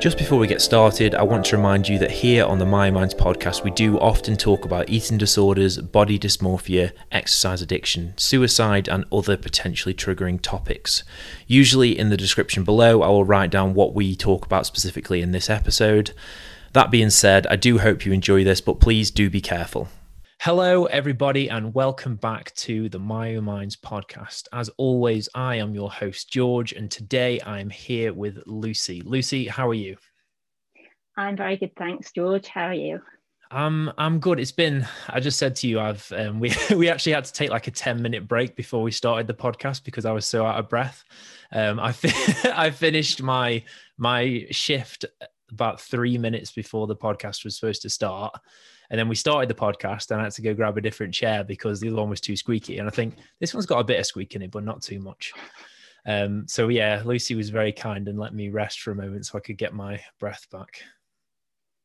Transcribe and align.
Just 0.00 0.16
before 0.16 0.38
we 0.38 0.46
get 0.46 0.62
started, 0.62 1.16
I 1.16 1.24
want 1.24 1.46
to 1.46 1.56
remind 1.56 1.88
you 1.88 1.98
that 1.98 2.12
here 2.12 2.44
on 2.44 2.60
the 2.60 2.64
Myo 2.64 2.92
Minds 2.92 3.14
podcast, 3.14 3.64
we 3.64 3.72
do 3.72 3.98
often 3.98 4.36
talk 4.36 4.64
about 4.64 4.88
eating 4.88 5.18
disorders, 5.18 5.76
body 5.78 6.20
dysmorphia, 6.20 6.92
exercise 7.10 7.62
addiction, 7.62 8.14
suicide, 8.16 8.86
and 8.86 9.06
other 9.10 9.36
potentially 9.36 9.92
triggering 9.92 10.40
topics. 10.40 11.02
Usually, 11.48 11.98
in 11.98 12.10
the 12.10 12.16
description 12.16 12.62
below, 12.62 13.02
I 13.02 13.08
will 13.08 13.24
write 13.24 13.50
down 13.50 13.74
what 13.74 13.92
we 13.92 14.14
talk 14.14 14.46
about 14.46 14.66
specifically 14.66 15.20
in 15.20 15.32
this 15.32 15.50
episode. 15.50 16.12
That 16.74 16.92
being 16.92 17.10
said, 17.10 17.48
I 17.48 17.56
do 17.56 17.78
hope 17.78 18.06
you 18.06 18.12
enjoy 18.12 18.44
this, 18.44 18.60
but 18.60 18.78
please 18.78 19.10
do 19.10 19.28
be 19.28 19.40
careful. 19.40 19.88
Hello, 20.40 20.84
everybody, 20.84 21.50
and 21.50 21.74
welcome 21.74 22.14
back 22.14 22.54
to 22.54 22.88
the 22.88 22.98
Myo 23.00 23.40
Minds 23.40 23.74
podcast. 23.74 24.46
As 24.52 24.68
always, 24.76 25.28
I 25.34 25.56
am 25.56 25.74
your 25.74 25.90
host, 25.90 26.30
George, 26.30 26.72
and 26.72 26.88
today 26.88 27.40
I'm 27.44 27.68
here 27.68 28.12
with 28.12 28.44
Lucy. 28.46 29.02
Lucy, 29.04 29.48
how 29.48 29.68
are 29.68 29.74
you? 29.74 29.96
I'm 31.16 31.36
very 31.36 31.56
good, 31.56 31.74
thanks, 31.76 32.12
George. 32.12 32.46
How 32.46 32.68
are 32.68 32.74
you? 32.74 33.00
Um, 33.50 33.92
I'm 33.98 34.20
good. 34.20 34.38
It's 34.38 34.52
been. 34.52 34.86
I 35.08 35.18
just 35.18 35.40
said 35.40 35.56
to 35.56 35.66
you, 35.66 35.80
I've 35.80 36.10
um, 36.12 36.38
we 36.40 36.54
we 36.70 36.88
actually 36.88 37.12
had 37.12 37.24
to 37.24 37.32
take 37.32 37.50
like 37.50 37.66
a 37.66 37.72
ten 37.72 38.00
minute 38.00 38.28
break 38.28 38.54
before 38.54 38.84
we 38.84 38.92
started 38.92 39.26
the 39.26 39.34
podcast 39.34 39.82
because 39.82 40.04
I 40.04 40.12
was 40.12 40.24
so 40.24 40.46
out 40.46 40.60
of 40.60 40.68
breath. 40.68 41.02
Um, 41.50 41.80
I 41.80 41.90
fi- 41.90 42.50
I 42.54 42.70
finished 42.70 43.20
my 43.24 43.64
my 43.96 44.46
shift 44.52 45.04
about 45.50 45.80
three 45.80 46.16
minutes 46.16 46.52
before 46.52 46.86
the 46.86 46.94
podcast 46.94 47.42
was 47.42 47.56
supposed 47.56 47.82
to 47.82 47.90
start. 47.90 48.38
And 48.90 48.98
then 48.98 49.08
we 49.08 49.14
started 49.14 49.48
the 49.48 49.54
podcast 49.54 50.10
and 50.10 50.20
I 50.20 50.24
had 50.24 50.32
to 50.32 50.42
go 50.42 50.54
grab 50.54 50.78
a 50.78 50.80
different 50.80 51.12
chair 51.12 51.44
because 51.44 51.80
the 51.80 51.88
other 51.88 51.96
one 51.96 52.10
was 52.10 52.20
too 52.20 52.36
squeaky. 52.36 52.78
And 52.78 52.88
I 52.88 52.90
think 52.90 53.16
this 53.38 53.52
one's 53.52 53.66
got 53.66 53.80
a 53.80 53.84
bit 53.84 54.00
of 54.00 54.06
squeak 54.06 54.34
in 54.34 54.42
it, 54.42 54.50
but 54.50 54.64
not 54.64 54.82
too 54.82 54.98
much. 55.00 55.32
Um, 56.06 56.46
so 56.48 56.68
yeah, 56.68 57.02
Lucy 57.04 57.34
was 57.34 57.50
very 57.50 57.72
kind 57.72 58.08
and 58.08 58.18
let 58.18 58.34
me 58.34 58.48
rest 58.48 58.80
for 58.80 58.92
a 58.92 58.96
moment 58.96 59.26
so 59.26 59.36
I 59.36 59.42
could 59.42 59.58
get 59.58 59.74
my 59.74 60.00
breath 60.18 60.46
back. 60.50 60.82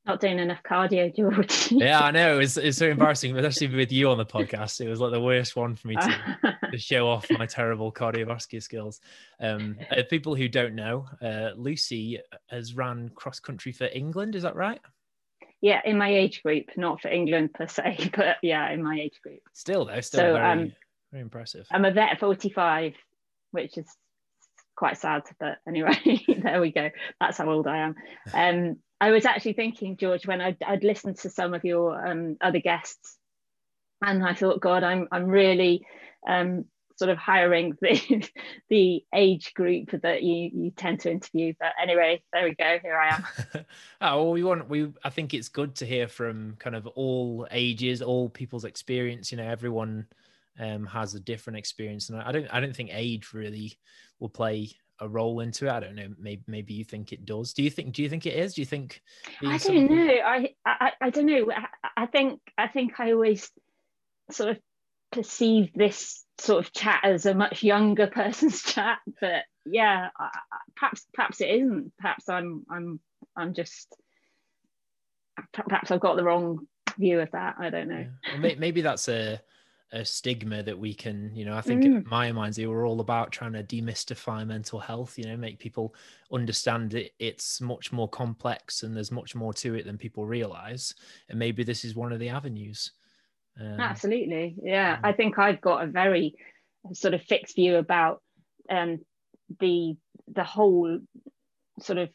Not 0.05 0.19
doing 0.19 0.39
enough 0.39 0.61
cardio, 0.63 1.15
George. 1.15 1.71
yeah, 1.71 2.01
I 2.01 2.11
know. 2.11 2.39
It's, 2.39 2.57
it's 2.57 2.77
so 2.77 2.87
embarrassing, 2.89 3.37
especially 3.37 3.75
with 3.75 3.91
you 3.91 4.09
on 4.09 4.17
the 4.17 4.25
podcast. 4.25 4.81
It 4.81 4.89
was 4.89 4.99
like 4.99 5.11
the 5.11 5.21
worst 5.21 5.55
one 5.55 5.75
for 5.75 5.87
me 5.87 5.95
to, 5.95 6.57
to 6.71 6.77
show 6.77 7.07
off 7.09 7.25
my 7.31 7.45
terrible 7.45 7.91
cardiovascular 7.91 8.61
skills. 8.61 8.99
Um, 9.39 9.77
uh, 9.91 10.03
people 10.09 10.35
who 10.35 10.49
don't 10.49 10.75
know, 10.75 11.07
uh, 11.21 11.51
Lucy 11.55 12.19
has 12.49 12.73
ran 12.75 13.11
cross 13.15 13.39
country 13.39 13.71
for 13.71 13.87
England. 13.93 14.35
Is 14.35 14.43
that 14.43 14.57
right? 14.57 14.81
Yeah, 15.63 15.79
in 15.85 15.97
my 15.97 16.13
age 16.13 16.43
group, 16.43 16.65
not 16.75 17.01
for 17.01 17.07
England 17.07 17.53
per 17.53 17.67
se, 17.67 18.11
but 18.15 18.35
yeah, 18.43 18.69
in 18.69 18.83
my 18.83 18.99
age 18.99 19.21
group. 19.23 19.39
Still 19.53 19.85
though, 19.85 20.01
still 20.01 20.19
so, 20.19 20.33
very, 20.33 20.45
um, 20.45 20.73
very 21.09 21.21
impressive. 21.21 21.65
I'm 21.71 21.85
a 21.85 21.91
vet 21.91 22.19
45, 22.19 22.93
which 23.51 23.77
is 23.77 23.87
quite 24.75 24.97
sad, 24.97 25.23
but 25.39 25.59
anyway, 25.65 25.95
there 26.43 26.59
we 26.59 26.73
go. 26.73 26.89
That's 27.21 27.37
how 27.37 27.49
old 27.49 27.65
I 27.67 27.77
am. 27.77 27.95
Um, 28.33 28.75
I 28.99 29.11
was 29.11 29.25
actually 29.25 29.53
thinking, 29.53 29.95
George, 29.95 30.27
when 30.27 30.41
I'd, 30.41 30.57
I'd 30.65 30.83
listened 30.83 31.19
to 31.19 31.29
some 31.29 31.53
of 31.53 31.63
your 31.63 32.07
um, 32.07 32.35
other 32.41 32.59
guests, 32.59 33.17
and 34.01 34.21
I 34.21 34.33
thought, 34.33 34.59
God, 34.59 34.83
I'm 34.83 35.07
I'm 35.13 35.27
really 35.27 35.85
um, 36.27 36.65
sort 36.95 37.09
of 37.09 37.17
hiring 37.17 37.77
the 37.81 38.29
the 38.69 39.03
age 39.13 39.53
group 39.53 39.91
that 40.01 40.23
you 40.23 40.49
you 40.53 40.71
tend 40.71 41.01
to 41.01 41.11
interview. 41.11 41.53
But 41.59 41.73
anyway, 41.81 42.21
there 42.31 42.43
we 42.45 42.55
go. 42.55 42.79
Here 42.81 42.97
I 42.97 43.15
am. 43.15 43.25
oh, 43.55 43.61
well, 44.23 44.31
we 44.31 44.43
want 44.43 44.69
we. 44.69 44.91
I 45.03 45.09
think 45.09 45.33
it's 45.33 45.49
good 45.49 45.75
to 45.75 45.85
hear 45.85 46.07
from 46.07 46.55
kind 46.59 46.75
of 46.75 46.87
all 46.87 47.47
ages, 47.51 48.01
all 48.01 48.29
people's 48.29 48.65
experience. 48.65 49.31
You 49.31 49.37
know, 49.37 49.47
everyone 49.47 50.07
um, 50.59 50.85
has 50.85 51.15
a 51.15 51.19
different 51.19 51.57
experience, 51.57 52.09
and 52.09 52.21
I 52.21 52.31
don't 52.31 52.47
I 52.51 52.59
don't 52.59 52.75
think 52.75 52.89
age 52.91 53.33
really 53.33 53.77
will 54.19 54.29
play 54.29 54.71
a 54.99 55.07
role 55.07 55.39
into 55.41 55.67
it. 55.67 55.71
I 55.71 55.79
don't 55.79 55.95
know. 55.95 56.09
Maybe 56.19 56.43
maybe 56.47 56.73
you 56.73 56.83
think 56.83 57.11
it 57.11 57.25
does. 57.25 57.53
Do 57.53 57.63
you 57.63 57.69
think? 57.69 57.93
Do 57.93 58.03
you 58.03 58.09
think 58.09 58.25
it 58.25 58.35
is? 58.35 58.53
Do 58.53 58.61
you 58.61 58.65
think? 58.65 59.01
I 59.45 59.57
don't 59.57 59.89
know. 59.89 60.13
I, 60.25 60.49
I 60.65 60.91
I 61.01 61.09
don't 61.09 61.25
know. 61.25 61.51
I, 61.51 61.67
I 62.03 62.05
think 62.05 62.39
I 62.57 62.67
think 62.67 62.99
I 62.99 63.11
always 63.11 63.49
sort 64.31 64.51
of 64.51 64.57
perceive 65.13 65.71
this 65.73 66.25
sort 66.39 66.65
of 66.65 66.73
chat 66.73 67.01
as 67.03 67.25
a 67.25 67.33
much 67.33 67.63
younger 67.63 68.07
person's 68.13 68.61
chat 68.63 68.99
but 69.21 69.43
yeah 69.65 70.09
perhaps 70.75 71.05
perhaps 71.13 71.41
it 71.41 71.49
isn't. 71.49 71.93
Perhaps 71.99 72.27
i'm 72.27 72.65
i'm 72.69 72.99
i'm 73.35 73.53
just 73.53 73.95
perhaps 75.53 75.91
i've 75.91 75.99
got 75.99 76.15
the 76.15 76.23
wrong 76.23 76.67
view 76.97 77.19
of 77.19 77.31
that. 77.31 77.55
I 77.57 77.69
don't 77.69 77.87
know. 77.87 78.05
Yeah. 78.27 78.41
well, 78.41 78.51
maybe 78.57 78.81
that's 78.81 79.07
a 79.07 79.41
a 79.91 80.03
stigma 80.03 80.63
that 80.63 80.79
we 80.79 80.91
can 80.91 81.29
you 81.35 81.45
know 81.45 81.55
i 81.55 81.61
think 81.61 81.83
mm. 81.83 82.03
Myo 82.07 82.33
Minds 82.33 82.57
they 82.57 82.65
were 82.65 82.83
all 82.83 82.99
about 82.99 83.31
trying 83.31 83.53
to 83.53 83.63
demystify 83.63 84.45
mental 84.45 84.79
health 84.79 85.19
you 85.19 85.25
know 85.25 85.37
make 85.37 85.59
people 85.59 85.93
understand 86.31 86.95
it 86.95 87.11
it's 87.19 87.61
much 87.61 87.91
more 87.91 88.09
complex 88.09 88.81
and 88.81 88.95
there's 88.95 89.11
much 89.11 89.35
more 89.35 89.53
to 89.53 89.75
it 89.75 89.85
than 89.85 89.99
people 89.99 90.25
realize. 90.25 90.95
And 91.29 91.37
maybe 91.37 91.63
this 91.63 91.85
is 91.85 91.95
one 91.95 92.11
of 92.11 92.17
the 92.19 92.29
avenues 92.29 92.91
um, 93.59 93.79
Absolutely, 93.79 94.55
yeah. 94.61 94.99
I 95.03 95.13
think 95.13 95.37
I've 95.37 95.61
got 95.61 95.83
a 95.83 95.87
very 95.87 96.35
sort 96.93 97.13
of 97.13 97.21
fixed 97.21 97.55
view 97.55 97.75
about 97.77 98.21
um, 98.69 98.99
the 99.59 99.95
the 100.27 100.43
whole 100.43 100.99
sort 101.79 101.99
of 101.99 102.09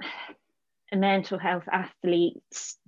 mental 0.92 1.38
health 1.38 1.68
athletes 1.70 2.78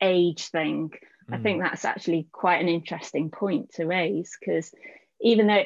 age 0.00 0.48
thing. 0.48 0.90
Mm. 1.30 1.34
I 1.34 1.42
think 1.42 1.58
hmm. 1.58 1.62
that's 1.62 1.84
actually 1.84 2.26
quite 2.32 2.60
an 2.60 2.68
interesting 2.68 3.30
point 3.30 3.72
to 3.74 3.86
raise 3.86 4.36
because 4.38 4.72
even 5.20 5.46
though 5.46 5.64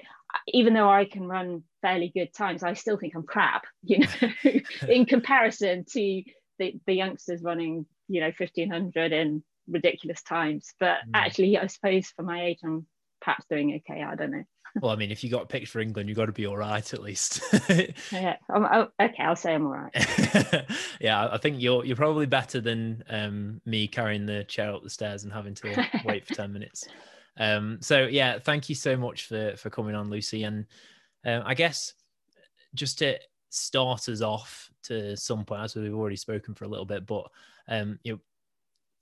even 0.48 0.74
though 0.74 0.90
I 0.90 1.04
can 1.04 1.28
run 1.28 1.62
fairly 1.80 2.10
good 2.12 2.34
times, 2.34 2.62
I 2.62 2.74
still 2.74 2.96
think 2.96 3.14
I'm 3.14 3.22
crap, 3.22 3.64
you 3.82 4.00
know, 4.00 4.60
in 4.88 5.06
comparison 5.06 5.84
to 5.92 6.22
the, 6.58 6.74
the 6.86 6.94
youngsters 6.94 7.42
running, 7.42 7.86
you 8.08 8.20
know, 8.20 8.32
1500 8.36 9.12
in 9.12 9.42
ridiculous 9.68 10.22
times. 10.22 10.72
But 10.78 10.98
mm. 11.06 11.10
actually, 11.14 11.58
I 11.58 11.66
suppose 11.66 12.08
for 12.08 12.22
my 12.22 12.44
age, 12.44 12.58
I'm 12.64 12.86
perhaps 13.20 13.44
doing 13.48 13.80
okay. 13.88 14.02
I 14.02 14.14
don't 14.14 14.30
know. 14.30 14.44
well, 14.80 14.92
I 14.92 14.96
mean, 14.96 15.10
if 15.10 15.22
you 15.22 15.30
got 15.30 15.48
picked 15.48 15.68
for 15.68 15.80
England, 15.80 16.08
you've 16.08 16.16
got 16.16 16.26
to 16.26 16.32
be 16.32 16.46
all 16.46 16.56
right 16.56 16.92
at 16.92 17.02
least. 17.02 17.40
yeah. 18.12 18.36
oh, 18.52 18.88
okay, 19.00 19.22
I'll 19.22 19.36
say 19.36 19.54
I'm 19.54 19.66
all 19.66 19.72
right. 19.72 20.66
yeah, 21.00 21.28
I 21.30 21.38
think 21.38 21.60
you're 21.60 21.84
you're 21.84 21.96
probably 21.96 22.26
better 22.26 22.60
than 22.60 23.04
um, 23.08 23.60
me 23.64 23.86
carrying 23.86 24.26
the 24.26 24.44
chair 24.44 24.72
up 24.72 24.82
the 24.82 24.90
stairs 24.90 25.24
and 25.24 25.32
having 25.32 25.54
to 25.54 25.88
wait 26.04 26.26
for 26.26 26.34
ten 26.34 26.52
minutes. 26.52 26.88
Um, 27.36 27.78
so 27.80 28.06
yeah, 28.06 28.38
thank 28.38 28.68
you 28.68 28.74
so 28.74 28.96
much 28.96 29.26
for 29.26 29.54
for 29.56 29.70
coming 29.70 29.94
on, 29.94 30.10
Lucy. 30.10 30.42
And 30.42 30.66
um, 31.24 31.42
I 31.46 31.54
guess 31.54 31.94
just 32.74 32.98
to 32.98 33.18
start 33.50 34.08
us 34.08 34.20
off 34.20 34.70
to 34.84 35.16
some 35.16 35.44
point, 35.44 35.62
as 35.62 35.76
we've 35.76 35.94
already 35.94 36.16
spoken 36.16 36.54
for 36.54 36.64
a 36.64 36.68
little 36.68 36.84
bit, 36.84 37.06
but 37.06 37.30
um, 37.68 37.98
you 38.02 38.14
know, 38.14 38.20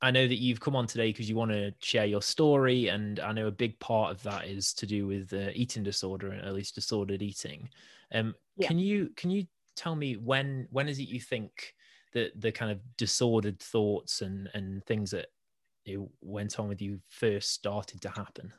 I 0.03 0.11
know 0.11 0.27
that 0.27 0.41
you've 0.41 0.61
come 0.61 0.75
on 0.75 0.89
today 0.89 1.11
because 1.11 1.29
you 1.29 1.37
want 1.37 1.53
to 1.53 1.73
share 1.79 2.05
your 2.05 2.23
story, 2.23 2.89
and 2.89 3.21
I 3.21 3.33
know 3.33 3.47
a 3.47 3.53
big 3.53 3.79
part 3.79 4.11
of 4.11 4.23
that 4.25 4.49
is 4.49 4.75
to 4.75 4.87
do 4.87 5.07
with 5.07 5.33
uh, 5.33 5.51
eating 5.55 5.85
disorder, 5.85 6.33
and 6.33 6.45
at 6.45 6.55
least 6.55 6.75
disordered 6.75 7.23
eating. 7.23 7.69
Um, 8.13 8.35
yeah. 8.57 8.67
Can 8.67 8.79
you 8.81 9.11
can 9.17 9.31
you 9.31 9.47
tell 9.77 9.95
me 9.95 10.17
when 10.17 10.67
when 10.71 10.89
is 10.89 10.99
it 10.99 11.09
you 11.09 11.21
think 11.21 11.75
that 12.15 12.39
the 12.41 12.51
kind 12.51 12.73
of 12.73 12.81
disordered 12.97 13.61
thoughts 13.61 14.23
and 14.23 14.51
and 14.55 14.85
things 14.85 15.13
that 15.13 15.29
went 16.21 16.59
on 16.59 16.69
with 16.69 16.83
you 16.83 17.01
first 17.09 17.53
started 17.53 18.03
to 18.03 18.09
happen? 18.09 18.53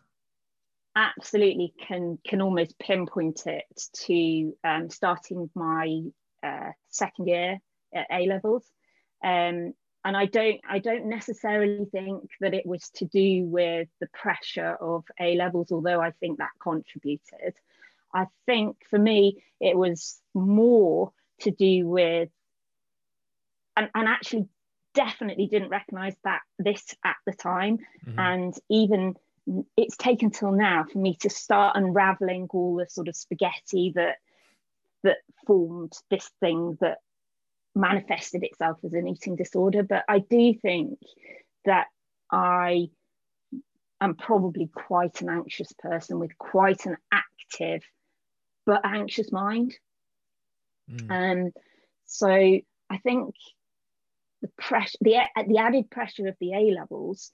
Absolutely, 0.95 1.73
can 1.87 2.19
can 2.25 2.41
almost 2.41 2.79
pinpoint 2.79 3.47
it 3.47 3.65
to 4.05 4.53
um, 4.63 4.89
starting 4.89 5.49
my 5.55 6.03
uh, 6.41 6.71
second 6.89 7.27
year 7.27 7.59
at 7.93 8.07
A 8.11 8.27
levels. 8.27 8.65
Um, 9.23 9.73
and 10.05 10.17
I 10.17 10.25
don't 10.25 10.59
I 10.67 10.79
don't 10.79 11.05
necessarily 11.05 11.85
think 11.91 12.29
that 12.41 12.53
it 12.53 12.65
was 12.65 12.89
to 12.95 13.05
do 13.05 13.45
with 13.45 13.87
the 13.99 14.07
pressure 14.07 14.75
of 14.79 15.05
A 15.19 15.35
levels, 15.35 15.71
although 15.71 16.01
I 16.01 16.11
think 16.11 16.39
that 16.39 16.51
contributed. 16.61 17.53
I 18.13 18.27
think 18.45 18.77
for 18.89 18.99
me 18.99 19.43
it 19.59 19.77
was 19.77 20.19
more 20.33 21.11
to 21.41 21.51
do 21.51 21.87
with 21.87 22.29
and, 23.75 23.89
and 23.95 24.07
actually 24.07 24.47
definitely 24.93 25.47
didn't 25.47 25.69
recognize 25.69 26.15
that 26.23 26.41
this 26.59 26.95
at 27.03 27.15
the 27.25 27.33
time 27.33 27.79
mm-hmm. 28.05 28.19
and 28.19 28.53
even 28.69 29.15
it's 29.75 29.97
taken 29.97 30.29
till 30.29 30.51
now 30.51 30.85
for 30.91 30.99
me 30.99 31.15
to 31.15 31.29
start 31.29 31.75
unraveling 31.75 32.47
all 32.51 32.75
the 32.75 32.87
sort 32.87 33.07
of 33.07 33.15
spaghetti 33.15 33.91
that 33.95 34.17
that 35.03 35.17
formed 35.45 35.91
this 36.09 36.29
thing 36.39 36.77
that 36.79 36.99
manifested 37.75 38.43
itself 38.43 38.77
as 38.83 38.93
an 38.93 39.07
eating 39.07 39.35
disorder. 39.35 39.83
But 39.83 40.03
I 40.07 40.19
do 40.19 40.53
think 40.61 40.99
that 41.65 41.87
I 42.31 42.89
am 44.01 44.15
probably 44.15 44.67
quite 44.67 45.21
an 45.21 45.29
anxious 45.29 45.71
person 45.79 46.19
with 46.19 46.37
quite 46.37 46.85
an 46.85 46.97
active 47.11 47.81
but 48.65 48.85
anxious 48.85 49.31
mind. 49.31 49.75
Mm. 50.89 51.45
Um, 51.45 51.51
so 52.05 52.27
I 52.27 52.97
think 53.03 53.35
the 54.41 54.49
pressure, 54.57 54.97
the 55.01 55.17
the 55.47 55.57
added 55.57 55.89
pressure 55.89 56.27
of 56.27 56.35
the 56.39 56.53
A 56.53 56.73
levels, 56.73 57.31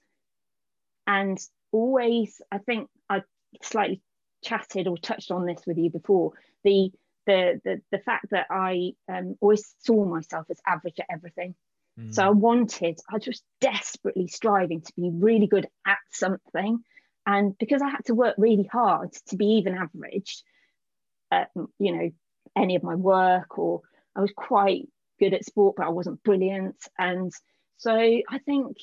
and 1.06 1.38
always, 1.72 2.40
I 2.50 2.58
think 2.58 2.88
I 3.08 3.22
slightly 3.62 4.00
chatted 4.42 4.86
or 4.86 4.96
touched 4.96 5.30
on 5.30 5.44
this 5.44 5.62
with 5.66 5.76
you 5.76 5.90
before. 5.90 6.32
The 6.64 6.92
the 7.26 7.60
the, 7.64 7.80
the 7.90 7.98
fact 7.98 8.26
that 8.30 8.46
I 8.50 8.92
um, 9.08 9.36
always 9.40 9.74
saw 9.80 10.04
myself 10.04 10.46
as 10.50 10.60
average 10.66 10.98
at 11.00 11.06
everything. 11.10 11.54
Mm. 11.98 12.14
So 12.14 12.24
I 12.24 12.30
wanted, 12.30 12.98
I 13.10 13.14
was 13.14 13.24
just 13.24 13.42
desperately 13.60 14.28
striving 14.28 14.80
to 14.80 14.92
be 14.96 15.10
really 15.12 15.46
good 15.46 15.66
at 15.86 15.98
something. 16.10 16.78
And 17.26 17.56
because 17.58 17.82
I 17.82 17.88
had 17.90 18.04
to 18.06 18.14
work 18.14 18.34
really 18.38 18.68
hard 18.70 19.12
to 19.28 19.36
be 19.36 19.58
even 19.58 19.74
average, 19.74 20.42
at, 21.30 21.50
you 21.78 21.92
know, 21.96 22.10
any 22.56 22.76
of 22.76 22.82
my 22.82 22.94
work, 22.94 23.58
or 23.58 23.82
I 24.16 24.20
was 24.20 24.32
quite 24.34 24.88
good 25.18 25.34
at 25.34 25.44
sport, 25.44 25.76
but 25.76 25.86
I 25.86 25.90
wasn't 25.90 26.22
brilliant. 26.22 26.76
And 26.98 27.32
so 27.76 27.92
I 27.94 28.38
think, 28.44 28.78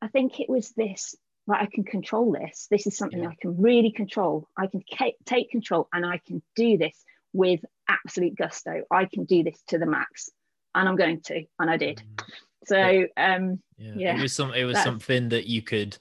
I 0.00 0.08
think 0.08 0.40
it 0.40 0.48
was 0.48 0.70
this 0.70 1.14
like 1.46 1.60
I 1.60 1.66
can 1.66 1.84
control 1.84 2.32
this. 2.32 2.68
This 2.70 2.86
is 2.86 2.96
something 2.96 3.22
yeah. 3.22 3.28
I 3.28 3.36
can 3.40 3.60
really 3.60 3.92
control. 3.92 4.48
I 4.56 4.66
can 4.66 4.82
take 5.26 5.50
control 5.50 5.88
and 5.92 6.06
I 6.06 6.20
can 6.26 6.42
do 6.56 6.78
this 6.78 7.04
with 7.34 7.60
absolute 7.88 8.36
gusto. 8.36 8.84
I 8.90 9.04
can 9.04 9.24
do 9.24 9.42
this 9.42 9.60
to 9.68 9.78
the 9.78 9.84
max, 9.84 10.30
and 10.74 10.88
I'm 10.88 10.96
going 10.96 11.20
to, 11.26 11.44
and 11.58 11.68
I 11.68 11.76
did. 11.76 12.02
Mm. 12.16 12.24
So 12.66 13.06
um, 13.16 13.60
yeah. 13.76 13.92
yeah. 13.96 14.18
it 14.18 14.22
was 14.22 14.32
some. 14.32 14.54
It 14.54 14.64
was 14.64 14.82
something 14.82 15.28
that 15.28 15.46
you 15.46 15.60
could, 15.60 15.98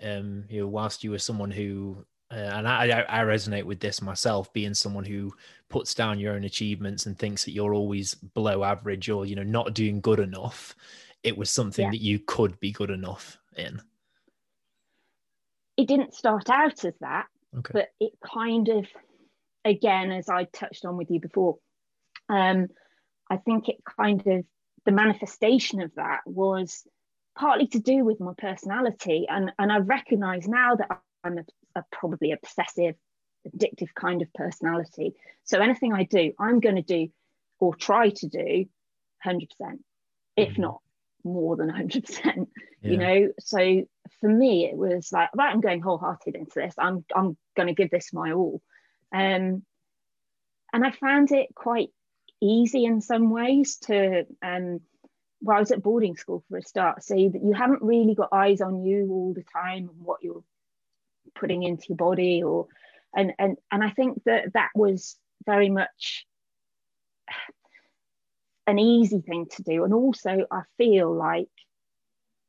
um, 0.00 0.44
you 0.48 0.60
know, 0.60 0.68
whilst 0.68 1.02
you 1.02 1.10
were 1.10 1.18
someone 1.18 1.50
who, 1.50 2.04
uh, 2.30 2.36
and 2.36 2.68
I, 2.68 3.04
I 3.08 3.20
resonate 3.24 3.64
with 3.64 3.80
this 3.80 4.00
myself, 4.00 4.52
being 4.52 4.74
someone 4.74 5.04
who 5.04 5.32
puts 5.68 5.94
down 5.94 6.20
your 6.20 6.34
own 6.34 6.44
achievements 6.44 7.06
and 7.06 7.18
thinks 7.18 7.44
that 7.44 7.52
you're 7.52 7.74
always 7.74 8.14
below 8.14 8.62
average 8.62 9.10
or 9.10 9.26
you 9.26 9.34
know 9.34 9.42
not 9.42 9.74
doing 9.74 10.00
good 10.00 10.20
enough. 10.20 10.76
It 11.24 11.36
was 11.36 11.50
something 11.50 11.86
yeah. 11.86 11.90
that 11.90 12.00
you 12.00 12.20
could 12.20 12.60
be 12.60 12.70
good 12.70 12.90
enough 12.90 13.38
in. 13.56 13.82
It 15.76 15.88
didn't 15.88 16.14
start 16.14 16.48
out 16.48 16.84
as 16.84 16.94
that, 17.00 17.26
okay. 17.56 17.70
but 17.72 17.88
it 18.00 18.12
kind 18.24 18.68
of 18.68 18.86
again, 19.68 20.10
as 20.10 20.28
I 20.28 20.44
touched 20.44 20.84
on 20.84 20.96
with 20.96 21.10
you 21.10 21.20
before, 21.20 21.56
um, 22.28 22.68
I 23.30 23.36
think 23.36 23.68
it 23.68 23.76
kind 23.98 24.20
of 24.26 24.44
the 24.84 24.92
manifestation 24.92 25.80
of 25.82 25.94
that 25.96 26.20
was 26.26 26.86
partly 27.36 27.66
to 27.68 27.78
do 27.78 28.04
with 28.04 28.20
my 28.20 28.32
personality, 28.36 29.26
and 29.28 29.52
and 29.58 29.70
I 29.72 29.78
recognise 29.78 30.48
now 30.48 30.76
that 30.76 30.88
I'm 31.24 31.38
a, 31.38 31.44
a 31.76 31.84
probably 31.92 32.32
obsessive, 32.32 32.94
addictive 33.46 33.94
kind 33.94 34.22
of 34.22 34.32
personality. 34.34 35.14
So 35.44 35.60
anything 35.60 35.92
I 35.92 36.04
do, 36.04 36.32
I'm 36.38 36.60
going 36.60 36.76
to 36.76 36.82
do 36.82 37.08
or 37.60 37.74
try 37.74 38.10
to 38.10 38.28
do 38.28 38.66
100%, 39.26 39.46
if 40.36 40.50
mm-hmm. 40.50 40.62
not 40.62 40.80
more 41.24 41.56
than 41.56 41.70
100%. 41.70 42.46
Yeah. 42.80 42.90
You 42.92 42.96
know, 42.96 43.32
so 43.40 43.82
for 44.20 44.28
me, 44.28 44.66
it 44.66 44.76
was 44.76 45.10
like, 45.10 45.30
right, 45.34 45.52
I'm 45.52 45.60
going 45.60 45.80
wholehearted 45.80 46.36
into 46.36 46.52
this. 46.54 46.76
I'm 46.78 47.04
I'm 47.12 47.36
going 47.56 47.66
to 47.66 47.74
give 47.74 47.90
this 47.90 48.12
my 48.12 48.30
all. 48.30 48.62
Um, 49.12 49.62
and 50.72 50.84
I 50.84 50.90
found 50.90 51.32
it 51.32 51.54
quite 51.54 51.90
easy 52.40 52.84
in 52.84 53.00
some 53.00 53.30
ways 53.30 53.76
to, 53.86 54.26
um, 54.42 54.80
well, 55.40 55.56
I 55.56 55.60
was 55.60 55.70
at 55.70 55.82
boarding 55.82 56.16
school 56.16 56.44
for 56.48 56.58
a 56.58 56.62
start, 56.62 57.02
so 57.02 57.14
that 57.14 57.42
you 57.42 57.52
haven't 57.52 57.82
really 57.82 58.14
got 58.14 58.32
eyes 58.32 58.60
on 58.60 58.84
you 58.84 59.08
all 59.10 59.34
the 59.34 59.44
time 59.44 59.88
and 59.88 60.00
what 60.00 60.22
you're 60.22 60.44
putting 61.34 61.62
into 61.62 61.86
your 61.90 61.96
body 61.96 62.42
or, 62.42 62.66
and, 63.16 63.32
and, 63.38 63.56
and 63.70 63.82
I 63.82 63.90
think 63.90 64.22
that 64.24 64.52
that 64.54 64.70
was 64.74 65.16
very 65.46 65.70
much 65.70 66.26
an 68.66 68.78
easy 68.78 69.20
thing 69.20 69.46
to 69.52 69.62
do. 69.62 69.84
And 69.84 69.94
also 69.94 70.46
I 70.50 70.62
feel 70.76 71.14
like 71.14 71.48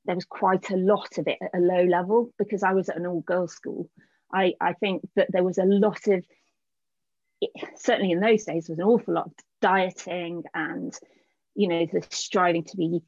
there 0.06 0.16
was 0.16 0.26
quite 0.26 0.70
a 0.70 0.76
lot 0.76 1.18
of 1.18 1.28
it 1.28 1.38
at 1.42 1.58
a 1.58 1.62
low 1.62 1.84
level 1.86 2.32
because 2.38 2.64
I 2.64 2.74
was 2.74 2.90
at 2.90 2.98
an 2.98 3.06
all 3.06 3.22
girls 3.22 3.54
school. 3.54 3.90
I, 4.34 4.54
I 4.60 4.74
think 4.74 5.08
that 5.16 5.28
there 5.32 5.44
was 5.44 5.58
a 5.58 5.66
lot 5.66 6.08
of 6.08 6.26
it, 7.42 7.52
certainly 7.76 8.12
in 8.12 8.20
those 8.20 8.46
days 8.46 8.70
was 8.70 8.80
an 8.80 8.86
awful 8.86 9.14
lot 9.14 9.28
of 9.28 9.34
dieting 9.62 10.44
and 10.54 10.94
you 11.56 11.68
know 11.68 11.86
the 11.92 12.06
striving 12.10 12.64
to 12.66 12.78
be 12.78 13.02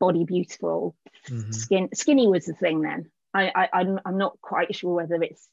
body 0.00 0.24
beautiful. 0.24 0.96
Mm-hmm. 1.28 1.52
skin 1.52 1.88
skinny 1.94 2.26
was 2.26 2.46
the 2.46 2.54
thing 2.54 2.82
then. 2.82 3.10
I, 3.32 3.50
I 3.54 3.68
I'm, 3.72 4.00
I'm 4.04 4.18
not 4.18 4.40
quite 4.40 4.74
sure 4.74 4.94
whether 4.94 5.22
it's 5.22 5.48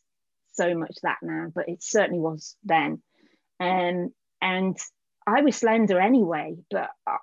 so 0.53 0.75
much 0.75 0.95
that 1.03 1.17
now 1.21 1.51
but 1.53 1.69
it 1.69 1.83
certainly 1.83 2.19
was 2.19 2.55
then. 2.63 3.01
Um, 3.59 4.11
and 4.41 4.77
I 5.27 5.41
was 5.41 5.55
slender 5.55 5.99
anyway 5.99 6.55
but 6.69 6.89
uh, 7.05 7.17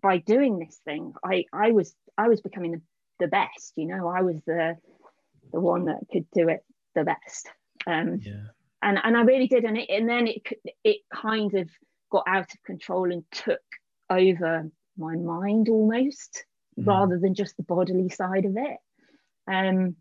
by 0.00 0.18
doing 0.18 0.58
this 0.58 0.78
thing 0.84 1.14
I 1.24 1.44
I 1.52 1.70
was 1.70 1.94
I 2.18 2.28
was 2.28 2.40
becoming 2.40 2.72
the, 2.72 2.80
the 3.20 3.28
best 3.28 3.72
you 3.76 3.86
know? 3.86 4.08
I 4.08 4.22
was 4.22 4.40
the 4.46 4.76
the 5.52 5.60
one 5.60 5.84
that 5.84 6.00
could 6.10 6.26
do 6.32 6.48
it 6.48 6.64
the 6.94 7.04
best. 7.04 7.48
Um, 7.86 8.20
yeah 8.22 8.48
and 8.82 8.98
and 9.02 9.16
I 9.16 9.22
really 9.22 9.46
did, 9.46 9.64
and 9.64 9.78
it, 9.78 9.88
and 9.88 10.08
then 10.08 10.26
it 10.26 10.42
it 10.84 10.98
kind 11.12 11.54
of 11.54 11.70
got 12.10 12.24
out 12.26 12.52
of 12.52 12.62
control 12.64 13.10
and 13.12 13.24
took 13.30 13.60
over 14.10 14.70
my 14.98 15.16
mind 15.16 15.68
almost, 15.68 16.44
mm. 16.78 16.86
rather 16.86 17.18
than 17.18 17.34
just 17.34 17.56
the 17.56 17.62
bodily 17.62 18.08
side 18.08 18.44
of 18.44 18.56
it. 18.56 18.78
Um, 19.48 19.96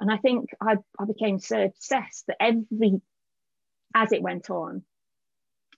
and 0.00 0.10
I 0.10 0.16
think 0.16 0.50
I 0.60 0.76
I 0.98 1.04
became 1.04 1.38
so 1.38 1.62
obsessed 1.62 2.26
that 2.26 2.36
every 2.40 3.00
as 3.94 4.12
it 4.12 4.22
went 4.22 4.50
on, 4.50 4.82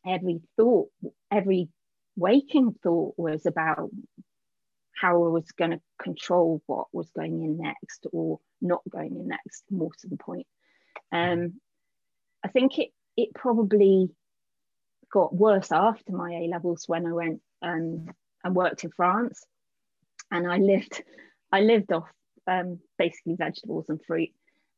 every 0.06 0.40
thought, 0.56 0.88
every 1.30 1.68
waking 2.16 2.74
thought 2.82 3.14
was 3.16 3.44
about 3.46 3.90
how 4.96 5.24
I 5.24 5.28
was 5.28 5.50
going 5.52 5.72
to 5.72 5.80
control 6.00 6.62
what 6.66 6.86
was 6.92 7.10
going 7.10 7.42
in 7.42 7.58
next 7.58 8.06
or 8.12 8.38
not 8.60 8.82
going 8.88 9.16
in 9.16 9.26
next, 9.28 9.64
more 9.70 9.90
to 10.00 10.08
the 10.08 10.16
point. 10.16 10.46
Um, 11.10 11.54
I 12.44 12.48
think 12.48 12.78
it 12.78 12.90
it 13.16 13.34
probably 13.34 14.10
got 15.12 15.34
worse 15.34 15.70
after 15.72 16.12
my 16.12 16.32
A 16.32 16.48
levels 16.48 16.84
when 16.86 17.06
I 17.06 17.12
went 17.12 17.40
um, 17.62 18.06
and 18.42 18.54
worked 18.54 18.84
in 18.84 18.90
France, 18.90 19.44
and 20.30 20.50
I 20.50 20.58
lived 20.58 21.02
I 21.50 21.60
lived 21.60 21.92
off 21.92 22.08
um, 22.46 22.80
basically 22.98 23.36
vegetables 23.36 23.88
and 23.88 24.00
fruit, 24.04 24.30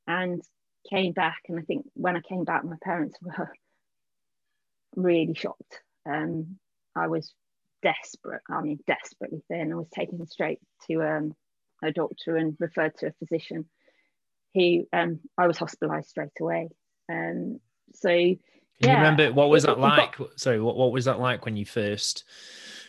and 0.06 0.42
came 0.88 1.12
back. 1.12 1.40
And 1.48 1.58
I 1.58 1.62
think 1.62 1.86
when 1.94 2.16
I 2.16 2.20
came 2.20 2.44
back, 2.44 2.64
my 2.64 2.76
parents 2.82 3.18
were 3.20 3.52
really 4.96 5.34
shocked. 5.34 5.80
Um, 6.08 6.58
I 6.94 7.08
was 7.08 7.34
desperate. 7.82 8.42
I 8.48 8.60
mean, 8.60 8.78
desperately 8.86 9.42
thin. 9.48 9.72
I 9.72 9.76
was 9.76 9.88
taken 9.90 10.24
straight 10.26 10.60
to 10.86 11.02
um, 11.02 11.34
a 11.82 11.90
doctor 11.90 12.36
and 12.36 12.56
referred 12.60 12.96
to 12.98 13.08
a 13.08 13.12
physician. 13.18 13.66
Who 14.54 14.86
um, 14.92 15.20
I 15.36 15.46
was 15.46 15.58
hospitalised 15.58 16.06
straight 16.06 16.30
away. 16.40 16.70
Um, 17.08 17.60
so 17.94 18.08
Can 18.08 18.38
yeah. 18.80 18.90
you 18.90 18.96
remember 18.96 19.32
what 19.32 19.48
was 19.48 19.64
that 19.64 19.78
like? 19.78 20.16
Sorry, 20.36 20.60
what, 20.60 20.76
what 20.76 20.92
was 20.92 21.04
that 21.06 21.20
like 21.20 21.44
when 21.44 21.56
you 21.56 21.64
first 21.64 22.24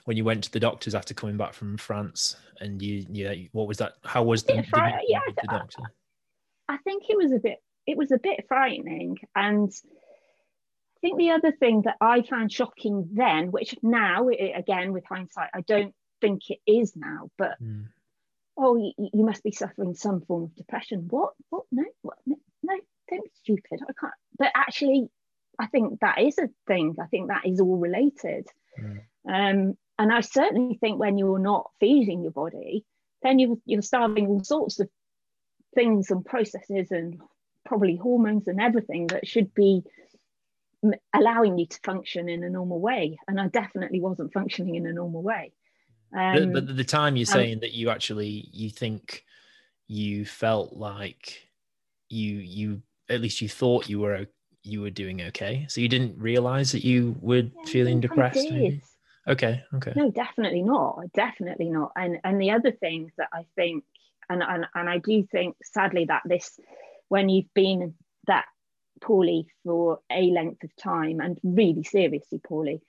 when 0.05 0.15
you 0.17 0.23
went 0.23 0.43
to 0.45 0.51
the 0.51 0.59
doctors 0.59 0.95
after 0.95 1.13
coming 1.13 1.37
back 1.37 1.53
from 1.53 1.77
France 1.77 2.35
and 2.59 2.81
you 2.81 3.05
yeah 3.11 3.33
what 3.51 3.67
was 3.67 3.77
that 3.77 3.93
how 4.03 4.23
was 4.23 4.43
the, 4.43 4.53
the, 4.53 4.99
yeah, 5.07 5.19
the 5.27 5.47
doctor? 5.47 5.83
I, 6.69 6.75
I 6.75 6.77
think 6.77 7.03
it 7.09 7.17
was 7.17 7.31
a 7.31 7.39
bit 7.39 7.61
it 7.85 7.97
was 7.97 8.11
a 8.11 8.17
bit 8.17 8.45
frightening 8.47 9.17
and 9.35 9.71
I 10.97 10.99
think 11.01 11.19
the 11.19 11.31
other 11.31 11.51
thing 11.51 11.83
that 11.83 11.97
I 12.01 12.23
found 12.23 12.51
shocking 12.51 13.09
then, 13.13 13.51
which 13.51 13.75
now, 13.83 14.29
again, 14.29 14.93
with 14.93 15.05
hindsight, 15.05 15.51
I 15.53 15.61
don't 15.61 15.93
think 16.21 16.49
it 16.49 16.59
is 16.65 16.95
now, 16.95 17.29
but 17.37 17.61
mm. 17.61 17.85
oh, 18.57 18.77
you, 18.77 18.93
you, 18.97 19.23
must 19.23 19.43
be 19.43 19.51
suffering 19.51 19.93
some 19.93 20.21
form 20.21 20.45
of 20.45 20.55
depression. 20.55 21.05
What? 21.07 21.33
What? 21.51 21.65
No, 21.71 21.83
what? 22.01 22.17
No, 22.25 22.37
don't 23.09 23.23
be 23.23 23.31
stupid. 23.33 23.79
I 23.81 23.93
can't. 23.99 24.13
But 24.37 24.51
actually, 24.55 25.09
I 25.59 25.67
think 25.67 25.99
that 26.01 26.19
is 26.19 26.37
a 26.37 26.49
thing. 26.67 26.95
I 27.01 27.05
think 27.07 27.27
that 27.27 27.45
is 27.45 27.59
all 27.59 27.77
related. 27.77 28.47
Mm. 28.79 29.01
Um, 29.27 29.77
and 29.99 30.13
I 30.13 30.21
certainly 30.21 30.77
think 30.79 30.99
when 30.99 31.17
you're 31.17 31.39
not 31.39 31.71
feeding 31.79 32.21
your 32.21 32.31
body, 32.31 32.85
then 33.23 33.39
you're, 33.39 33.57
you're 33.65 33.81
starving 33.81 34.27
all 34.27 34.43
sorts 34.43 34.79
of 34.79 34.89
things 35.73 36.11
and 36.11 36.23
processes 36.23 36.91
and 36.91 37.19
probably 37.65 37.95
hormones 37.95 38.47
and 38.47 38.61
everything 38.61 39.07
that 39.07 39.27
should 39.27 39.53
be 39.53 39.83
allowing 41.13 41.57
you 41.57 41.65
to 41.65 41.79
function 41.83 42.29
in 42.29 42.43
a 42.43 42.49
normal 42.49 42.79
way. 42.79 43.17
And 43.27 43.39
I 43.39 43.47
definitely 43.47 43.99
wasn't 43.99 44.33
functioning 44.33 44.75
in 44.75 44.85
a 44.85 44.93
normal 44.93 45.23
way. 45.23 45.51
Um, 46.15 46.53
but, 46.53 46.65
but 46.65 46.77
the 46.77 46.83
time 46.83 47.17
you're 47.17 47.25
saying 47.25 47.55
um, 47.55 47.59
that 47.61 47.73
you 47.73 47.89
actually 47.89 48.49
you 48.53 48.69
think 48.69 49.25
you 49.87 50.25
felt 50.25 50.73
like 50.73 51.47
you 52.09 52.35
you 52.35 52.81
at 53.09 53.21
least 53.21 53.41
you 53.41 53.49
thought 53.49 53.89
you 53.89 53.99
were 53.99 54.27
you 54.63 54.81
were 54.81 54.89
doing 54.89 55.21
okay. 55.21 55.65
So 55.69 55.81
you 55.81 55.87
didn't 55.87 56.17
realize 56.17 56.71
that 56.73 56.83
you 56.83 57.15
were 57.21 57.37
yeah, 57.37 57.63
feeling 57.65 57.99
depressed. 57.99 58.47
Okay. 59.27 59.63
Okay. 59.73 59.93
No, 59.95 60.09
definitely 60.11 60.61
not. 60.61 60.99
Definitely 61.13 61.69
not. 61.69 61.91
And 61.95 62.19
and 62.23 62.39
the 62.39 62.51
other 62.51 62.71
thing 62.71 63.11
that 63.17 63.29
I 63.33 63.45
think, 63.55 63.83
and 64.29 64.41
and 64.43 64.65
and 64.73 64.89
I 64.89 64.99
do 64.99 65.25
think, 65.31 65.55
sadly, 65.63 66.05
that 66.05 66.21
this, 66.25 66.59
when 67.09 67.29
you've 67.29 67.53
been 67.53 67.95
that 68.27 68.45
poorly 69.01 69.47
for 69.63 69.99
a 70.11 70.23
length 70.31 70.63
of 70.63 70.75
time 70.75 71.19
and 71.19 71.37
really 71.43 71.83
seriously 71.83 72.39
poorly, 72.39 72.81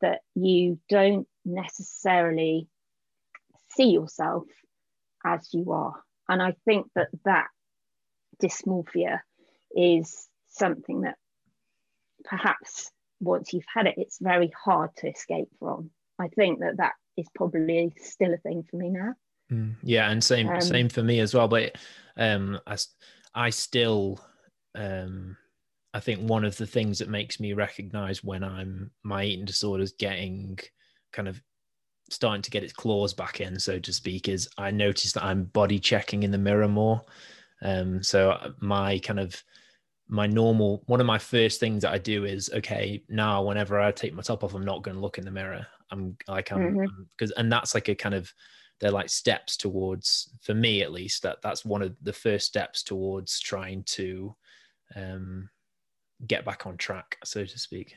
that 0.00 0.20
you 0.34 0.78
don't 0.88 1.26
necessarily 1.44 2.68
see 3.70 3.90
yourself 3.90 4.44
as 5.24 5.48
you 5.52 5.72
are. 5.72 5.94
And 6.28 6.42
I 6.42 6.54
think 6.64 6.88
that 6.94 7.08
that 7.24 7.46
dysmorphia 8.42 9.20
is 9.76 10.28
something 10.48 11.02
that 11.02 11.16
perhaps 12.24 12.90
once 13.20 13.52
you've 13.52 13.64
had 13.72 13.86
it, 13.86 13.94
it's 13.96 14.18
very 14.20 14.50
hard 14.64 14.90
to 14.96 15.08
escape 15.08 15.48
from. 15.58 15.90
I 16.18 16.28
think 16.28 16.60
that 16.60 16.78
that 16.78 16.92
is 17.16 17.26
probably 17.34 17.92
still 18.00 18.32
a 18.32 18.38
thing 18.38 18.64
for 18.68 18.76
me 18.76 18.90
now. 18.90 19.14
Mm, 19.52 19.76
yeah, 19.82 20.10
and 20.10 20.22
same 20.22 20.48
um, 20.48 20.60
same 20.60 20.88
for 20.88 21.02
me 21.02 21.20
as 21.20 21.34
well. 21.34 21.48
But 21.48 21.76
um, 22.16 22.58
I 22.66 22.76
I 23.34 23.50
still 23.50 24.20
um, 24.74 25.36
I 25.94 26.00
think 26.00 26.28
one 26.28 26.44
of 26.44 26.56
the 26.56 26.66
things 26.66 26.98
that 26.98 27.08
makes 27.08 27.38
me 27.38 27.52
recognize 27.52 28.24
when 28.24 28.42
I'm 28.42 28.90
my 29.02 29.24
eating 29.24 29.44
disorders 29.44 29.92
getting 29.92 30.58
kind 31.12 31.28
of 31.28 31.40
starting 32.10 32.42
to 32.42 32.50
get 32.50 32.62
its 32.62 32.72
claws 32.72 33.14
back 33.14 33.40
in, 33.40 33.58
so 33.58 33.78
to 33.78 33.92
speak, 33.92 34.28
is 34.28 34.48
I 34.58 34.70
notice 34.70 35.12
that 35.12 35.24
I'm 35.24 35.44
body 35.44 35.78
checking 35.78 36.22
in 36.22 36.30
the 36.30 36.38
mirror 36.38 36.68
more. 36.68 37.02
Um, 37.62 38.02
so 38.02 38.32
uh, 38.32 38.50
my 38.60 38.98
kind 38.98 39.18
of 39.18 39.42
my 40.08 40.26
normal 40.26 40.82
one 40.86 41.00
of 41.00 41.06
my 41.06 41.18
first 41.18 41.58
things 41.58 41.82
that 41.82 41.92
I 41.92 41.98
do 41.98 42.24
is 42.24 42.50
okay 42.54 43.02
now 43.08 43.42
whenever 43.42 43.80
I 43.80 43.90
take 43.90 44.14
my 44.14 44.22
top 44.22 44.44
off 44.44 44.54
I'm 44.54 44.64
not 44.64 44.82
going 44.82 44.94
to 44.94 45.00
look 45.00 45.18
in 45.18 45.24
the 45.24 45.30
mirror 45.30 45.66
I'm 45.90 46.16
like 46.28 46.52
I'm 46.52 46.74
because 47.16 47.32
mm-hmm. 47.32 47.40
and 47.40 47.52
that's 47.52 47.74
like 47.74 47.88
a 47.88 47.94
kind 47.94 48.14
of 48.14 48.32
they're 48.78 48.90
like 48.90 49.08
steps 49.08 49.56
towards 49.56 50.30
for 50.42 50.54
me 50.54 50.82
at 50.82 50.92
least 50.92 51.22
that 51.22 51.38
that's 51.42 51.64
one 51.64 51.82
of 51.82 51.96
the 52.02 52.12
first 52.12 52.46
steps 52.46 52.82
towards 52.82 53.40
trying 53.40 53.82
to 53.84 54.34
um 54.94 55.48
get 56.26 56.44
back 56.44 56.66
on 56.66 56.76
track 56.76 57.18
so 57.24 57.44
to 57.44 57.58
speak 57.58 57.94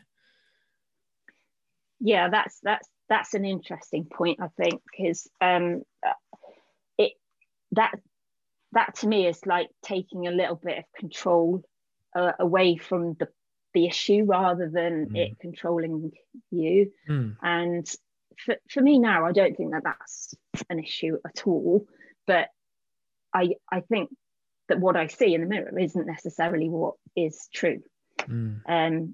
yeah 1.99 2.29
that's 2.29 2.59
that's 2.63 2.87
that's 3.07 3.33
an 3.33 3.45
interesting 3.45 4.05
point 4.05 4.39
I 4.41 4.47
think 4.57 4.81
because 4.91 5.29
um 5.41 5.83
it 6.97 7.13
that 7.73 7.93
that 8.71 8.95
to 8.95 9.07
me 9.07 9.27
is 9.27 9.45
like 9.45 9.69
taking 9.83 10.27
a 10.27 10.31
little 10.31 10.55
bit 10.55 10.79
of 10.79 10.83
control 10.97 11.63
uh, 12.15 12.33
away 12.39 12.77
from 12.77 13.13
the 13.15 13.27
the 13.73 13.85
issue 13.85 14.23
rather 14.25 14.69
than 14.69 15.09
mm. 15.09 15.17
it 15.17 15.39
controlling 15.39 16.11
you 16.51 16.91
mm. 17.07 17.35
and 17.41 17.87
for, 18.37 18.55
for 18.69 18.81
me 18.81 18.99
now 18.99 19.25
i 19.25 19.31
don't 19.31 19.55
think 19.55 19.71
that 19.71 19.83
that's 19.83 20.33
an 20.69 20.79
issue 20.79 21.17
at 21.25 21.43
all 21.45 21.85
but 22.25 22.47
i 23.33 23.49
i 23.71 23.81
think 23.81 24.09
that 24.69 24.79
what 24.79 24.95
i 24.95 25.07
see 25.07 25.33
in 25.33 25.41
the 25.41 25.47
mirror 25.47 25.77
isn't 25.77 26.07
necessarily 26.07 26.67
what 26.67 26.95
is 27.15 27.47
true 27.53 27.81
mm. 28.21 28.59
um 28.67 29.13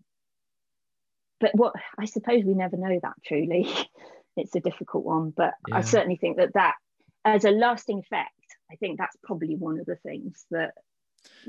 but 1.40 1.52
what 1.56 1.74
i 2.00 2.06
suppose 2.06 2.44
we 2.44 2.54
never 2.54 2.78
know 2.78 3.00
that 3.02 3.14
truly 3.26 3.68
it's 4.38 4.56
a 4.56 4.62
difficult 4.62 5.04
one 5.04 5.32
but 5.36 5.54
yeah. 5.68 5.78
i 5.78 5.82
certainly 5.82 6.16
think 6.18 6.38
that 6.38 6.54
that 6.54 6.76
as 7.26 7.44
a 7.44 7.52
lasting 7.52 8.00
effect 8.00 8.32
i 8.72 8.76
think 8.76 8.98
that's 8.98 9.18
probably 9.22 9.56
one 9.56 9.80
of 9.80 9.86
the 9.86 9.98
things 9.98 10.46
that 10.50 10.72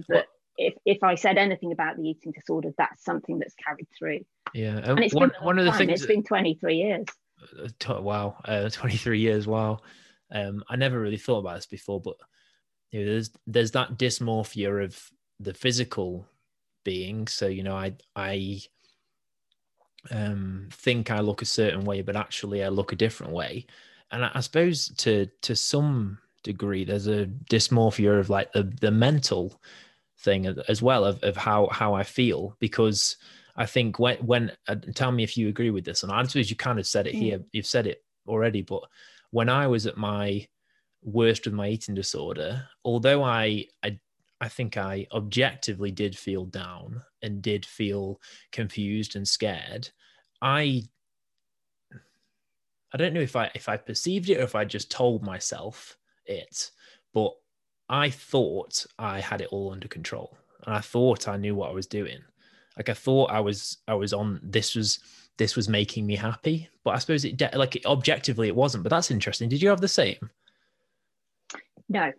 that 0.08 0.26
if, 0.56 0.74
if 0.84 1.02
I 1.02 1.14
said 1.14 1.38
anything 1.38 1.72
about 1.72 1.96
the 1.96 2.08
eating 2.08 2.32
disorder, 2.32 2.70
that's 2.76 3.04
something 3.04 3.38
that's 3.38 3.54
carried 3.54 3.88
through. 3.98 4.20
Yeah, 4.54 4.76
and, 4.76 4.86
and 4.86 5.04
it's 5.04 5.14
one, 5.14 5.32
one 5.40 5.58
of 5.58 5.64
the 5.64 5.72
things 5.72 5.92
it's 5.92 6.06
been 6.06 6.22
23 6.22 6.76
years. 6.76 7.06
Uh, 7.88 8.00
wow, 8.00 8.36
uh, 8.44 8.68
23 8.70 9.18
years. 9.18 9.46
Wow. 9.46 9.80
Um, 10.32 10.64
I 10.68 10.76
never 10.76 10.98
really 10.98 11.18
thought 11.18 11.38
about 11.38 11.56
this 11.56 11.66
before, 11.66 12.00
but 12.00 12.16
you 12.90 13.00
know, 13.00 13.06
there's 13.06 13.30
there's 13.46 13.70
that 13.72 13.98
dysmorphia 13.98 14.84
of 14.84 15.10
the 15.40 15.54
physical 15.54 16.26
being. 16.84 17.28
So 17.28 17.46
you 17.46 17.62
know, 17.62 17.76
I 17.76 17.94
I 18.14 18.60
um, 20.10 20.68
think 20.72 21.10
I 21.10 21.20
look 21.20 21.42
a 21.42 21.46
certain 21.46 21.84
way, 21.84 22.02
but 22.02 22.16
actually 22.16 22.64
I 22.64 22.68
look 22.68 22.92
a 22.92 22.96
different 22.96 23.32
way. 23.32 23.66
And 24.10 24.24
I, 24.24 24.30
I 24.34 24.40
suppose 24.40 24.88
to 24.98 25.26
to 25.42 25.54
some 25.54 26.18
degree, 26.42 26.84
there's 26.84 27.06
a 27.06 27.26
dysmorphia 27.50 28.18
of 28.18 28.30
like 28.30 28.52
the 28.52 28.64
the 28.80 28.90
mental 28.90 29.60
thing 30.18 30.46
as 30.68 30.82
well 30.82 31.04
of, 31.04 31.22
of 31.22 31.36
how 31.36 31.68
how 31.70 31.94
I 31.94 32.02
feel 32.02 32.56
because 32.58 33.16
I 33.56 33.66
think 33.66 33.98
when 33.98 34.16
when 34.18 34.52
uh, 34.68 34.76
tell 34.94 35.12
me 35.12 35.22
if 35.22 35.36
you 35.36 35.48
agree 35.48 35.70
with 35.70 35.84
this 35.84 36.02
and 36.02 36.12
I 36.12 36.22
suppose 36.24 36.50
you 36.50 36.56
kind 36.56 36.78
of 36.78 36.86
said 36.86 37.06
it 37.06 37.14
mm. 37.14 37.18
here 37.18 37.40
you've 37.52 37.66
said 37.66 37.86
it 37.86 38.02
already 38.26 38.62
but 38.62 38.82
when 39.30 39.48
I 39.48 39.66
was 39.66 39.86
at 39.86 39.96
my 39.96 40.46
worst 41.02 41.44
with 41.44 41.54
my 41.54 41.68
eating 41.68 41.94
disorder 41.94 42.66
although 42.84 43.22
I 43.22 43.66
I 43.82 43.98
I 44.40 44.48
think 44.48 44.76
I 44.76 45.06
objectively 45.12 45.90
did 45.90 46.16
feel 46.16 46.44
down 46.44 47.02
and 47.22 47.42
did 47.42 47.64
feel 47.64 48.20
confused 48.52 49.16
and 49.16 49.28
scared 49.28 49.90
I 50.40 50.82
I 52.92 52.96
don't 52.96 53.12
know 53.12 53.20
if 53.20 53.36
I 53.36 53.50
if 53.54 53.68
I 53.68 53.76
perceived 53.76 54.30
it 54.30 54.38
or 54.38 54.44
if 54.44 54.54
I 54.54 54.64
just 54.64 54.90
told 54.90 55.22
myself 55.22 55.98
it 56.24 56.70
but 57.12 57.32
I 57.88 58.10
thought 58.10 58.84
I 58.98 59.20
had 59.20 59.40
it 59.40 59.48
all 59.50 59.72
under 59.72 59.88
control 59.88 60.36
and 60.64 60.74
I 60.74 60.80
thought 60.80 61.28
I 61.28 61.36
knew 61.36 61.54
what 61.54 61.70
I 61.70 61.74
was 61.74 61.86
doing. 61.86 62.18
Like 62.76 62.88
I 62.88 62.94
thought 62.94 63.30
I 63.30 63.40
was 63.40 63.78
I 63.88 63.94
was 63.94 64.12
on 64.12 64.40
this 64.42 64.74
was 64.74 64.98
this 65.38 65.56
was 65.56 65.68
making 65.68 66.06
me 66.06 66.16
happy, 66.16 66.68
but 66.84 66.94
I 66.94 66.98
suppose 66.98 67.24
it 67.24 67.36
de- 67.36 67.56
like 67.56 67.80
objectively 67.86 68.48
it 68.48 68.56
wasn't. 68.56 68.82
But 68.82 68.90
that's 68.90 69.10
interesting. 69.10 69.48
Did 69.48 69.62
you 69.62 69.68
have 69.68 69.80
the 69.80 69.88
same? 69.88 70.30
No, 71.88 72.12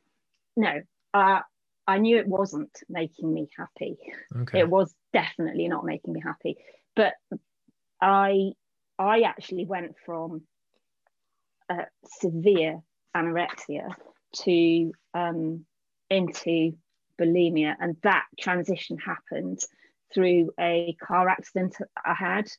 no. 0.55 0.81
Uh, 1.13 1.39
I 1.87 1.97
knew 1.99 2.17
it 2.17 2.27
wasn't 2.27 2.71
making 2.89 3.33
me 3.33 3.49
happy. 3.57 3.97
Okay. 4.41 4.59
It 4.59 4.69
was 4.69 4.93
definitely 5.13 5.67
not 5.67 5.85
making 5.85 6.13
me 6.13 6.21
happy. 6.23 6.57
But 6.95 7.13
I 8.01 8.51
I 8.97 9.21
actually 9.21 9.65
went 9.65 9.95
from 10.05 10.41
uh, 11.69 11.85
severe 12.19 12.81
anorexia 13.15 13.89
to 14.43 14.91
um, 15.13 15.65
into 16.09 16.73
bulimia, 17.19 17.75
and 17.79 17.97
that 18.03 18.25
transition 18.39 18.97
happened 18.97 19.59
through 20.13 20.51
a 20.59 20.95
car 21.01 21.27
accident 21.27 21.75
I 22.03 22.13
had, 22.13 22.49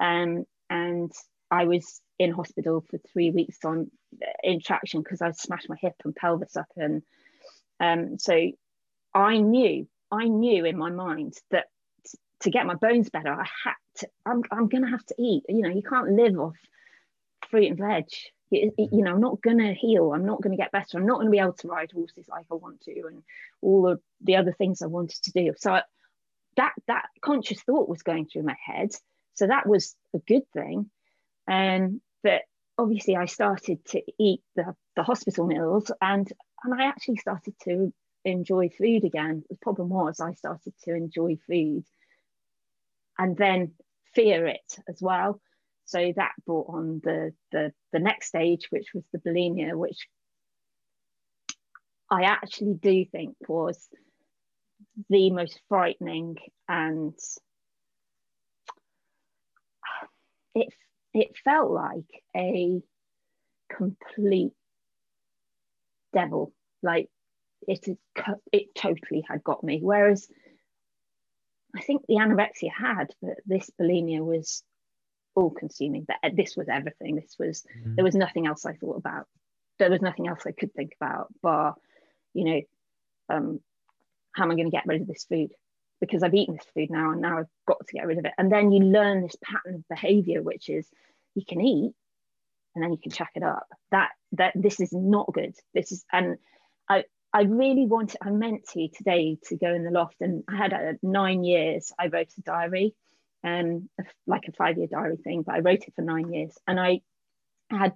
um, 0.00 0.44
and 0.68 1.12
I 1.50 1.64
was 1.64 2.00
in 2.18 2.32
hospital 2.32 2.84
for 2.88 2.98
three 3.12 3.30
weeks 3.30 3.58
on 3.64 3.90
uh, 4.22 4.26
in 4.42 4.60
traction 4.60 5.02
because 5.02 5.22
I 5.22 5.30
smashed 5.32 5.68
my 5.68 5.76
hip 5.80 5.94
and 6.04 6.14
pelvis 6.14 6.56
up, 6.56 6.68
and 6.76 7.02
um, 7.80 8.18
so 8.18 8.50
I 9.14 9.38
knew 9.38 9.86
I 10.10 10.24
knew 10.28 10.64
in 10.64 10.76
my 10.76 10.90
mind 10.90 11.34
that 11.50 11.66
to 12.40 12.50
get 12.50 12.66
my 12.66 12.74
bones 12.74 13.10
better, 13.10 13.32
I 13.32 13.46
had 13.64 13.74
to. 13.96 14.08
I'm 14.24 14.42
I'm 14.50 14.68
gonna 14.68 14.90
have 14.90 15.04
to 15.06 15.14
eat. 15.18 15.44
You 15.48 15.62
know, 15.62 15.70
you 15.70 15.82
can't 15.82 16.12
live 16.12 16.38
off 16.38 16.56
fruit 17.48 17.68
and 17.68 17.78
veg 17.78 18.06
you, 18.50 18.72
know 18.92 19.12
i'm 19.12 19.20
not 19.20 19.42
going 19.42 19.58
to 19.58 19.74
heal 19.74 20.12
i'm 20.12 20.24
not 20.24 20.40
going 20.40 20.56
to 20.56 20.62
get 20.62 20.72
better 20.72 20.98
i'm 20.98 21.06
not 21.06 21.16
going 21.16 21.26
to 21.26 21.30
be 21.30 21.38
able 21.38 21.52
to 21.52 21.68
ride 21.68 21.90
horses 21.92 22.28
like 22.28 22.46
i 22.50 22.54
want 22.54 22.80
to 22.80 22.92
and 23.06 23.22
all 23.60 23.88
of 23.88 24.00
the 24.22 24.36
other 24.36 24.52
things 24.52 24.82
i 24.82 24.86
wanted 24.86 25.20
to 25.22 25.32
do. 25.32 25.52
So 25.58 25.72
I, 25.72 25.82
that 26.56 26.72
that 26.86 27.06
conscious 27.20 27.62
thought 27.62 27.88
was 27.88 28.02
going 28.02 28.26
through 28.26 28.44
my 28.44 28.56
head. 28.64 28.92
So 29.34 29.46
that 29.46 29.66
was 29.66 29.94
a 30.14 30.18
good 30.18 30.48
thing. 30.52 30.90
Um, 31.48 32.00
but 32.22 32.42
obviously 32.78 33.16
i 33.16 33.24
started 33.24 33.84
to 33.86 34.02
eat 34.18 34.42
the, 34.54 34.74
the 34.96 35.02
hospital 35.02 35.46
meals 35.46 35.90
and 36.00 36.30
and 36.62 36.80
i 36.80 36.86
actually 36.86 37.16
started 37.16 37.54
to 37.62 37.92
enjoy 38.24 38.68
food 38.68 39.04
again. 39.04 39.44
The 39.48 39.56
problem 39.56 39.88
was 39.88 40.20
i 40.20 40.32
started 40.34 40.74
to 40.84 40.94
enjoy 40.94 41.36
food 41.46 41.84
and 43.18 43.36
then 43.36 43.72
fear 44.14 44.46
it 44.46 44.78
as 44.88 45.00
well 45.00 45.40
so 45.86 46.12
that 46.16 46.32
brought 46.44 46.68
on 46.68 47.00
the, 47.02 47.32
the, 47.52 47.72
the 47.92 48.00
next 48.00 48.28
stage, 48.28 48.66
which 48.70 48.88
was 48.92 49.04
the 49.12 49.18
bulimia, 49.18 49.74
which 49.74 50.08
I 52.10 52.22
actually 52.24 52.74
do 52.74 53.04
think 53.04 53.36
was 53.48 53.88
the 55.08 55.30
most 55.30 55.60
frightening 55.68 56.36
and 56.68 57.14
it 60.54 60.68
it 61.12 61.36
felt 61.44 61.70
like 61.70 62.22
a 62.36 62.80
complete 63.68 64.52
devil. 66.12 66.52
Like 66.82 67.08
it 67.66 67.86
it 68.52 68.74
totally 68.74 69.24
had 69.28 69.44
got 69.44 69.62
me. 69.64 69.80
Whereas 69.82 70.28
i 71.76 71.80
think 71.82 72.02
the 72.06 72.14
anorexia 72.14 72.70
had 72.74 73.08
but 73.20 73.34
this 73.44 73.70
bulimia 73.78 74.24
was 74.24 74.62
all 75.36 75.50
consuming 75.50 76.06
that 76.08 76.34
this 76.34 76.56
was 76.56 76.68
everything. 76.68 77.14
This 77.16 77.36
was 77.38 77.64
mm. 77.78 77.94
there 77.94 78.04
was 78.04 78.14
nothing 78.14 78.46
else 78.46 78.64
i 78.66 78.72
thought 78.72 78.96
about. 78.96 79.26
There 79.78 79.90
was 79.90 80.00
nothing 80.00 80.26
else 80.26 80.42
i 80.46 80.52
could 80.52 80.72
think 80.74 80.92
about 81.00 81.28
bar 81.42 81.74
you 82.32 82.44
know 82.44 82.60
um 83.28 83.60
how 84.32 84.44
am 84.44 84.50
i 84.50 84.54
going 84.54 84.66
to 84.66 84.76
get 84.76 84.86
rid 84.86 85.02
of 85.02 85.06
this 85.06 85.26
food? 85.28 85.50
Because 86.00 86.22
i've 86.22 86.34
eaten 86.34 86.56
this 86.56 86.66
food 86.74 86.90
now 86.90 87.12
and 87.12 87.20
now 87.20 87.38
i've 87.38 87.52
got 87.66 87.86
to 87.86 87.92
get 87.92 88.06
rid 88.06 88.18
of 88.18 88.24
it. 88.24 88.32
And 88.38 88.50
then 88.50 88.72
you 88.72 88.80
learn 88.80 89.22
this 89.22 89.36
pattern 89.42 89.76
of 89.76 89.88
behavior 89.88 90.42
which 90.42 90.68
is 90.68 90.88
you 91.34 91.44
can 91.46 91.60
eat 91.60 91.92
and 92.74 92.82
then 92.82 92.92
you 92.92 92.98
can 92.98 93.12
chuck 93.12 93.30
it 93.34 93.42
up. 93.42 93.66
That 93.90 94.10
that 94.32 94.52
this 94.54 94.80
is 94.80 94.92
not 94.92 95.32
good. 95.32 95.54
This 95.74 95.92
is 95.92 96.04
and 96.12 96.38
i 96.88 97.04
I 97.32 97.42
really 97.42 97.84
wanted, 97.84 98.16
I 98.22 98.30
meant 98.30 98.66
to 98.68 98.88
today 98.88 99.36
to 99.48 99.56
go 99.56 99.74
in 99.74 99.84
the 99.84 99.90
loft 99.90 100.16
and 100.22 100.42
I 100.48 100.56
had 100.56 100.72
uh, 100.72 100.92
nine 101.02 101.44
years, 101.44 101.92
I 101.98 102.06
wrote 102.06 102.32
a 102.38 102.40
diary 102.40 102.94
um, 103.44 103.88
like 104.26 104.42
a 104.48 104.52
five 104.52 104.78
year 104.78 104.88
diary 104.90 105.16
thing, 105.16 105.42
but 105.42 105.54
I 105.54 105.60
wrote 105.60 105.84
it 105.86 105.94
for 105.94 106.02
nine 106.02 106.32
years. 106.32 106.56
And 106.66 106.78
I 106.80 107.00
had, 107.70 107.94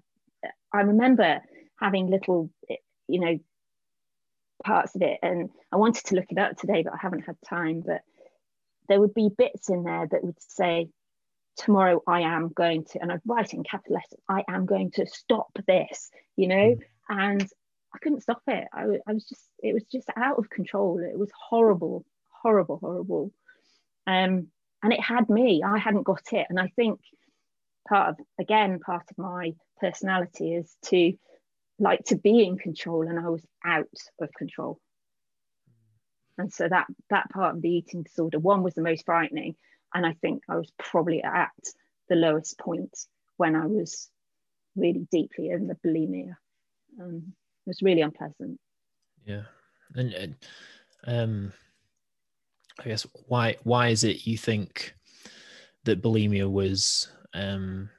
I 0.72 0.80
remember 0.82 1.40
having 1.78 2.08
little, 2.08 2.50
you 3.08 3.20
know, 3.20 3.38
parts 4.64 4.94
of 4.94 5.02
it. 5.02 5.18
And 5.22 5.50
I 5.72 5.76
wanted 5.76 6.04
to 6.06 6.14
look 6.14 6.26
it 6.30 6.38
up 6.38 6.56
today, 6.56 6.82
but 6.82 6.92
I 6.92 6.98
haven't 7.00 7.26
had 7.26 7.36
time. 7.48 7.82
But 7.84 8.02
there 8.88 9.00
would 9.00 9.14
be 9.14 9.30
bits 9.36 9.70
in 9.70 9.84
there 9.84 10.06
that 10.10 10.24
would 10.24 10.40
say, 10.40 10.88
tomorrow 11.56 12.02
I 12.06 12.20
am 12.20 12.48
going 12.48 12.84
to, 12.84 13.02
and 13.02 13.12
I'd 13.12 13.20
write 13.26 13.52
in 13.52 13.62
capital 13.64 13.94
letters, 13.94 14.18
I 14.28 14.44
am 14.48 14.66
going 14.66 14.92
to 14.92 15.06
stop 15.06 15.50
this, 15.66 16.10
you 16.36 16.48
know, 16.48 16.56
mm. 16.56 16.80
and 17.08 17.42
I 17.94 17.98
couldn't 17.98 18.22
stop 18.22 18.42
it. 18.46 18.66
I, 18.72 18.84
I 19.06 19.12
was 19.12 19.28
just, 19.28 19.42
it 19.62 19.74
was 19.74 19.84
just 19.90 20.08
out 20.16 20.38
of 20.38 20.48
control. 20.48 21.00
It 21.00 21.18
was 21.18 21.30
horrible, 21.36 22.04
horrible, 22.28 22.78
horrible. 22.78 23.32
Um, 24.06 24.48
and 24.82 24.92
it 24.92 25.00
had 25.00 25.28
me, 25.28 25.62
I 25.64 25.78
hadn't 25.78 26.04
got 26.04 26.32
it. 26.32 26.46
And 26.48 26.58
I 26.58 26.68
think 26.76 27.00
part 27.88 28.10
of, 28.10 28.16
again, 28.38 28.78
part 28.78 29.04
of 29.10 29.18
my 29.18 29.54
personality 29.80 30.54
is 30.54 30.74
to 30.86 31.12
like 31.78 32.04
to 32.06 32.16
be 32.16 32.44
in 32.44 32.58
control 32.58 33.08
and 33.08 33.18
I 33.18 33.28
was 33.28 33.42
out 33.64 33.88
of 34.20 34.28
control. 34.36 34.78
And 36.38 36.52
so 36.52 36.68
that 36.68 36.86
that 37.10 37.30
part 37.30 37.56
of 37.56 37.62
the 37.62 37.68
eating 37.68 38.02
disorder, 38.02 38.38
one 38.38 38.62
was 38.62 38.74
the 38.74 38.82
most 38.82 39.04
frightening. 39.04 39.56
And 39.92 40.06
I 40.06 40.14
think 40.14 40.42
I 40.48 40.56
was 40.56 40.70
probably 40.78 41.22
at 41.22 41.50
the 42.08 42.16
lowest 42.16 42.58
point 42.58 42.96
when 43.36 43.56
I 43.56 43.66
was 43.66 44.08
really 44.76 45.06
deeply 45.10 45.50
in 45.50 45.66
the 45.66 45.76
bulimia. 45.84 46.36
Um, 47.00 47.34
it 47.66 47.70
was 47.70 47.82
really 47.82 48.00
unpleasant. 48.00 48.58
Yeah. 49.26 49.42
And, 49.94 50.12
and 50.12 50.34
um 51.06 51.52
I 52.80 52.88
guess 52.88 53.06
why 53.26 53.56
why 53.62 53.88
is 53.88 54.04
it 54.04 54.26
you 54.26 54.36
think 54.36 54.94
that 55.84 56.02
bulimia 56.02 56.50
was 56.50 57.08
um 57.34 57.90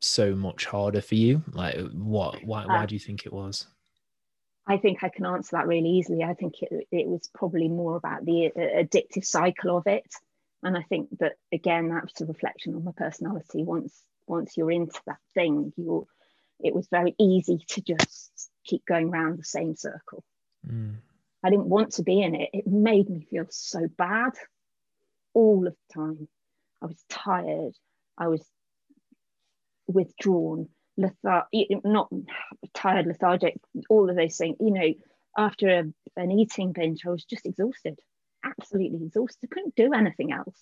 so 0.00 0.34
much 0.34 0.64
harder 0.64 1.00
for 1.00 1.14
you? 1.14 1.42
Like 1.52 1.78
what 1.92 2.42
why 2.44 2.66
why 2.66 2.82
uh, 2.82 2.86
do 2.86 2.94
you 2.94 3.00
think 3.00 3.26
it 3.26 3.32
was? 3.32 3.66
I 4.66 4.76
think 4.76 5.02
I 5.02 5.08
can 5.08 5.26
answer 5.26 5.56
that 5.56 5.66
really 5.66 5.88
easily. 5.88 6.22
I 6.22 6.34
think 6.34 6.62
it, 6.62 6.86
it 6.92 7.06
was 7.06 7.28
probably 7.34 7.68
more 7.68 7.96
about 7.96 8.24
the 8.24 8.46
uh, 8.46 8.82
addictive 8.82 9.24
cycle 9.24 9.76
of 9.76 9.86
it. 9.86 10.06
And 10.62 10.76
I 10.76 10.82
think 10.82 11.08
that 11.18 11.32
again, 11.52 11.88
that's 11.88 12.20
a 12.20 12.26
reflection 12.26 12.74
on 12.74 12.84
my 12.84 12.92
personality. 12.96 13.64
Once 13.64 14.02
once 14.26 14.56
you're 14.56 14.70
into 14.70 15.00
that 15.06 15.18
thing, 15.34 15.72
you 15.76 16.06
it 16.60 16.74
was 16.74 16.86
very 16.88 17.14
easy 17.18 17.58
to 17.68 17.80
just 17.80 18.50
keep 18.64 18.86
going 18.86 19.08
around 19.08 19.38
the 19.38 19.44
same 19.44 19.74
circle. 19.74 20.24
Mm. 20.66 20.96
I 21.44 21.50
didn't 21.50 21.66
want 21.66 21.94
to 21.94 22.02
be 22.02 22.20
in 22.20 22.34
it. 22.34 22.50
It 22.52 22.66
made 22.66 23.08
me 23.08 23.26
feel 23.30 23.46
so 23.50 23.88
bad 23.98 24.32
all 25.34 25.66
of 25.66 25.74
the 25.74 25.94
time. 25.94 26.28
I 26.80 26.86
was 26.86 27.04
tired. 27.08 27.74
I 28.18 28.28
was 28.28 28.44
withdrawn, 29.86 30.68
lethar- 30.98 31.46
not 31.84 32.10
tired, 32.74 33.06
lethargic, 33.06 33.56
all 33.88 34.08
of 34.08 34.16
those 34.16 34.36
things. 34.36 34.56
You 34.60 34.72
know, 34.72 34.92
after 35.36 35.68
a, 35.68 35.84
an 36.16 36.30
eating 36.30 36.72
binge, 36.72 37.04
I 37.06 37.10
was 37.10 37.24
just 37.24 37.46
exhausted, 37.46 37.98
absolutely 38.44 39.06
exhausted. 39.06 39.48
I 39.50 39.54
couldn't 39.54 39.74
do 39.74 39.92
anything 39.92 40.32
else. 40.32 40.58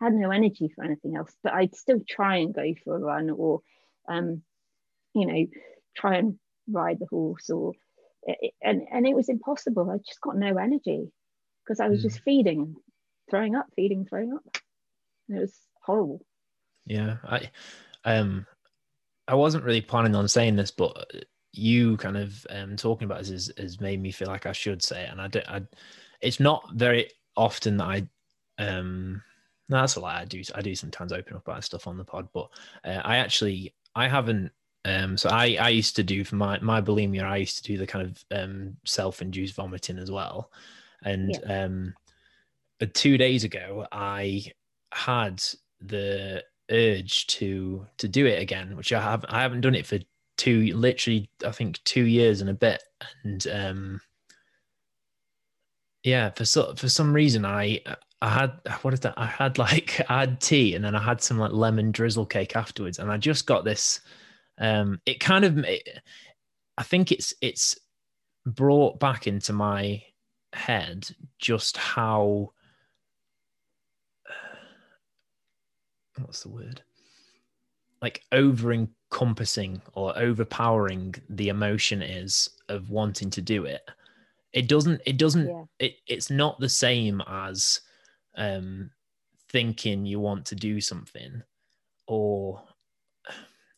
I 0.00 0.04
had 0.04 0.14
no 0.14 0.30
energy 0.30 0.72
for 0.74 0.84
anything 0.84 1.16
else, 1.16 1.34
but 1.42 1.52
I'd 1.52 1.74
still 1.74 2.00
try 2.08 2.38
and 2.38 2.54
go 2.54 2.74
for 2.84 2.96
a 2.96 3.00
run 3.00 3.30
or, 3.30 3.60
um, 4.08 4.42
you 5.14 5.26
know, 5.26 5.46
try 5.94 6.16
and 6.16 6.38
ride 6.68 6.98
the 6.98 7.06
horse 7.06 7.50
or 7.50 7.72
and 8.62 8.82
and 8.90 9.06
it 9.06 9.14
was 9.14 9.28
impossible. 9.28 9.90
I 9.90 9.98
just 9.98 10.20
got 10.20 10.36
no 10.36 10.56
energy 10.56 11.10
because 11.64 11.80
I 11.80 11.88
was 11.88 12.00
mm. 12.00 12.02
just 12.02 12.20
feeding, 12.20 12.76
throwing 13.28 13.54
up, 13.54 13.66
feeding, 13.76 14.04
throwing 14.04 14.32
up. 14.32 14.58
And 15.28 15.38
it 15.38 15.40
was 15.40 15.58
horrible. 15.82 16.20
Yeah, 16.86 17.16
I 17.24 17.50
um 18.04 18.46
I 19.28 19.34
wasn't 19.34 19.64
really 19.64 19.80
planning 19.80 20.14
on 20.14 20.28
saying 20.28 20.56
this, 20.56 20.70
but 20.70 21.12
you 21.52 21.96
kind 21.96 22.16
of 22.16 22.46
um 22.50 22.76
talking 22.76 23.06
about 23.06 23.18
this 23.20 23.30
has, 23.30 23.52
has 23.56 23.80
made 23.80 24.00
me 24.00 24.10
feel 24.10 24.28
like 24.28 24.46
I 24.46 24.52
should 24.52 24.82
say 24.82 25.04
it, 25.04 25.10
and 25.10 25.20
I 25.20 25.28
don't. 25.28 25.48
I, 25.48 25.62
it's 26.20 26.40
not 26.40 26.70
very 26.74 27.10
often 27.36 27.76
that 27.78 27.84
I 27.84 28.08
um 28.58 29.22
no, 29.68 29.80
that's 29.80 29.94
a 29.94 30.00
lie. 30.00 30.20
I 30.20 30.24
do 30.24 30.42
I 30.54 30.62
do 30.62 30.74
sometimes 30.74 31.12
open 31.12 31.36
up 31.36 31.46
about 31.46 31.64
stuff 31.64 31.86
on 31.86 31.96
the 31.96 32.04
pod, 32.04 32.28
but 32.34 32.50
uh, 32.84 33.00
I 33.04 33.18
actually 33.18 33.74
I 33.94 34.08
haven't 34.08 34.50
um, 34.84 35.16
so 35.16 35.28
I, 35.28 35.56
I 35.60 35.68
used 35.68 35.96
to 35.96 36.02
do 36.02 36.24
for 36.24 36.36
my, 36.36 36.58
my 36.60 36.80
bulimia, 36.80 37.22
I 37.22 37.38
used 37.38 37.58
to 37.58 37.62
do 37.62 37.78
the 37.78 37.86
kind 37.86 38.06
of 38.06 38.24
um, 38.30 38.76
self-induced 38.84 39.54
vomiting 39.54 39.98
as 39.98 40.10
well. 40.10 40.50
And 41.04 41.30
yeah. 41.30 41.64
um, 41.64 41.94
uh, 42.80 42.86
two 42.92 43.18
days 43.18 43.44
ago, 43.44 43.86
I 43.92 44.44
had 44.92 45.42
the 45.80 46.44
urge 46.70 47.26
to 47.26 47.86
to 47.98 48.08
do 48.08 48.26
it 48.26 48.40
again, 48.40 48.76
which 48.76 48.92
I 48.92 49.00
have 49.00 49.24
I 49.28 49.42
haven't 49.42 49.62
done 49.62 49.74
it 49.74 49.86
for 49.86 49.98
two 50.36 50.74
literally 50.74 51.28
I 51.46 51.50
think 51.50 51.82
two 51.84 52.04
years 52.04 52.40
and 52.40 52.50
a 52.50 52.54
bit. 52.54 52.82
And 53.24 53.46
um, 53.48 54.00
yeah, 56.02 56.30
for 56.30 56.44
so, 56.44 56.74
for 56.74 56.88
some 56.88 57.12
reason 57.12 57.44
I 57.44 57.80
I 58.22 58.28
had 58.28 58.52
what 58.82 58.94
is 58.94 59.00
that? 59.00 59.14
I 59.16 59.26
had 59.26 59.58
like 59.58 60.00
I 60.08 60.20
had 60.20 60.40
tea 60.40 60.74
and 60.74 60.84
then 60.84 60.94
I 60.94 61.02
had 61.02 61.22
some 61.22 61.38
like 61.38 61.52
lemon 61.52 61.92
drizzle 61.92 62.26
cake 62.26 62.56
afterwards, 62.56 62.98
and 62.98 63.10
I 63.10 63.16
just 63.16 63.46
got 63.46 63.64
this 63.64 64.00
um, 64.60 65.00
it 65.06 65.18
kind 65.20 65.44
of, 65.44 65.58
it, 65.58 65.88
I 66.78 66.82
think 66.82 67.10
it's 67.12 67.34
it's 67.40 67.78
brought 68.46 69.00
back 69.00 69.26
into 69.26 69.52
my 69.52 70.02
head 70.52 71.10
just 71.38 71.76
how 71.76 72.52
what's 76.18 76.42
the 76.42 76.48
word 76.48 76.82
like 78.02 78.22
over 78.32 78.72
encompassing 78.72 79.80
or 79.94 80.16
overpowering 80.18 81.14
the 81.28 81.48
emotion 81.48 82.02
is 82.02 82.50
of 82.68 82.90
wanting 82.90 83.30
to 83.30 83.42
do 83.42 83.64
it 83.64 83.82
it 84.52 84.68
doesn't 84.68 85.00
it 85.06 85.16
doesn't 85.16 85.48
yeah. 85.48 85.64
it, 85.78 85.96
it's 86.06 86.30
not 86.30 86.58
the 86.58 86.68
same 86.68 87.22
as 87.28 87.80
um 88.36 88.90
thinking 89.50 90.06
you 90.06 90.18
want 90.18 90.44
to 90.46 90.54
do 90.54 90.80
something 90.80 91.42
or 92.06 92.62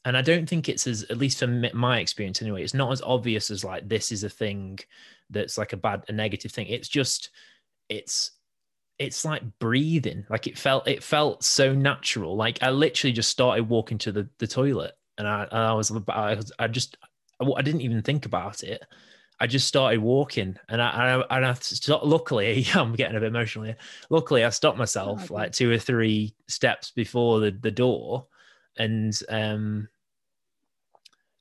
and 0.04 0.16
I 0.16 0.22
don't 0.22 0.48
think 0.48 0.68
it's 0.68 0.86
as, 0.86 1.04
at 1.04 1.18
least 1.18 1.38
from 1.38 1.64
my 1.74 2.00
experience 2.00 2.42
anyway, 2.42 2.62
it's 2.62 2.74
not 2.74 2.92
as 2.92 3.02
obvious 3.02 3.50
as 3.50 3.64
like 3.64 3.88
this 3.88 4.10
is 4.10 4.24
a 4.24 4.28
thing 4.28 4.78
that's 5.30 5.56
like 5.56 5.72
a 5.72 5.76
bad, 5.76 6.04
a 6.08 6.12
negative 6.12 6.50
thing. 6.50 6.66
It's 6.66 6.88
just, 6.88 7.30
it's, 7.88 8.32
it's 8.98 9.24
like 9.24 9.42
breathing. 9.58 10.26
Like 10.28 10.46
it 10.46 10.58
felt, 10.58 10.88
it 10.88 11.02
felt 11.02 11.44
so 11.44 11.72
natural. 11.72 12.36
Like 12.36 12.62
I 12.62 12.70
literally 12.70 13.12
just 13.12 13.30
started 13.30 13.68
walking 13.68 13.98
to 13.98 14.12
the, 14.12 14.28
the 14.38 14.46
toilet, 14.46 14.92
and 15.18 15.28
I, 15.28 15.44
and 15.44 15.60
I 15.60 15.72
was, 15.72 15.92
I, 16.08 16.34
was, 16.34 16.52
I 16.58 16.66
just, 16.66 16.96
I 17.40 17.62
didn't 17.62 17.82
even 17.82 18.02
think 18.02 18.26
about 18.26 18.62
it. 18.62 18.82
I 19.38 19.46
just 19.46 19.66
started 19.66 20.00
walking, 20.00 20.56
and 20.68 20.82
I, 20.82 20.90
and 20.90 21.24
I, 21.24 21.36
and 21.36 21.46
I 21.46 21.52
stopped, 21.54 22.04
luckily, 22.04 22.66
I'm 22.74 22.94
getting 22.94 23.16
a 23.16 23.20
bit 23.20 23.28
emotional 23.28 23.64
here. 23.64 23.76
Luckily, 24.10 24.44
I 24.44 24.50
stopped 24.50 24.76
oh, 24.76 24.78
myself 24.78 25.30
oh, 25.30 25.34
like 25.34 25.52
two 25.52 25.70
or 25.70 25.78
three 25.78 26.34
steps 26.48 26.90
before 26.90 27.40
the, 27.40 27.50
the 27.50 27.70
door, 27.70 28.26
and 28.82 29.18
um, 29.28 29.88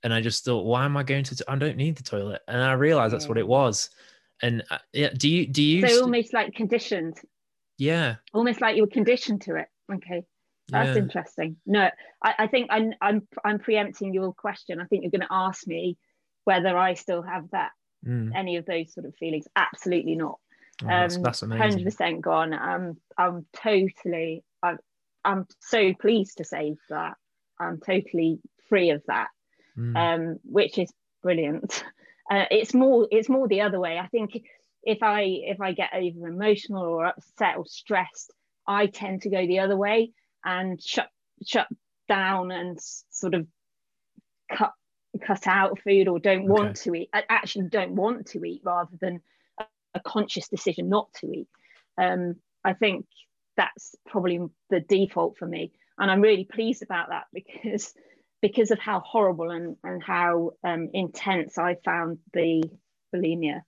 and 0.04 0.14
I 0.14 0.22
just 0.22 0.46
thought, 0.46 0.66
why 0.66 0.86
am 0.86 0.98
I 0.98 1.04
going 1.04 1.24
to? 1.24 1.36
T- 1.36 1.44
I 1.48 1.56
don't 1.56 1.78
need 1.78 1.96
the 1.96 2.04
toilet, 2.04 2.42
and 2.48 2.62
I 2.62 2.74
realized 2.74 3.14
that's 3.14 3.28
what 3.28 3.38
it 3.38 3.48
was. 3.48 3.90
And 4.42 4.64
uh, 4.70 4.78
yeah, 4.94 5.10
do 5.16 5.30
you 5.30 5.48
do 5.48 5.62
you? 5.62 5.88
So 5.88 6.02
almost 6.02 6.34
like 6.34 6.54
conditioned. 6.54 7.18
Yeah. 7.78 8.16
Almost 8.34 8.62
like 8.62 8.76
you 8.76 8.84
were 8.84 8.88
conditioned 8.88 9.42
to 9.44 9.56
it. 9.56 9.68
Okay, 9.92 10.24
that's 10.70 10.96
yeah. 10.96 11.02
interesting. 11.02 11.58
No, 11.66 11.90
I, 12.24 12.34
I 12.40 12.48
think 12.48 12.68
I'm 12.70 12.94
I'm 13.02 13.28
I'm 13.44 13.60
preempting 13.60 14.14
your 14.14 14.34
question. 14.34 14.80
I 14.80 14.86
think 14.86 15.04
you're 15.04 15.12
going 15.12 15.28
to 15.28 15.34
ask 15.34 15.66
me 15.68 15.98
whether 16.44 16.78
I 16.78 16.94
still 16.94 17.22
have 17.22 17.50
that 17.52 17.72
mm. 18.06 18.32
any 18.36 18.58
of 18.58 18.66
those 18.66 18.94
sort 18.94 19.06
of 19.06 19.16
feelings. 19.16 19.46
Absolutely 19.56 20.16
not. 20.16 20.40
Oh, 20.84 20.88
that's, 20.88 21.16
um, 21.16 21.24
that's 21.24 21.42
amazing. 21.42 21.62
Hundred 21.62 21.84
percent 21.86 22.22
gone. 22.22 22.54
I'm 22.54 22.98
I'm 23.18 23.46
totally. 23.54 24.44
I'm 24.64 24.78
I'm 25.24 25.48
so 25.60 25.94
pleased 25.94 26.38
to 26.38 26.44
say 26.44 26.76
that 26.90 27.16
I'm 27.62 27.80
totally 27.80 28.40
free 28.68 28.90
of 28.90 29.04
that 29.08 29.28
mm. 29.78 29.96
um, 29.96 30.40
which 30.44 30.78
is 30.78 30.92
brilliant. 31.22 31.84
Uh, 32.30 32.46
it's 32.50 32.74
more 32.74 33.10
it's 33.12 33.28
more 33.28 33.46
the 33.50 33.60
other 33.60 33.78
way. 33.78 33.98
I 33.98 34.08
think 34.08 34.42
if 34.84 35.04
I 35.04 35.24
if 35.24 35.60
I 35.60 35.74
get 35.74 35.90
over 35.94 36.30
emotional 36.30 36.84
or 36.84 37.08
upset 37.08 37.58
or 37.58 37.66
stressed, 37.66 38.32
I 38.66 38.86
tend 38.86 39.24
to 39.24 39.30
go 39.30 39.46
the 39.46 39.60
other 39.60 39.76
way 39.76 40.14
and 40.46 40.82
shut 40.82 41.10
shut 41.46 41.68
down 42.08 42.52
and 42.52 42.80
sort 43.10 43.34
of 43.34 43.48
cut 44.50 44.72
cut 45.22 45.46
out 45.46 45.82
food 45.82 46.08
or 46.08 46.20
don't 46.20 46.44
okay. 46.44 46.48
want 46.48 46.78
to 46.78 46.96
eat. 46.96 47.10
I 47.12 47.24
actually 47.28 47.68
don't 47.68 47.96
want 47.96 48.28
to 48.28 48.46
eat 48.46 48.62
rather 48.64 48.96
than 49.02 49.20
a, 49.60 49.66
a 49.96 50.00
conscious 50.00 50.48
decision 50.48 50.88
not 50.88 51.12
to 51.16 51.34
eat. 51.34 51.50
Um, 51.98 52.36
I 52.64 52.74
think 52.74 53.08
that's 53.58 53.94
probably 54.06 54.40
the 54.70 54.80
default 54.80 55.38
for 55.38 55.48
me, 55.48 55.74
and 55.98 56.10
I'm 56.10 56.22
really 56.22 56.46
pleased 56.46 56.84
about 56.84 57.10
that 57.10 57.26
because 57.34 57.94
because 58.42 58.72
of 58.72 58.80
how 58.80 59.00
horrible 59.02 59.52
and, 59.52 59.78
and 59.84 60.02
how 60.02 60.52
um, 60.64 60.90
intense 60.94 61.60
I 61.60 61.76
found 61.86 62.18
the 62.34 62.64
bulimia. 63.14 63.62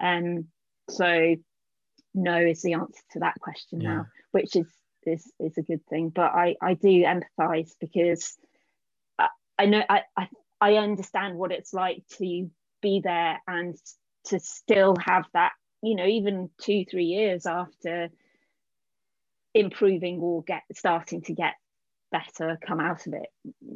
Um, 0.00 0.46
so 0.88 1.36
no 2.14 2.38
is 2.38 2.62
the 2.62 2.74
answer 2.74 3.02
to 3.12 3.18
that 3.20 3.38
question 3.40 3.80
yeah. 3.80 3.94
now, 3.94 4.06
which 4.32 4.56
is 4.56 4.66
is 5.04 5.30
is 5.38 5.58
a 5.58 5.62
good 5.62 5.84
thing. 5.86 6.10
But 6.10 6.32
I 6.32 6.56
I 6.62 6.74
do 6.74 6.88
empathise 6.88 7.72
because 7.80 8.36
I, 9.18 9.28
I 9.58 9.66
know 9.66 9.82
I, 9.88 10.02
I 10.16 10.28
I 10.60 10.74
understand 10.74 11.36
what 11.36 11.52
it's 11.52 11.74
like 11.74 12.02
to 12.18 12.50
be 12.80 13.00
there 13.02 13.42
and 13.46 13.76
to 14.26 14.40
still 14.40 14.96
have 15.04 15.24
that 15.34 15.52
you 15.82 15.96
know 15.96 16.06
even 16.06 16.50
two 16.60 16.84
three 16.90 17.04
years 17.04 17.46
after 17.46 18.08
improving 19.54 20.18
or 20.18 20.42
get 20.42 20.62
starting 20.72 21.22
to 21.22 21.34
get 21.34 21.54
better 22.14 22.56
come 22.64 22.78
out 22.78 23.08
of 23.08 23.12
it 23.12 23.26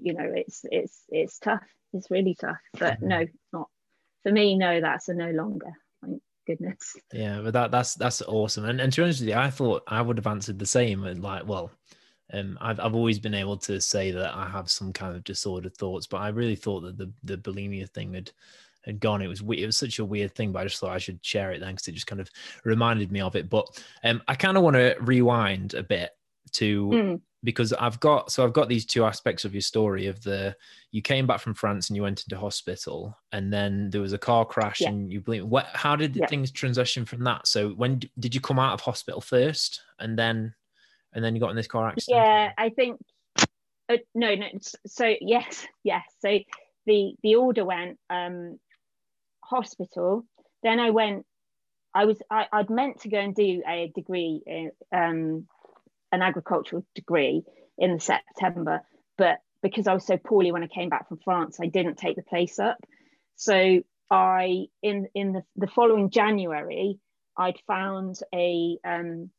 you 0.00 0.12
know 0.12 0.30
it's 0.32 0.64
it's 0.70 1.02
it's 1.08 1.40
tough 1.40 1.64
it's 1.92 2.08
really 2.08 2.36
tough 2.40 2.60
but 2.78 2.94
mm-hmm. 2.94 3.08
no 3.08 3.26
not 3.52 3.68
for 4.22 4.30
me 4.30 4.56
no 4.56 4.80
that's 4.80 5.08
a 5.08 5.14
no 5.14 5.30
longer 5.32 5.72
thank 6.00 6.22
goodness 6.46 6.94
yeah 7.12 7.40
but 7.42 7.52
that 7.52 7.72
that's 7.72 7.94
that's 7.94 8.22
awesome 8.22 8.64
and, 8.64 8.80
and 8.80 8.92
to 8.92 9.00
be 9.00 9.02
honest 9.02 9.20
with 9.20 9.28
you 9.28 9.34
i 9.34 9.50
thought 9.50 9.82
i 9.88 10.00
would 10.00 10.16
have 10.16 10.28
answered 10.28 10.56
the 10.56 10.66
same 10.66 11.02
and 11.04 11.20
like 11.20 11.44
well 11.48 11.68
um, 12.30 12.58
I've, 12.60 12.78
I've 12.78 12.94
always 12.94 13.18
been 13.18 13.32
able 13.32 13.56
to 13.56 13.80
say 13.80 14.10
that 14.10 14.34
I 14.34 14.46
have 14.50 14.68
some 14.68 14.92
kind 14.92 15.16
of 15.16 15.24
disordered 15.24 15.74
thoughts, 15.74 16.06
but 16.06 16.18
I 16.18 16.28
really 16.28 16.56
thought 16.56 16.80
that 16.80 16.98
the, 16.98 17.10
the 17.24 17.38
bulimia 17.38 17.88
thing 17.88 18.12
had 18.12 18.30
had 18.84 19.00
gone. 19.00 19.22
It 19.22 19.28
was 19.28 19.40
it 19.40 19.64
was 19.64 19.78
such 19.78 19.98
a 19.98 20.04
weird 20.04 20.34
thing, 20.34 20.52
but 20.52 20.58
I 20.58 20.64
just 20.64 20.78
thought 20.78 20.90
I 20.90 20.98
should 20.98 21.24
share 21.24 21.52
it 21.52 21.60
then 21.60 21.70
because 21.70 21.88
it 21.88 21.92
just 21.92 22.06
kind 22.06 22.20
of 22.20 22.28
reminded 22.64 23.10
me 23.10 23.22
of 23.22 23.34
it. 23.34 23.48
But 23.48 23.82
um, 24.04 24.20
I 24.28 24.34
kind 24.34 24.58
of 24.58 24.62
want 24.62 24.76
to 24.76 24.94
rewind 25.00 25.72
a 25.72 25.82
bit 25.82 26.10
to 26.52 26.88
mm. 26.88 27.20
Because 27.44 27.72
I've 27.72 28.00
got 28.00 28.32
so 28.32 28.44
I've 28.44 28.52
got 28.52 28.68
these 28.68 28.84
two 28.84 29.04
aspects 29.04 29.44
of 29.44 29.54
your 29.54 29.60
story 29.60 30.06
of 30.06 30.22
the 30.22 30.56
you 30.90 31.02
came 31.02 31.26
back 31.26 31.40
from 31.40 31.54
France 31.54 31.88
and 31.88 31.96
you 31.96 32.02
went 32.02 32.24
into 32.24 32.38
hospital 32.40 33.16
and 33.32 33.52
then 33.52 33.90
there 33.90 34.00
was 34.00 34.12
a 34.12 34.18
car 34.18 34.44
crash 34.44 34.80
yeah. 34.80 34.88
and 34.88 35.12
you 35.12 35.20
believe 35.20 35.44
what 35.44 35.66
how 35.72 35.94
did 35.94 36.16
yeah. 36.16 36.26
things 36.26 36.50
transition 36.50 37.04
from 37.04 37.22
that? 37.24 37.46
So 37.46 37.70
when 37.70 38.00
did 38.18 38.34
you 38.34 38.40
come 38.40 38.58
out 38.58 38.74
of 38.74 38.80
hospital 38.80 39.20
first 39.20 39.82
and 39.98 40.18
then 40.18 40.54
and 41.12 41.24
then 41.24 41.34
you 41.34 41.40
got 41.40 41.50
in 41.50 41.56
this 41.56 41.68
car 41.68 41.88
accident? 41.88 42.16
Yeah, 42.16 42.52
I 42.58 42.70
think 42.70 43.00
uh, 43.88 43.98
no 44.14 44.34
no 44.34 44.46
so 44.86 45.14
yes 45.20 45.66
yes 45.84 46.04
so 46.20 46.38
the 46.86 47.14
the 47.22 47.36
order 47.36 47.64
went 47.64 47.98
um 48.10 48.58
hospital. 49.48 50.24
Then 50.62 50.78
I 50.78 50.90
went. 50.90 51.24
I 51.94 52.04
was 52.04 52.20
I, 52.30 52.46
I'd 52.52 52.70
meant 52.70 53.00
to 53.00 53.08
go 53.08 53.18
and 53.18 53.34
do 53.34 53.62
a 53.66 53.90
degree, 53.94 54.42
in, 54.46 54.70
um, 54.92 55.48
an 56.12 56.22
agricultural 56.22 56.84
degree 56.94 57.42
in 57.76 58.00
September, 58.00 58.82
but 59.16 59.38
because 59.62 59.86
I 59.86 59.94
was 59.94 60.06
so 60.06 60.16
poorly 60.16 60.52
when 60.52 60.62
I 60.62 60.68
came 60.68 60.88
back 60.88 61.08
from 61.08 61.18
France, 61.18 61.58
I 61.60 61.66
didn't 61.66 61.96
take 61.96 62.16
the 62.16 62.22
place 62.22 62.58
up. 62.58 62.78
So 63.36 63.82
I 64.10 64.66
in 64.82 65.08
in 65.14 65.32
the, 65.32 65.42
the 65.56 65.66
following 65.66 66.10
January, 66.10 66.98
I'd 67.36 67.58
found 67.66 68.18
a, 68.34 68.78
um, 68.84 69.30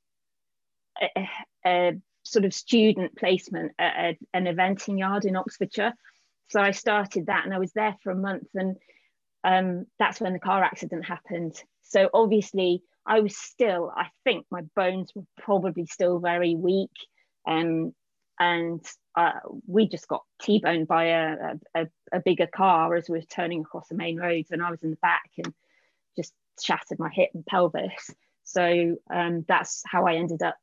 a, 1.01 1.27
a 1.65 1.91
sort 2.23 2.45
of 2.45 2.53
student 2.53 3.17
placement 3.17 3.73
at 3.79 3.93
a, 3.97 4.17
an 4.34 4.45
eventing 4.45 4.99
yard 4.99 5.25
in 5.25 5.36
Oxfordshire. 5.36 5.93
So 6.49 6.62
I 6.62 6.71
started 6.71 7.27
that, 7.27 7.45
and 7.45 7.53
I 7.53 7.60
was 7.60 7.73
there 7.73 7.95
for 8.01 8.12
a 8.12 8.15
month, 8.15 8.47
and 8.55 8.77
um, 9.43 9.86
that's 9.99 10.19
when 10.19 10.34
the 10.34 10.39
car 10.39 10.63
accident 10.63 11.05
happened. 11.05 11.62
So 11.84 12.10
obviously, 12.13 12.84
I 13.10 13.22
was 13.22 13.36
still, 13.36 13.91
I 13.95 14.06
think 14.24 14.45
my 14.52 14.62
bones 14.76 15.12
were 15.15 15.26
probably 15.41 15.88
still 15.88 16.19
very 16.19 16.56
weak. 16.56 16.91
Um, 17.48 17.93
and 18.39 18.86
uh, 19.17 19.32
we 19.67 19.88
just 19.88 20.08
got 20.08 20.22
T-boned 20.41 20.88
by 20.88 21.06
a, 21.06 21.36
a, 21.76 21.88
a, 22.13 22.19
bigger 22.22 22.48
car 22.48 22.95
as 22.95 23.10
we 23.10 23.17
were 23.17 23.26
turning 23.26 23.62
across 23.62 23.88
the 23.89 23.95
main 23.95 24.17
roads, 24.17 24.52
and 24.52 24.62
I 24.62 24.69
was 24.72 24.84
in 24.84 24.91
the 24.91 24.95
back 24.98 25.30
and 25.43 25.54
just 26.15 26.34
shattered 26.62 27.00
my 27.00 27.10
hip 27.10 27.32
and 27.34 27.45
pelvis. 27.45 28.12
So 28.43 28.95
um, 29.13 29.43
that's 29.48 29.84
how 29.86 30.06
I 30.06 30.15
ended 30.15 30.41
up 30.41 30.58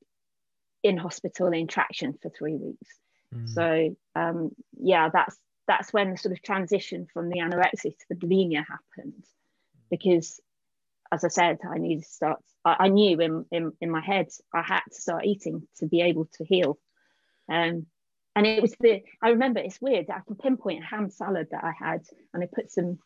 in 0.82 0.96
hospital 0.96 1.48
in 1.48 1.66
traction 1.66 2.14
for 2.22 2.30
three 2.30 2.56
weeks. 2.56 2.88
Mm. 3.34 3.48
So 3.48 3.96
um, 4.14 4.50
yeah, 4.80 5.10
that's 5.12 5.36
that's 5.66 5.92
when 5.92 6.12
the 6.12 6.16
sort 6.16 6.32
of 6.32 6.42
transition 6.42 7.08
from 7.12 7.28
the 7.28 7.40
anorexia 7.40 7.96
to 7.96 8.06
the 8.08 8.14
bulimia 8.14 8.64
happened 8.66 9.24
because 9.90 10.40
as 11.12 11.24
i 11.24 11.28
said 11.28 11.58
i 11.70 11.78
needed 11.78 12.02
to 12.02 12.08
start 12.08 12.42
i, 12.64 12.76
I 12.80 12.88
knew 12.88 13.20
in, 13.20 13.44
in 13.50 13.72
in 13.80 13.90
my 13.90 14.00
head 14.00 14.28
i 14.54 14.62
had 14.62 14.82
to 14.92 15.00
start 15.00 15.24
eating 15.24 15.66
to 15.78 15.86
be 15.86 16.02
able 16.02 16.26
to 16.34 16.44
heal. 16.44 16.78
Um, 17.48 17.86
and 18.34 18.44
it 18.46 18.60
was 18.60 18.74
the 18.80 19.02
i 19.22 19.30
remember 19.30 19.60
it's 19.60 19.80
weird 19.80 20.10
i 20.10 20.20
can 20.26 20.36
pinpoint 20.36 20.82
a 20.82 20.86
ham 20.86 21.10
salad 21.10 21.48
that 21.52 21.62
i 21.64 21.72
had 21.78 22.02
and 22.34 22.42
i 22.42 22.48
put 22.52 22.72
some 22.72 22.98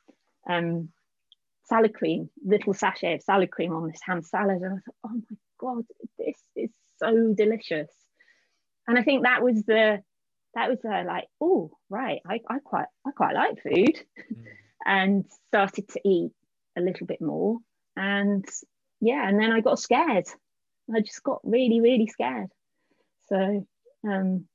um, 0.48 0.88
salad 1.64 1.94
cream 1.94 2.30
little 2.44 2.72
sachet 2.72 3.14
of 3.14 3.22
salad 3.22 3.50
cream 3.50 3.74
on 3.74 3.86
this 3.86 4.00
ham 4.02 4.22
salad 4.22 4.62
and 4.62 4.72
i 4.72 4.80
thought 4.80 4.94
oh 5.04 5.10
my 5.30 5.36
god 5.58 5.84
this 6.18 6.36
is 6.56 6.70
so 6.98 7.34
delicious. 7.36 7.90
And 8.88 8.98
i 8.98 9.02
think 9.02 9.24
that 9.24 9.42
was 9.42 9.62
the 9.64 10.02
that 10.54 10.68
was 10.68 10.78
uh, 10.84 11.04
like, 11.06 11.28
oh, 11.40 11.70
right, 11.88 12.20
I, 12.26 12.40
I 12.48 12.58
quite 12.58 12.86
I 13.06 13.10
quite 13.12 13.34
like 13.34 13.62
food, 13.62 14.04
mm. 14.32 14.44
and 14.84 15.24
started 15.48 15.88
to 15.90 16.00
eat 16.04 16.32
a 16.76 16.80
little 16.80 17.06
bit 17.06 17.20
more, 17.20 17.58
and 17.96 18.44
yeah, 19.00 19.28
and 19.28 19.40
then 19.40 19.52
I 19.52 19.60
got 19.60 19.78
scared. 19.78 20.26
I 20.94 21.00
just 21.00 21.22
got 21.22 21.40
really 21.44 21.80
really 21.80 22.06
scared. 22.06 22.48
So 23.28 23.66
um, 24.08 24.46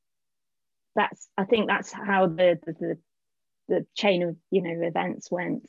that's 0.96 1.28
I 1.38 1.46
think 1.46 1.68
that's 1.68 1.92
how 1.92 2.28
the, 2.28 2.60
the 2.66 2.74
the 2.74 2.98
the 3.68 3.86
chain 3.96 4.24
of 4.24 4.36
you 4.52 4.62
know 4.62 4.86
events 4.86 5.32
went 5.32 5.68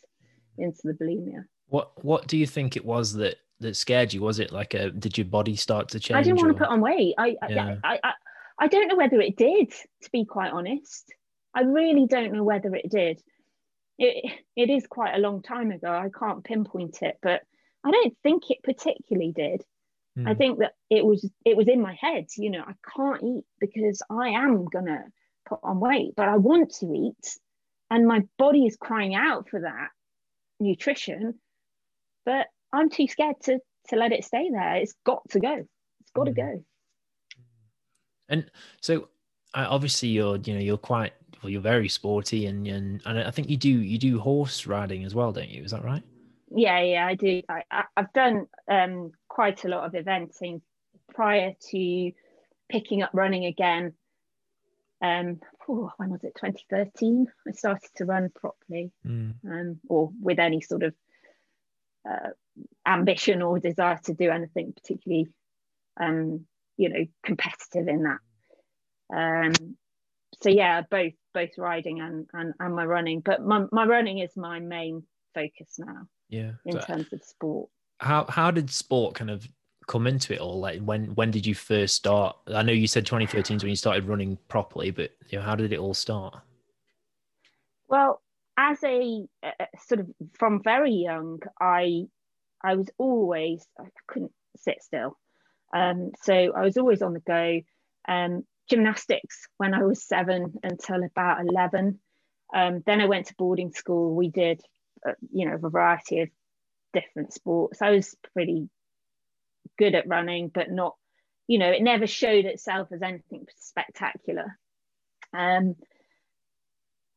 into 0.58 0.80
the 0.84 0.92
bulimia. 0.92 1.44
What 1.68 2.04
what 2.04 2.26
do 2.26 2.36
you 2.36 2.46
think 2.46 2.76
it 2.76 2.84
was 2.84 3.12
that 3.14 3.36
that 3.60 3.76
scared 3.76 4.12
you? 4.12 4.22
Was 4.22 4.38
it 4.38 4.52
like 4.52 4.74
a 4.74 4.90
did 4.90 5.16
your 5.16 5.26
body 5.26 5.56
start 5.56 5.88
to 5.90 6.00
change? 6.00 6.16
I 6.16 6.22
didn't 6.22 6.38
want 6.38 6.56
to 6.56 6.58
put 6.58 6.68
on 6.68 6.80
weight. 6.80 7.14
I, 7.18 7.36
yeah. 7.48 7.76
I, 7.82 7.98
I 8.02 8.12
I 8.58 8.68
don't 8.68 8.88
know 8.88 8.96
whether 8.96 9.20
it 9.20 9.36
did, 9.36 9.70
to 9.70 10.10
be 10.10 10.24
quite 10.24 10.52
honest. 10.52 11.12
I 11.54 11.62
really 11.62 12.06
don't 12.06 12.32
know 12.32 12.44
whether 12.44 12.74
it 12.74 12.90
did. 12.90 13.20
It, 13.98 14.30
it 14.56 14.70
is 14.70 14.86
quite 14.86 15.14
a 15.14 15.18
long 15.18 15.42
time 15.42 15.70
ago. 15.70 15.90
I 15.90 16.10
can't 16.16 16.44
pinpoint 16.44 17.02
it, 17.02 17.18
but 17.22 17.42
I 17.86 17.92
don't 17.92 18.16
think 18.24 18.50
it 18.50 18.64
particularly 18.64 19.32
did. 19.32 19.62
Mm. 20.18 20.28
I 20.28 20.34
think 20.34 20.58
that 20.58 20.72
it 20.90 21.04
was 21.04 21.28
it 21.44 21.56
was 21.56 21.68
in 21.68 21.80
my 21.80 21.96
head, 22.00 22.26
you 22.36 22.50
know, 22.50 22.64
I 22.66 22.72
can't 22.96 23.22
eat 23.22 23.44
because 23.60 24.02
I 24.10 24.30
am 24.30 24.64
gonna 24.64 25.04
put 25.48 25.60
on 25.62 25.78
weight, 25.78 26.14
but 26.16 26.28
I 26.28 26.36
want 26.36 26.74
to 26.80 26.86
eat. 26.92 27.38
And 27.88 28.08
my 28.08 28.24
body 28.38 28.66
is 28.66 28.76
crying 28.76 29.14
out 29.14 29.48
for 29.48 29.60
that 29.60 29.90
nutrition, 30.58 31.34
but 32.24 32.48
I'm 32.72 32.90
too 32.90 33.06
scared 33.06 33.36
to 33.44 33.60
to 33.90 33.96
let 33.96 34.10
it 34.10 34.24
stay 34.24 34.50
there. 34.50 34.76
It's 34.76 34.94
got 35.04 35.22
to 35.30 35.38
go. 35.38 35.64
It's 36.00 36.10
got 36.12 36.26
mm. 36.26 36.34
to 36.34 36.42
go. 36.42 36.64
And 38.28 38.50
so, 38.80 39.08
uh, 39.54 39.66
obviously, 39.68 40.08
you're 40.08 40.38
you 40.38 40.54
know 40.54 40.60
you're 40.60 40.76
quite 40.76 41.12
well, 41.40 41.50
you're 41.50 41.60
very 41.60 41.88
sporty, 41.88 42.46
and 42.46 42.66
and 42.66 43.00
and 43.06 43.20
I 43.20 43.30
think 43.30 43.48
you 43.48 43.56
do 43.56 43.70
you 43.70 43.98
do 43.98 44.18
horse 44.18 44.66
riding 44.66 45.04
as 45.04 45.14
well, 45.14 45.30
don't 45.30 45.50
you? 45.50 45.62
Is 45.62 45.70
that 45.70 45.84
right? 45.84 46.02
Yeah, 46.50 46.80
yeah, 46.80 47.06
I 47.06 47.14
do. 47.14 47.42
I, 47.48 47.84
have 47.96 48.12
done 48.12 48.46
um, 48.70 49.12
quite 49.28 49.64
a 49.64 49.68
lot 49.68 49.84
of 49.84 49.92
eventing 49.92 50.60
prior 51.12 51.54
to 51.70 52.12
picking 52.68 53.02
up 53.02 53.10
running 53.12 53.44
again. 53.46 53.94
Um, 55.02 55.40
oh, 55.68 55.90
when 55.96 56.10
was 56.10 56.24
it? 56.24 56.36
2013. 56.36 57.26
I 57.48 57.52
started 57.52 57.90
to 57.96 58.04
run 58.04 58.30
properly, 58.34 58.92
mm. 59.06 59.34
um, 59.44 59.80
or 59.88 60.10
with 60.20 60.38
any 60.38 60.60
sort 60.60 60.84
of 60.84 60.94
uh, 62.08 62.30
ambition 62.86 63.42
or 63.42 63.58
desire 63.58 63.98
to 64.04 64.14
do 64.14 64.30
anything 64.30 64.72
particularly 64.72 65.26
um, 66.00 66.46
you 66.76 66.88
know 66.88 67.04
competitive 67.24 67.88
in 67.88 68.04
that 68.04 68.18
um 69.14 69.76
so 70.42 70.50
yeah 70.50 70.82
both 70.82 71.12
both 71.32 71.50
riding 71.58 72.00
and 72.00 72.26
and, 72.32 72.54
and 72.58 72.74
my 72.74 72.84
running 72.84 73.20
but 73.20 73.44
my, 73.44 73.64
my 73.72 73.84
running 73.84 74.18
is 74.18 74.36
my 74.36 74.60
main 74.60 75.02
focus 75.34 75.78
now 75.78 76.02
yeah 76.28 76.52
in 76.64 76.72
so 76.72 76.80
terms 76.80 77.12
of 77.12 77.22
sport 77.22 77.68
how 77.98 78.24
how 78.28 78.50
did 78.50 78.70
sport 78.70 79.14
kind 79.14 79.30
of 79.30 79.48
come 79.86 80.06
into 80.06 80.34
it 80.34 80.40
all 80.40 80.58
like 80.58 80.80
when 80.80 81.06
when 81.14 81.30
did 81.30 81.46
you 81.46 81.54
first 81.54 81.94
start 81.94 82.36
i 82.48 82.62
know 82.62 82.72
you 82.72 82.88
said 82.88 83.06
2013 83.06 83.56
is 83.56 83.62
when 83.62 83.70
you 83.70 83.76
started 83.76 84.04
running 84.04 84.36
properly 84.48 84.90
but 84.90 85.12
you 85.28 85.38
know 85.38 85.44
how 85.44 85.54
did 85.54 85.72
it 85.72 85.78
all 85.78 85.94
start 85.94 86.36
well 87.88 88.20
as 88.58 88.82
a 88.82 89.24
uh, 89.44 89.64
sort 89.78 90.00
of 90.00 90.08
from 90.32 90.60
very 90.62 90.92
young 90.92 91.38
i 91.60 92.02
i 92.64 92.74
was 92.74 92.90
always 92.98 93.64
i 93.78 93.84
couldn't 94.08 94.32
sit 94.56 94.82
still 94.82 95.16
um, 95.72 96.12
so 96.22 96.32
I 96.32 96.62
was 96.62 96.76
always 96.76 97.02
on 97.02 97.12
the 97.12 97.20
go. 97.20 97.60
Um, 98.08 98.44
gymnastics 98.68 99.46
when 99.58 99.74
I 99.74 99.84
was 99.84 100.02
seven 100.02 100.54
until 100.62 101.04
about 101.04 101.40
11. 101.46 101.98
Um, 102.54 102.82
then 102.86 103.00
I 103.00 103.06
went 103.06 103.26
to 103.26 103.34
boarding 103.36 103.72
school. 103.72 104.14
We 104.14 104.28
did, 104.28 104.60
uh, 105.06 105.12
you 105.32 105.46
know, 105.46 105.54
a 105.54 105.70
variety 105.70 106.20
of 106.20 106.28
different 106.92 107.32
sports. 107.32 107.82
I 107.82 107.90
was 107.90 108.14
pretty 108.32 108.68
good 109.78 109.94
at 109.94 110.08
running, 110.08 110.48
but 110.48 110.70
not, 110.70 110.94
you 111.46 111.58
know, 111.58 111.70
it 111.70 111.82
never 111.82 112.06
showed 112.06 112.44
itself 112.44 112.88
as 112.92 113.02
anything 113.02 113.46
spectacular. 113.58 114.58
Um, 115.32 115.74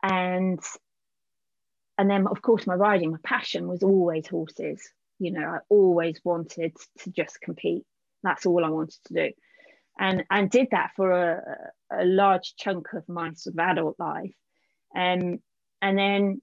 and 0.01 0.59
and 1.97 2.09
then 2.09 2.27
of 2.27 2.41
course 2.41 2.65
my 2.65 2.75
riding, 2.75 3.11
my 3.11 3.17
passion 3.23 3.67
was 3.67 3.83
always 3.83 4.27
horses. 4.27 4.81
You 5.19 5.31
know, 5.31 5.47
I 5.47 5.57
always 5.69 6.19
wanted 6.23 6.73
to 6.99 7.11
just 7.11 7.41
compete 7.41 7.85
that's 8.23 8.45
all 8.45 8.65
I 8.65 8.69
wanted 8.69 8.99
to 9.05 9.13
do. 9.13 9.31
and 9.99 10.23
and 10.29 10.49
did 10.49 10.67
that 10.71 10.91
for 10.95 11.11
a, 11.11 11.41
a 11.91 12.05
large 12.05 12.55
chunk 12.57 12.93
of 12.93 13.07
my 13.07 13.31
sort 13.33 13.55
of 13.55 13.59
adult 13.59 13.99
life. 13.99 14.33
Um, 14.95 15.39
and 15.81 15.97
then 15.97 16.41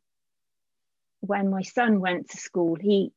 when 1.21 1.51
my 1.51 1.63
son 1.63 2.01
went 2.01 2.31
to 2.31 2.37
school, 2.37 2.77
he 2.81 3.13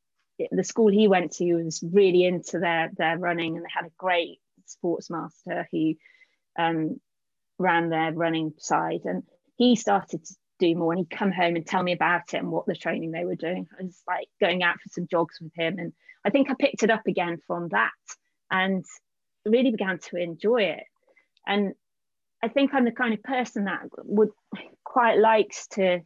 the 0.52 0.64
school 0.64 0.90
he 0.90 1.08
went 1.08 1.34
to 1.34 1.56
was 1.56 1.84
really 1.84 2.24
into 2.24 2.60
their 2.60 2.92
their 2.98 3.18
running, 3.18 3.56
and 3.56 3.66
they 3.66 3.70
had 3.74 3.86
a 3.86 3.92
great 3.98 4.40
sports 4.66 5.10
master 5.10 5.68
who 5.72 5.96
um, 6.58 7.00
ran 7.58 7.90
their 7.90 8.14
running 8.14 8.54
side, 8.58 9.02
and 9.06 9.24
he 9.58 9.76
started 9.76 10.24
to 10.24 10.36
do 10.60 10.76
more. 10.76 10.94
And 10.94 11.00
he'd 11.00 11.18
come 11.18 11.32
home 11.32 11.56
and 11.56 11.66
tell 11.66 11.84
me 11.84 11.92
about 11.92 12.34
it 12.34 12.38
and 12.38 12.52
what 12.52 12.66
the 12.66 12.76
training 12.76 13.12
they 13.12 13.26
were 13.26 13.36
doing. 13.36 13.68
I 13.78 13.84
was 13.84 14.02
like 14.08 14.28
going 14.40 14.64
out 14.64 14.76
for 14.76 14.90
some 14.90 15.08
jogs 15.10 15.40
with 15.42 15.54
him, 15.56 15.78
and 15.78 15.94
I 16.26 16.30
think 16.30 16.50
I 16.50 16.56
picked 16.58 16.84
it 16.84 16.92
up 16.92 17.08
again 17.08 17.40
from 17.46 17.70
that, 17.70 17.92
and 18.50 18.86
really 19.46 19.72
began 19.72 20.00
to 20.00 20.18
enjoy 20.18 20.64
it. 20.64 20.84
And 21.46 21.74
I 22.42 22.48
think 22.48 22.74
I'm 22.74 22.86
the 22.86 22.92
kind 22.92 23.14
of 23.14 23.24
person 23.24 23.66
that 23.66 23.82
would 24.04 24.30
quite 24.84 25.18
likes 25.18 25.68
to 25.68 26.02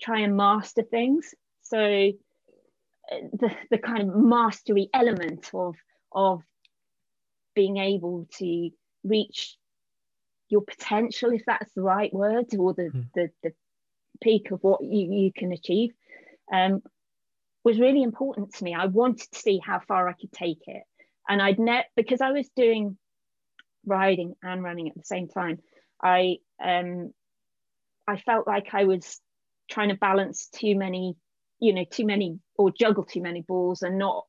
try 0.00 0.20
and 0.20 0.36
master 0.36 0.82
things. 0.82 1.34
So 1.62 1.78
the, 3.10 3.50
the 3.70 3.78
kind 3.78 4.08
of 4.08 4.16
mastery 4.16 4.88
element 4.94 5.50
of 5.54 5.76
of 6.12 6.42
being 7.54 7.76
able 7.76 8.28
to 8.38 8.70
reach 9.04 9.56
your 10.48 10.62
potential, 10.62 11.30
if 11.30 11.42
that's 11.46 11.72
the 11.74 11.82
right 11.82 12.12
word, 12.12 12.46
or 12.58 12.74
the, 12.74 12.90
mm. 12.90 13.06
the, 13.14 13.30
the 13.42 13.52
peak 14.20 14.50
of 14.50 14.60
what 14.62 14.82
you, 14.82 15.12
you 15.12 15.32
can 15.32 15.52
achieve, 15.52 15.92
um, 16.52 16.82
was 17.62 17.78
really 17.78 18.02
important 18.02 18.54
to 18.54 18.64
me. 18.64 18.74
I 18.74 18.86
wanted 18.86 19.30
to 19.30 19.38
see 19.38 19.60
how 19.64 19.80
far 19.80 20.08
I 20.08 20.14
could 20.14 20.32
take 20.32 20.62
it. 20.66 20.82
And 21.28 21.40
I'd 21.40 21.58
net 21.58 21.86
because 21.94 22.20
I 22.20 22.32
was 22.32 22.48
doing 22.56 22.96
riding 23.86 24.34
and 24.42 24.62
running 24.62 24.88
at 24.88 24.96
the 24.96 25.04
same 25.04 25.28
time, 25.28 25.58
I 26.02 26.38
um 26.62 27.12
I 28.06 28.16
felt 28.16 28.46
like 28.46 28.70
I 28.72 28.84
was 28.84 29.20
trying 29.70 29.88
to 29.88 29.94
balance 29.94 30.48
too 30.48 30.76
many, 30.76 31.16
you 31.58 31.72
know, 31.72 31.84
too 31.90 32.04
many 32.04 32.38
or 32.56 32.70
juggle 32.70 33.04
too 33.04 33.22
many 33.22 33.42
balls 33.42 33.82
and 33.82 33.98
not 33.98 34.26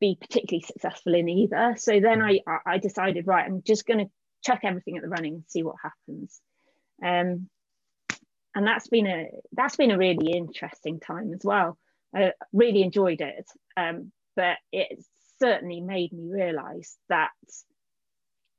be 0.00 0.18
particularly 0.20 0.62
successful 0.62 1.14
in 1.14 1.28
either. 1.28 1.74
So 1.78 2.00
then 2.00 2.22
I 2.22 2.40
I 2.66 2.78
decided, 2.78 3.26
right, 3.26 3.46
I'm 3.46 3.62
just 3.62 3.86
going 3.86 4.00
to 4.00 4.10
chuck 4.44 4.60
everything 4.64 4.96
at 4.96 5.02
the 5.02 5.08
running 5.08 5.34
and 5.34 5.44
see 5.48 5.62
what 5.62 5.76
happens. 5.82 6.40
Um, 7.02 7.48
and 8.54 8.66
that's 8.66 8.88
been 8.88 9.06
a 9.06 9.28
that's 9.52 9.76
been 9.76 9.90
a 9.90 9.98
really 9.98 10.32
interesting 10.32 11.00
time 11.00 11.32
as 11.34 11.40
well. 11.44 11.78
I 12.14 12.32
really 12.52 12.82
enjoyed 12.82 13.20
it, 13.20 13.46
um, 13.76 14.12
but 14.34 14.56
it 14.72 15.04
certainly 15.38 15.80
made 15.80 16.12
me 16.12 16.30
realise 16.30 16.96
that 17.08 17.30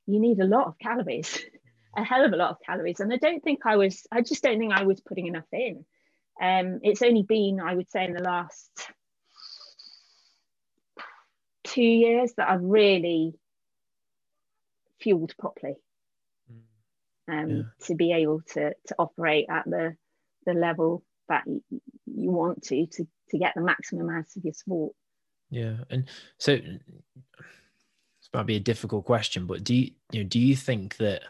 you 0.06 0.20
need 0.20 0.40
a 0.40 0.46
lot 0.46 0.66
of 0.66 0.78
calories, 0.78 1.38
a 1.96 2.04
hell 2.04 2.24
of 2.24 2.32
a 2.32 2.36
lot 2.36 2.50
of 2.50 2.56
calories. 2.64 3.00
And 3.00 3.12
I 3.12 3.16
don't 3.16 3.42
think 3.42 3.60
I 3.66 3.76
was, 3.76 4.06
I 4.10 4.22
just 4.22 4.42
don't 4.42 4.58
think 4.58 4.72
I 4.72 4.84
was 4.84 5.00
putting 5.00 5.26
enough 5.26 5.46
in. 5.52 5.84
Um, 6.40 6.80
it's 6.82 7.02
only 7.02 7.22
been, 7.22 7.60
I 7.60 7.74
would 7.74 7.90
say, 7.90 8.04
in 8.04 8.12
the 8.12 8.22
last 8.22 8.70
two 11.64 11.82
years 11.82 12.32
that 12.36 12.48
I've 12.48 12.62
really 12.62 13.34
fueled 15.00 15.34
properly 15.38 15.74
mm. 16.50 16.62
um, 17.32 17.50
yeah. 17.50 17.62
to 17.86 17.94
be 17.94 18.12
able 18.12 18.40
to 18.54 18.72
to 18.86 18.94
operate 18.98 19.46
at 19.48 19.64
the 19.64 19.96
the 20.46 20.54
level 20.54 21.04
that 21.28 21.44
you, 21.46 21.62
you 22.06 22.30
want 22.30 22.62
to 22.64 22.86
to 22.86 23.06
to 23.30 23.38
get 23.38 23.54
the 23.54 23.60
maximum 23.60 24.08
out 24.10 24.26
of 24.36 24.44
your 24.44 24.54
sport. 24.54 24.94
Yeah, 25.50 25.76
and 25.90 26.08
so 26.38 26.56
this 26.56 26.74
might 28.32 28.46
be 28.46 28.56
a 28.56 28.60
difficult 28.60 29.04
question, 29.04 29.46
but 29.46 29.64
do 29.64 29.74
you, 29.74 29.90
you 30.12 30.22
know 30.22 30.28
do 30.28 30.38
you 30.38 30.56
think 30.56 30.96
that 30.98 31.22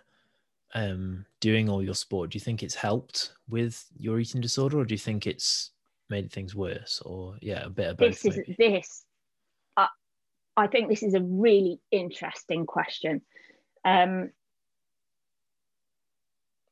um, 0.75 1.25
doing 1.41 1.69
all 1.69 1.83
your 1.83 1.95
sport, 1.95 2.31
do 2.31 2.37
you 2.37 2.41
think 2.41 2.63
it's 2.63 2.75
helped 2.75 3.33
with 3.49 3.85
your 3.97 4.19
eating 4.21 4.41
disorder, 4.41 4.79
or 4.79 4.85
do 4.85 4.95
you 4.95 4.99
think 4.99 5.27
it's 5.27 5.71
made 6.11 6.33
things 6.33 6.55
worse, 6.55 7.03
or 7.05 7.37
yeah, 7.41 7.65
a 7.65 7.71
bit 7.71 7.91
of 7.91 7.97
both? 7.97 8.23
This 8.23 8.25
is 8.25 8.37
maybe? 8.37 8.57
this. 8.59 9.05
Uh, 9.77 9.87
I 10.57 10.67
think 10.67 10.89
this 10.89 11.03
is 11.03 11.15
a 11.15 11.23
really 11.23 11.81
interesting 11.91 12.67
question. 12.67 13.23
Um, 13.85 14.31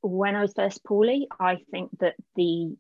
when 0.03 0.37
I 0.37 0.43
was 0.43 0.53
first 0.55 0.85
poorly, 0.85 1.29
I 1.39 1.59
think 1.71 1.91
that 2.01 2.15
the 2.37 2.77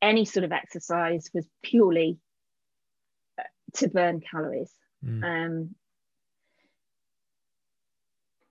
any 0.00 0.24
sort 0.24 0.44
of 0.44 0.52
exercise 0.52 1.30
was 1.32 1.46
purely 1.62 2.18
uh, 3.38 3.44
to 3.74 3.88
burn 3.88 4.20
calories. 4.20 4.72
Mm. 5.04 5.24
Um, 5.24 5.74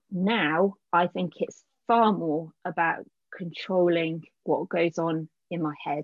now 0.10 0.76
I 0.92 1.08
think 1.08 1.34
it's 1.38 1.64
far 1.88 2.14
more 2.14 2.52
about 2.66 3.06
controlling 3.36 4.24
what 4.44 4.70
goes 4.70 4.98
on 4.98 5.30
in 5.50 5.62
my 5.62 5.74
head. 5.84 6.04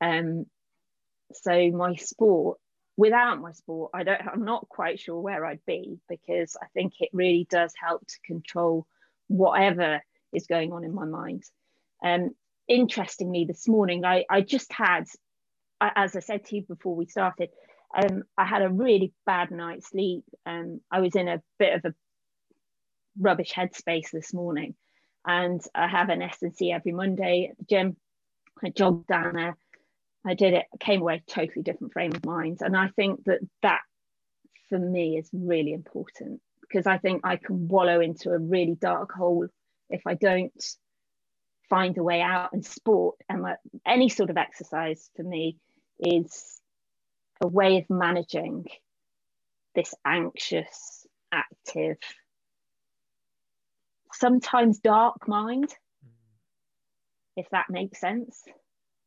Um, 0.00 0.46
so 1.32 1.70
my 1.70 1.94
sport, 1.96 2.58
without 2.96 3.40
my 3.40 3.52
sport, 3.52 3.90
I 3.94 4.02
don't. 4.02 4.20
I'm 4.26 4.44
not 4.44 4.68
quite 4.68 4.98
sure 5.00 5.20
where 5.20 5.44
I'd 5.44 5.64
be 5.66 5.98
because 6.08 6.56
I 6.60 6.66
think 6.74 6.94
it 7.00 7.10
really 7.12 7.46
does 7.50 7.72
help 7.80 8.06
to 8.06 8.20
control 8.24 8.86
whatever 9.28 10.00
is 10.32 10.46
going 10.46 10.72
on 10.72 10.84
in 10.84 10.94
my 10.94 11.04
mind. 11.04 11.44
Um, 12.04 12.30
interestingly, 12.68 13.44
this 13.44 13.68
morning 13.68 14.04
I 14.04 14.24
I 14.28 14.40
just 14.40 14.72
had, 14.72 15.04
as 15.80 16.16
I 16.16 16.20
said 16.20 16.46
to 16.46 16.56
you 16.56 16.62
before 16.62 16.96
we 16.96 17.06
started, 17.06 17.50
um, 17.94 18.24
I 18.36 18.44
had 18.44 18.62
a 18.62 18.70
really 18.70 19.12
bad 19.26 19.50
night's 19.50 19.90
sleep. 19.90 20.24
Um, 20.46 20.80
I 20.90 21.00
was 21.00 21.14
in 21.14 21.28
a 21.28 21.42
bit 21.58 21.74
of 21.74 21.84
a 21.84 21.94
rubbish 23.20 23.52
headspace 23.52 24.10
this 24.10 24.32
morning. 24.34 24.74
And 25.26 25.60
I 25.74 25.86
have 25.86 26.08
an 26.08 26.22
S&C 26.22 26.72
every 26.72 26.92
Monday 26.92 27.48
at 27.50 27.58
the 27.58 27.64
gym. 27.64 27.96
I 28.64 28.70
jogged 28.70 29.06
down 29.06 29.34
there. 29.34 29.56
I 30.24 30.34
did 30.34 30.54
it, 30.54 30.66
came 30.80 31.00
away 31.00 31.22
totally 31.26 31.62
different 31.62 31.92
frame 31.92 32.12
of 32.14 32.24
mind. 32.24 32.58
And 32.60 32.76
I 32.76 32.88
think 32.88 33.24
that 33.24 33.40
that 33.62 33.80
for 34.68 34.78
me 34.78 35.16
is 35.16 35.28
really 35.32 35.72
important 35.72 36.40
because 36.60 36.86
I 36.86 36.98
think 36.98 37.22
I 37.24 37.36
can 37.36 37.68
wallow 37.68 38.00
into 38.00 38.30
a 38.30 38.38
really 38.38 38.74
dark 38.74 39.12
hole 39.12 39.46
if 39.88 40.02
I 40.06 40.14
don't 40.14 40.52
find 41.68 41.96
a 41.98 42.02
way 42.02 42.20
out. 42.20 42.52
And 42.52 42.64
sport 42.64 43.16
and 43.28 43.44
any 43.86 44.08
sort 44.08 44.30
of 44.30 44.36
exercise 44.36 45.10
for 45.16 45.22
me 45.22 45.56
is 45.98 46.60
a 47.40 47.46
way 47.46 47.78
of 47.78 47.88
managing 47.88 48.66
this 49.74 49.94
anxious, 50.04 51.06
active, 51.32 51.98
sometimes 54.12 54.78
dark 54.78 55.26
mind, 55.28 55.74
if 57.36 57.48
that 57.50 57.70
makes 57.70 58.00
sense. 58.00 58.42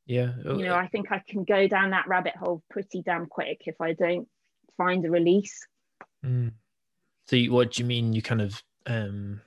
Yeah. 0.05 0.33
You 0.43 0.65
know, 0.65 0.75
I 0.75 0.87
think 0.87 1.11
I 1.11 1.21
can 1.27 1.43
go 1.43 1.67
down 1.67 1.91
that 1.91 2.07
rabbit 2.07 2.35
hole 2.35 2.61
pretty 2.69 3.01
damn 3.01 3.25
quick 3.25 3.61
if 3.65 3.79
I 3.79 3.93
don't 3.93 4.27
find 4.77 5.05
a 5.05 5.11
release. 5.11 5.65
Mm. 6.25 6.51
So, 7.27 7.37
you, 7.37 7.53
what 7.53 7.73
do 7.73 7.81
you 7.81 7.87
mean? 7.87 8.13
You 8.13 8.21
kind 8.21 8.41
of, 8.41 8.61
um, 8.85 9.41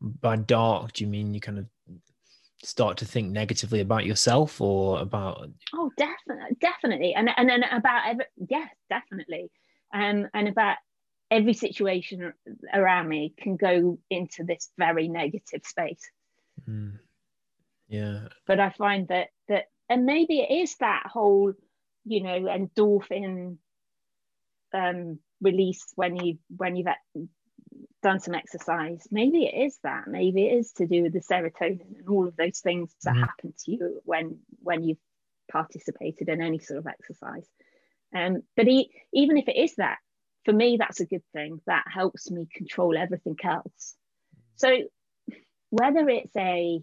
by 0.00 0.36
dark, 0.36 0.92
do 0.92 1.04
you 1.04 1.10
mean 1.10 1.34
you 1.34 1.40
kind 1.40 1.58
of 1.58 1.66
start 2.62 2.96
to 2.98 3.04
think 3.04 3.30
negatively 3.30 3.80
about 3.80 4.06
yourself 4.06 4.60
or 4.60 5.00
about? 5.00 5.48
Oh, 5.74 5.90
definitely, 5.96 6.56
definitely, 6.60 7.14
and 7.14 7.30
and 7.36 7.48
then 7.48 7.62
about 7.64 8.08
every, 8.08 8.24
yes, 8.48 8.68
definitely, 8.88 9.50
um, 9.94 10.28
and 10.34 10.48
about 10.48 10.76
every 11.30 11.54
situation 11.54 12.32
around 12.72 13.08
me 13.08 13.34
can 13.36 13.56
go 13.56 13.98
into 14.10 14.44
this 14.44 14.70
very 14.78 15.08
negative 15.08 15.62
space. 15.64 16.10
Mm. 16.68 16.98
Yeah. 17.88 18.28
But 18.46 18.60
I 18.60 18.70
find 18.70 19.08
that 19.08 19.28
that 19.48 19.66
and 19.88 20.04
maybe 20.04 20.40
it 20.40 20.52
is 20.52 20.76
that 20.76 21.04
whole, 21.06 21.52
you 22.04 22.22
know, 22.22 22.40
endorphin 22.40 23.58
um, 24.74 25.18
release 25.40 25.84
when 25.94 26.16
you 26.16 26.38
when 26.56 26.76
you've 26.76 26.88
done 28.02 28.20
some 28.20 28.34
exercise. 28.34 29.06
Maybe 29.10 29.44
it 29.44 29.66
is 29.66 29.78
that. 29.82 30.08
Maybe 30.08 30.46
it 30.46 30.58
is 30.58 30.72
to 30.74 30.86
do 30.86 31.02
with 31.02 31.12
the 31.12 31.20
serotonin 31.20 31.98
and 31.98 32.08
all 32.08 32.26
of 32.26 32.36
those 32.36 32.60
things 32.60 32.94
that 33.04 33.14
mm. 33.14 33.20
happen 33.20 33.54
to 33.64 33.70
you 33.70 34.00
when 34.04 34.38
when 34.62 34.82
you've 34.82 34.98
participated 35.50 36.28
in 36.28 36.40
any 36.40 36.58
sort 36.58 36.78
of 36.78 36.86
exercise. 36.86 37.46
Um, 38.14 38.42
but 38.56 38.66
he, 38.66 38.90
even 39.12 39.36
if 39.36 39.48
it 39.48 39.56
is 39.56 39.74
that, 39.76 39.98
for 40.46 40.52
me, 40.52 40.76
that's 40.78 41.00
a 41.00 41.06
good 41.06 41.24
thing. 41.32 41.60
That 41.66 41.84
helps 41.92 42.30
me 42.30 42.46
control 42.54 42.96
everything 42.96 43.36
else. 43.44 43.96
So 44.54 44.84
whether 45.70 46.08
it's 46.08 46.34
a 46.36 46.80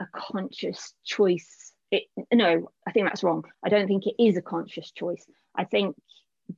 a 0.00 0.06
conscious 0.14 0.94
choice, 1.04 1.72
it, 1.90 2.04
no, 2.32 2.70
I 2.86 2.92
think 2.92 3.06
that's 3.06 3.24
wrong. 3.24 3.44
I 3.64 3.68
don't 3.68 3.88
think 3.88 4.06
it 4.06 4.14
is 4.18 4.36
a 4.36 4.42
conscious 4.42 4.92
choice. 4.92 5.26
I 5.56 5.64
think 5.64 5.96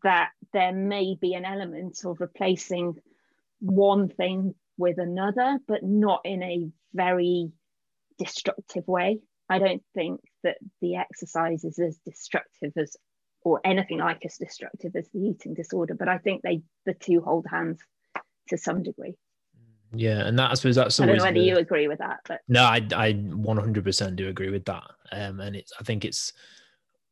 that 0.02 0.30
there 0.52 0.72
may 0.72 1.16
be 1.18 1.32
an 1.32 1.46
element 1.46 1.98
of 2.04 2.20
replacing 2.20 2.96
one 3.60 4.08
thing 4.08 4.54
with 4.76 4.98
another, 4.98 5.58
but 5.66 5.82
not 5.82 6.20
in 6.24 6.42
a 6.42 6.68
very 6.92 7.50
destructive 8.18 8.86
way. 8.86 9.20
I 9.48 9.58
don't 9.58 9.82
think 9.94 10.20
that 10.42 10.58
the 10.82 10.96
exercise 10.96 11.64
is 11.64 11.78
as 11.78 11.98
destructive 12.04 12.72
as 12.76 12.96
or 13.44 13.60
anything 13.64 13.98
like 13.98 14.24
as 14.24 14.38
destructive 14.38 14.96
as 14.96 15.08
the 15.10 15.20
eating 15.20 15.54
disorder. 15.54 15.94
But 15.94 16.08
I 16.08 16.18
think 16.18 16.42
they 16.42 16.62
the 16.86 16.94
two 16.94 17.20
hold 17.20 17.46
hands 17.48 17.80
to 18.48 18.58
some 18.58 18.82
degree. 18.82 19.14
Yeah, 19.92 20.26
and 20.26 20.38
that 20.38 20.50
I 20.50 20.54
suppose 20.54 20.74
that's. 20.74 20.98
I 20.98 21.06
don't 21.06 21.18
know 21.18 21.24
whether 21.24 21.34
the, 21.34 21.46
you 21.46 21.58
agree 21.58 21.86
with 21.86 21.98
that, 21.98 22.20
but 22.26 22.40
no, 22.48 22.64
I 22.64 22.76
I 22.94 23.12
100% 23.12 24.16
do 24.16 24.28
agree 24.28 24.50
with 24.50 24.64
that. 24.64 24.90
Um, 25.12 25.40
and 25.40 25.54
it's 25.54 25.72
I 25.78 25.84
think 25.84 26.04
it's 26.04 26.32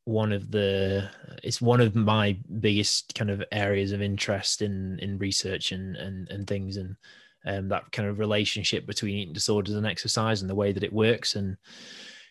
one 0.04 0.32
of 0.32 0.50
the 0.50 1.08
it's 1.44 1.60
one 1.60 1.80
of 1.80 1.94
my 1.94 2.36
biggest 2.58 3.14
kind 3.14 3.30
of 3.30 3.44
areas 3.52 3.92
of 3.92 4.02
interest 4.02 4.62
in 4.62 4.98
in 4.98 5.18
research 5.18 5.70
and 5.70 5.96
and 5.96 6.28
and 6.28 6.46
things 6.46 6.76
and 6.76 6.96
um, 7.44 7.68
that 7.68 7.90
kind 7.92 8.08
of 8.08 8.18
relationship 8.18 8.86
between 8.86 9.16
eating 9.16 9.34
disorders 9.34 9.74
and 9.74 9.86
exercise 9.86 10.40
and 10.40 10.50
the 10.50 10.54
way 10.54 10.72
that 10.72 10.84
it 10.84 10.92
works 10.92 11.36
and 11.36 11.56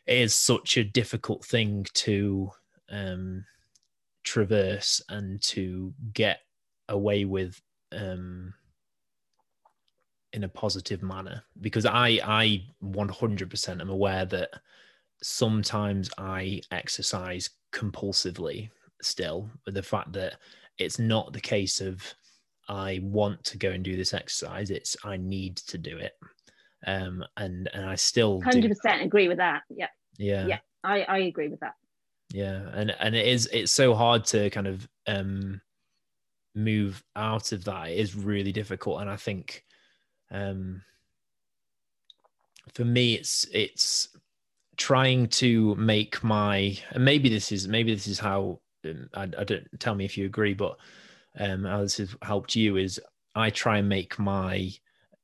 it 0.05 0.17
is 0.17 0.33
such 0.33 0.77
a 0.77 0.83
difficult 0.83 1.45
thing 1.45 1.85
to 1.93 2.49
um, 2.89 3.45
traverse 4.23 5.01
and 5.09 5.41
to 5.41 5.93
get 6.13 6.41
away 6.89 7.25
with 7.25 7.61
um, 7.91 8.53
in 10.33 10.43
a 10.43 10.49
positive 10.49 11.01
manner. 11.01 11.43
Because 11.59 11.85
I 11.85 12.19
I 12.23 12.63
100% 12.83 13.81
am 13.81 13.89
aware 13.89 14.25
that 14.25 14.49
sometimes 15.21 16.09
I 16.17 16.61
exercise 16.71 17.49
compulsively 17.73 18.69
still 19.01 19.49
with 19.65 19.75
the 19.75 19.83
fact 19.83 20.13
that 20.13 20.35
it's 20.77 20.99
not 20.99 21.33
the 21.33 21.39
case 21.39 21.81
of 21.81 22.13
I 22.67 22.99
want 23.03 23.43
to 23.45 23.57
go 23.57 23.71
and 23.71 23.83
do 23.83 23.95
this 23.95 24.13
exercise 24.13 24.69
it's 24.71 24.95
I 25.03 25.17
need 25.17 25.57
to 25.57 25.77
do 25.77 25.97
it. 25.97 26.13
Um 26.87 27.23
and 27.37 27.69
and 27.73 27.85
I 27.85 27.95
still 27.95 28.41
100% 28.41 28.99
do. 28.99 29.03
agree 29.03 29.27
with 29.27 29.37
that. 29.37 29.63
Yeah. 29.69 29.87
Yeah. 30.17 30.47
Yeah 30.47 30.59
I 30.83 31.01
I 31.03 31.17
agree 31.19 31.49
with 31.49 31.59
that 31.59 31.75
yeah 32.33 32.61
and 32.73 32.95
and 32.99 33.15
it 33.15 33.27
is 33.27 33.47
it's 33.51 33.71
so 33.71 33.93
hard 33.93 34.23
to 34.25 34.49
kind 34.49 34.67
of 34.67 34.87
um 35.07 35.61
move 36.55 37.03
out 37.15 37.51
of 37.51 37.63
that. 37.65 37.89
It 37.89 37.99
is 37.99 38.15
really 38.15 38.51
difficult 38.51 39.01
and 39.01 39.09
I 39.09 39.15
think 39.15 39.63
um, 40.31 40.81
for 42.73 42.85
me, 42.85 43.15
it's 43.15 43.45
it's 43.53 44.09
trying 44.77 45.27
to 45.27 45.75
make 45.75 46.23
my 46.23 46.77
and 46.91 47.03
maybe 47.03 47.29
this 47.29 47.51
is 47.51 47.67
maybe 47.67 47.93
this 47.93 48.07
is 48.07 48.19
how 48.19 48.59
um, 48.85 49.09
I, 49.13 49.23
I 49.23 49.43
don't 49.43 49.67
tell 49.79 49.95
me 49.95 50.05
if 50.05 50.17
you 50.17 50.25
agree, 50.25 50.53
but 50.53 50.77
um, 51.37 51.65
how 51.65 51.81
this 51.81 51.97
has 51.97 52.15
helped 52.21 52.55
you 52.55 52.77
is 52.77 52.99
I 53.35 53.49
try 53.49 53.77
and 53.79 53.89
make 53.89 54.17
my 54.19 54.71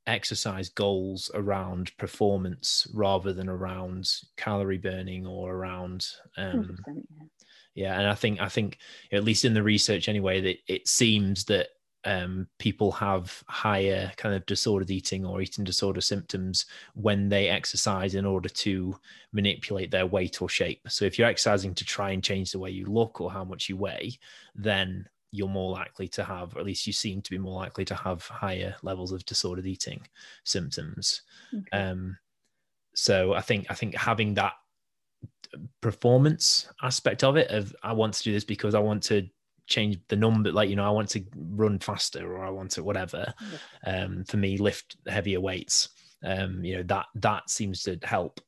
exercise 0.08 0.68
goals 0.68 1.30
around 1.34 1.96
performance 1.98 2.86
rather 2.94 3.32
than 3.32 3.48
around 3.48 4.10
calorie 4.36 4.78
burning 4.78 5.26
or 5.26 5.54
around 5.54 6.06
um, 6.36 6.78
yeah. 6.86 7.24
yeah. 7.74 7.98
and 8.00 8.08
i 8.08 8.14
think 8.14 8.40
i 8.40 8.48
think 8.48 8.78
at 9.12 9.24
least 9.24 9.44
in 9.44 9.54
the 9.54 9.62
research 9.62 10.08
anyway 10.08 10.40
that 10.40 10.58
it 10.66 10.88
seems 10.88 11.44
that 11.44 11.68
um, 12.04 12.46
people 12.58 12.92
have 12.92 13.42
higher 13.48 14.10
kind 14.16 14.34
of 14.34 14.46
disordered 14.46 14.90
eating 14.90 15.26
or 15.26 15.42
eating 15.42 15.64
disorder 15.64 16.00
symptoms 16.00 16.64
when 16.94 17.28
they 17.28 17.48
exercise 17.48 18.14
in 18.14 18.24
order 18.24 18.48
to 18.48 18.96
manipulate 19.32 19.90
their 19.90 20.06
weight 20.06 20.40
or 20.40 20.48
shape. 20.48 20.80
So 20.88 21.04
if 21.04 21.18
you're 21.18 21.28
exercising 21.28 21.74
to 21.74 21.84
try 21.84 22.12
and 22.12 22.22
change 22.22 22.52
the 22.52 22.60
way 22.60 22.70
you 22.70 22.86
look 22.86 23.20
or 23.20 23.30
how 23.30 23.44
much 23.44 23.68
you 23.68 23.76
weigh, 23.76 24.18
then 24.54 25.06
you're 25.30 25.48
more 25.48 25.70
likely 25.70 26.08
to 26.08 26.24
have, 26.24 26.56
or 26.56 26.60
at 26.60 26.66
least 26.66 26.86
you 26.86 26.92
seem 26.92 27.22
to 27.22 27.30
be 27.30 27.38
more 27.38 27.60
likely 27.60 27.84
to 27.84 27.94
have 27.94 28.26
higher 28.26 28.74
levels 28.82 29.12
of 29.12 29.24
disordered 29.24 29.66
eating 29.66 30.00
symptoms. 30.44 31.22
Okay. 31.54 31.76
Um, 31.76 32.16
so 32.94 33.34
I 33.34 33.40
think 33.40 33.66
I 33.70 33.74
think 33.74 33.94
having 33.94 34.34
that 34.34 34.54
performance 35.80 36.68
aspect 36.82 37.24
of 37.24 37.36
it 37.36 37.50
of 37.50 37.74
I 37.82 37.92
want 37.92 38.14
to 38.14 38.22
do 38.22 38.32
this 38.32 38.44
because 38.44 38.74
I 38.74 38.80
want 38.80 39.02
to 39.04 39.28
change 39.68 39.98
the 40.08 40.16
number 40.16 40.50
like 40.50 40.70
you 40.70 40.76
know 40.76 40.84
i 40.84 40.90
want 40.90 41.08
to 41.10 41.22
run 41.36 41.78
faster 41.78 42.34
or 42.34 42.44
i 42.44 42.48
want 42.48 42.70
to 42.70 42.82
whatever 42.82 43.32
um 43.86 44.24
for 44.24 44.38
me 44.38 44.56
lift 44.56 44.96
heavier 45.06 45.40
weights 45.40 45.90
um 46.24 46.64
you 46.64 46.76
know 46.76 46.82
that 46.82 47.04
that 47.14 47.48
seems 47.50 47.82
to 47.82 47.98
help 48.02 48.40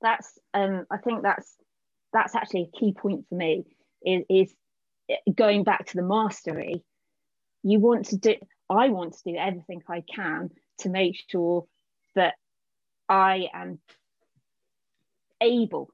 that's 0.00 0.38
um 0.54 0.86
i 0.90 0.96
think 0.98 1.22
that's 1.22 1.56
that's 2.12 2.36
actually 2.36 2.70
a 2.72 2.78
key 2.78 2.94
point 2.94 3.26
for 3.28 3.34
me 3.34 3.64
is, 4.04 4.24
is 4.28 4.54
going 5.34 5.64
back 5.64 5.86
to 5.86 5.96
the 5.96 6.02
mastery 6.02 6.82
you 7.62 7.78
want 7.78 8.06
to 8.06 8.16
do 8.16 8.34
i 8.70 8.88
want 8.88 9.14
to 9.14 9.32
do 9.32 9.36
everything 9.36 9.82
i 9.88 10.02
can 10.02 10.50
to 10.78 10.88
make 10.88 11.16
sure 11.28 11.64
that 12.14 12.34
i 13.08 13.48
am 13.52 13.78
able 15.40 15.90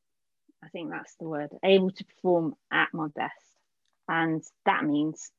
I 0.62 0.68
think 0.68 0.90
that's 0.90 1.14
the 1.16 1.28
word, 1.28 1.50
able 1.62 1.90
to 1.90 2.04
perform 2.04 2.54
at 2.70 2.88
my 2.92 3.08
best. 3.08 3.34
And 4.08 4.42
that 4.66 4.84
means 4.84 5.30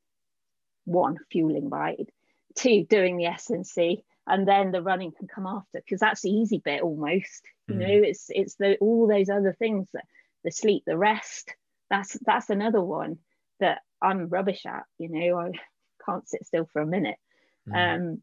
one, 0.84 1.16
fueling 1.30 1.68
right, 1.68 2.08
two, 2.56 2.84
doing 2.84 3.16
the 3.16 3.26
S&C, 3.26 4.04
then 4.26 4.72
the 4.72 4.82
running 4.82 5.12
can 5.12 5.28
come 5.28 5.46
after 5.46 5.80
because 5.80 6.00
that's 6.00 6.22
the 6.22 6.30
easy 6.30 6.58
bit 6.58 6.82
almost. 6.82 7.42
You 7.68 7.74
mm. 7.74 7.78
know, 7.78 8.08
it's 8.08 8.26
it's 8.30 8.54
the 8.56 8.76
all 8.78 9.06
those 9.06 9.28
other 9.28 9.54
things 9.58 9.88
that 9.92 10.04
the 10.44 10.50
sleep, 10.50 10.84
the 10.86 10.96
rest. 10.96 11.54
That's 11.92 12.16
that's 12.26 12.50
another 12.50 12.80
one 12.80 13.18
that 13.60 13.82
I'm 14.00 14.28
rubbish 14.28 14.66
at. 14.66 14.82
You 14.98 15.10
know, 15.10 15.38
I 15.38 15.50
can't 16.06 16.28
sit 16.28 16.44
still 16.44 16.66
for 16.72 16.82
a 16.82 16.86
minute. 16.86 17.18
Mm. 17.68 17.96
Um, 17.96 18.22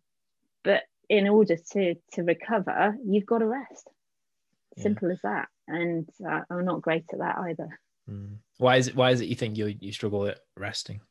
but 0.63 0.81
in 1.07 1.29
order 1.29 1.55
to 1.73 1.95
to 2.13 2.23
recover, 2.23 2.97
you've 3.05 3.25
got 3.25 3.37
to 3.37 3.47
rest. 3.47 3.89
Simple 4.77 5.07
yeah. 5.09 5.13
as 5.13 5.21
that 5.21 5.47
and 5.69 6.09
uh, 6.27 6.41
I'm 6.49 6.65
not 6.65 6.81
great 6.81 7.05
at 7.13 7.19
that 7.19 7.37
either. 7.37 7.79
Mm. 8.09 8.37
Why 8.57 8.77
is 8.77 8.87
it? 8.87 8.95
Why 8.95 9.11
is 9.11 9.21
it 9.21 9.27
you 9.27 9.35
think 9.35 9.57
you 9.57 9.67
you 9.79 9.93
struggle 9.93 10.25
at 10.27 10.39
resting? 10.57 11.01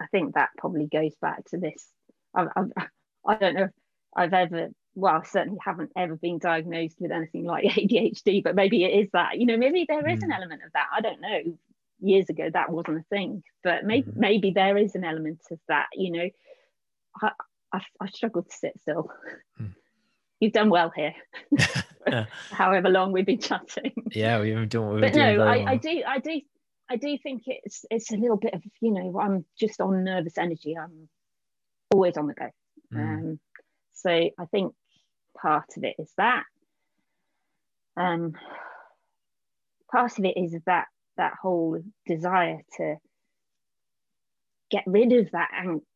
I 0.00 0.06
think 0.06 0.34
that 0.34 0.50
probably 0.56 0.86
goes 0.86 1.14
back 1.20 1.44
to 1.50 1.58
this. 1.58 1.86
I, 2.34 2.46
I, 2.56 2.86
I 3.26 3.34
don't 3.36 3.54
know 3.54 3.64
if 3.64 3.70
I've 4.16 4.32
ever, 4.32 4.68
well, 4.94 5.14
I 5.14 5.26
certainly 5.26 5.58
haven't 5.64 5.90
ever 5.96 6.16
been 6.16 6.38
diagnosed 6.38 6.96
with 7.00 7.12
anything 7.12 7.44
like 7.44 7.64
ADHD, 7.68 8.42
but 8.42 8.54
maybe 8.54 8.84
it 8.84 9.04
is 9.04 9.08
that. 9.12 9.38
You 9.38 9.46
know, 9.46 9.56
maybe 9.56 9.86
there 9.88 10.06
is 10.08 10.20
mm. 10.20 10.24
an 10.24 10.32
element 10.32 10.62
of 10.64 10.72
that. 10.72 10.86
I 10.94 11.00
don't 11.00 11.20
know. 11.20 11.58
Years 12.00 12.28
ago, 12.28 12.50
that 12.52 12.70
wasn't 12.70 12.98
a 12.98 13.04
thing, 13.10 13.44
but 13.62 13.84
maybe 13.84 14.10
mm. 14.10 14.16
maybe 14.16 14.50
there 14.50 14.76
is 14.76 14.96
an 14.96 15.04
element 15.04 15.40
of 15.50 15.60
that. 15.68 15.86
You 15.94 16.10
know, 16.12 16.28
I 17.22 17.30
I, 17.72 17.80
I 18.00 18.08
struggle 18.08 18.42
to 18.42 18.52
sit 18.52 18.72
still. 18.80 19.10
Mm 19.60 19.74
you've 20.42 20.52
done 20.52 20.70
well 20.70 20.92
here. 20.94 21.14
However 22.50 22.88
long 22.88 23.12
we've 23.12 23.24
been 23.24 23.38
chatting. 23.38 23.92
Yeah, 24.10 24.40
we 24.40 24.50
haven't 24.50 24.72
done 24.72 24.86
what 24.86 24.94
we've 24.94 25.02
been 25.02 25.12
doing. 25.12 25.36
But 25.38 25.44
no, 25.44 25.50
I, 25.50 25.70
I, 25.70 25.76
do, 25.76 26.02
I 26.06 26.18
do, 26.18 26.40
I 26.90 26.96
do 26.96 27.16
think 27.22 27.44
it's 27.46 27.84
it's 27.90 28.10
a 28.10 28.16
little 28.16 28.36
bit 28.36 28.52
of 28.52 28.62
you 28.80 28.92
know 28.92 29.20
I'm 29.20 29.44
just 29.58 29.80
on 29.80 30.02
nervous 30.02 30.36
energy. 30.36 30.76
I'm 30.76 31.08
always 31.94 32.16
on 32.16 32.26
the 32.26 32.34
go. 32.34 32.50
Mm. 32.92 32.98
Um, 32.98 33.40
so 33.92 34.10
I 34.10 34.44
think 34.50 34.74
part 35.40 35.76
of 35.76 35.84
it 35.84 35.96
is 35.98 36.12
that. 36.16 36.44
Um, 37.96 38.34
part 39.90 40.18
of 40.18 40.24
it 40.24 40.36
is 40.36 40.56
that 40.66 40.86
that 41.16 41.34
whole 41.40 41.78
desire 42.06 42.60
to 42.78 42.96
get 44.70 44.84
rid 44.86 45.12
of 45.12 45.30
that 45.32 45.50
ang- 45.52 45.86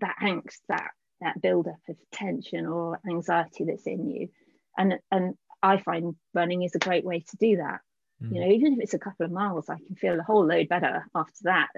that 0.00 0.16
angst, 0.20 0.58
that 0.68 0.90
that 1.20 1.40
buildup 1.40 1.80
of 1.88 1.96
tension 2.12 2.66
or 2.66 3.00
anxiety 3.08 3.64
that's 3.64 3.86
in 3.86 4.08
you. 4.08 4.28
And 4.76 4.98
and 5.10 5.34
I 5.62 5.78
find 5.78 6.14
running 6.34 6.62
is 6.62 6.74
a 6.74 6.78
great 6.78 7.04
way 7.04 7.20
to 7.20 7.36
do 7.36 7.56
that. 7.56 7.80
Mm. 8.22 8.34
You 8.34 8.40
know, 8.40 8.52
even 8.52 8.72
if 8.74 8.80
it's 8.80 8.94
a 8.94 8.98
couple 8.98 9.26
of 9.26 9.32
miles, 9.32 9.68
I 9.68 9.76
can 9.84 9.96
feel 9.96 10.18
a 10.18 10.22
whole 10.22 10.46
load 10.46 10.68
better 10.68 11.06
after 11.14 11.42
that 11.44 11.68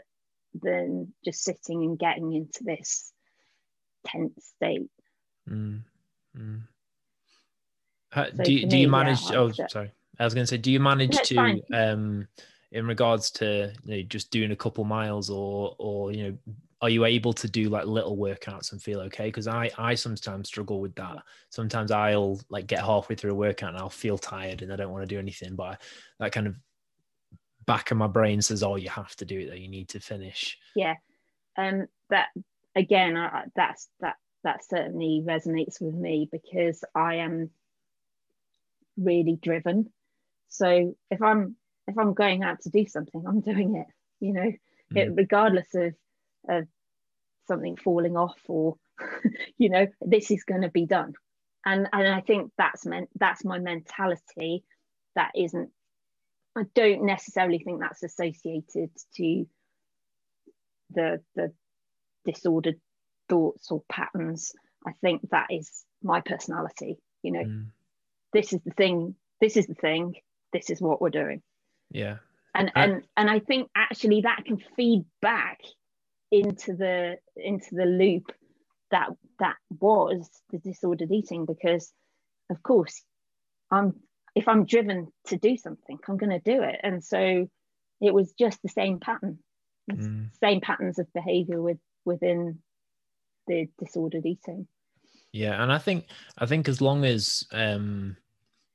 than 0.55 1.15
just 1.25 1.45
sitting 1.45 1.83
and 1.85 1.99
getting 1.99 2.33
into 2.33 2.65
this 2.65 3.13
tense 4.07 4.53
state. 4.57 4.91
Mm. 5.49 5.83
Mm. 6.37 6.63
How, 8.11 8.27
so 8.27 8.43
do, 8.43 8.53
you, 8.53 8.67
do 8.67 8.77
me, 8.77 8.83
you 8.83 8.89
manage? 8.89 9.23
Yeah, 9.31 9.39
oh, 9.39 9.53
sorry. 9.69 9.93
I 10.19 10.25
was 10.25 10.35
going 10.35 10.43
to 10.43 10.47
say, 10.47 10.59
do 10.59 10.71
you 10.71 10.81
manage 10.81 11.17
to, 11.17 11.35
fine. 11.35 11.61
um, 11.73 12.29
in 12.73 12.87
regards 12.87 13.31
to 13.33 13.73
you 13.85 13.97
know, 13.97 14.03
just 14.03 14.31
doing 14.31 14.53
a 14.53 14.57
couple 14.57 14.85
miles 14.85 15.31
or, 15.31 15.75
or 15.79 16.13
you 16.13 16.25
know, 16.25 16.39
are 16.83 16.91
you 16.91 17.05
able 17.05 17.33
to 17.33 17.49
do 17.49 17.69
like 17.69 17.85
little 17.85 18.17
workouts 18.17 18.73
and 18.73 18.83
feel 18.83 19.01
okay 19.01 19.27
because 19.27 19.47
i 19.47 19.71
i 19.79 19.95
sometimes 19.95 20.49
struggle 20.49 20.81
with 20.81 20.95
that 20.95 21.19
sometimes 21.51 21.91
i'll 21.91 22.41
like 22.49 22.67
get 22.67 22.81
halfway 22.81 23.15
through 23.15 23.33
a 23.33 23.35
workout 23.35 23.71
and 23.71 23.79
i'll 23.79 23.91
feel 23.91 24.19
tired 24.19 24.63
and 24.63 24.73
i 24.73 24.77
don't 24.77 24.91
want 24.91 25.03
to 25.03 25.15
do 25.15 25.19
anything 25.19 25.55
but 25.55 25.81
that 26.19 26.33
kind 26.33 26.47
of 26.47 26.55
back 27.67 27.91
of 27.91 27.97
my 27.97 28.07
brain 28.07 28.41
says 28.41 28.63
oh 28.63 28.77
you 28.77 28.89
have 28.89 29.15
to 29.17 29.25
do 29.25 29.41
it 29.41 29.51
that 29.51 29.61
you 29.61 29.69
need 29.69 29.89
to 29.89 30.01
finish 30.01 30.59
yeah 30.75 30.95
um 31.57 31.87
that 32.09 32.29
again 32.75 33.17
I, 33.17 33.45
that's 33.55 33.89
that 34.01 34.17
that 34.43 34.65
certainly 34.65 35.23
resonates 35.25 35.81
with 35.81 35.95
me 35.95 36.29
because 36.33 36.83
i 36.95 37.17
am 37.17 37.51
really 39.01 39.39
driven 39.41 39.91
so 40.49 40.95
if 41.11 41.23
i'm 41.23 41.57
if 41.87 41.99
i'm 41.99 42.15
going 42.15 42.43
out 42.43 42.61
to 42.61 42.71
do 42.71 42.87
something 42.87 43.25
i'm 43.27 43.41
doing 43.41 43.77
it 43.77 43.87
you 44.21 44.33
know 44.33 44.53
mm. 44.93 44.97
it, 44.97 45.13
regardless 45.15 45.69
of 45.75 45.95
of 46.49 46.67
something 47.49 47.77
falling 47.77 48.17
off 48.17 48.39
or 48.49 48.77
you 49.59 49.71
know 49.71 49.87
this 50.01 50.31
is 50.31 50.45
going 50.45 50.63
to 50.63 50.71
be 50.71 50.87
done 50.87 51.15
and 51.65 51.89
and 51.93 52.09
i 52.09 52.21
think 52.21 52.53
that's 52.57 52.87
meant 52.87 53.09
that's 53.17 53.45
my 53.45 53.59
mentality 53.59 54.65
that 55.15 55.31
isn't 55.35 55.71
i 56.57 56.63
don't 56.75 57.05
necessarily 57.05 57.59
think 57.59 57.81
that's 57.81 58.03
associated 58.03 58.91
to 59.17 59.47
the 60.91 61.21
the 61.35 61.53
disordered 62.25 62.81
thoughts 63.29 63.71
or 63.71 63.83
patterns 63.91 64.53
i 64.87 64.93
think 65.01 65.23
that 65.31 65.47
is 65.51 65.85
my 66.03 66.21
personality 66.21 66.97
you 67.23 67.33
know 67.33 67.45
mm. 67.45 67.67
This 68.33 68.53
is 68.53 68.61
the 68.65 68.73
thing 68.73 69.15
this 69.41 69.57
is 69.57 69.67
the 69.67 69.75
thing 69.75 70.15
this 70.53 70.71
is 70.71 70.81
what 70.81 71.01
we're 71.01 71.11
doing. 71.11 71.43
Yeah. 71.91 72.17
And 72.55 72.73
I, 72.75 72.85
and 72.85 73.03
and 73.17 73.31
i 73.31 73.39
think 73.39 73.71
actually 73.77 74.23
that 74.23 74.45
can 74.45 74.59
feed 74.77 75.05
back 75.23 75.61
into 76.33 76.75
the 76.75 77.17
into 77.37 77.77
the 77.77 77.85
loop 77.85 78.33
that 78.91 79.11
that 79.39 79.55
was 79.79 80.29
the 80.51 80.59
disordered 80.59 81.13
eating 81.13 81.45
because 81.47 81.93
of 82.51 82.61
course 82.61 83.03
i'm 83.71 83.95
if 84.35 84.49
i'm 84.49 84.65
driven 84.65 85.13
to 85.27 85.37
do 85.37 85.57
something 85.57 85.97
i'm 86.09 86.17
going 86.17 86.31
to 86.31 86.41
do 86.41 86.63
it. 86.63 86.81
And 86.83 87.05
so 87.05 87.49
it 88.01 88.13
was 88.13 88.33
just 88.39 88.61
the 88.63 88.69
same 88.69 88.99
pattern. 88.99 89.39
Mm. 89.91 90.31
same 90.41 90.61
patterns 90.61 90.99
of 90.99 91.13
behavior 91.13 91.61
with 91.61 91.79
within 92.05 92.59
the 93.47 93.69
disordered 93.79 94.27
eating. 94.27 94.67
Yeah 95.33 95.63
and 95.63 95.73
i 95.73 95.79
think 95.79 96.07
i 96.39 96.47
think 96.47 96.69
as 96.69 96.81
long 96.81 97.05
as 97.05 97.45
um 97.53 98.17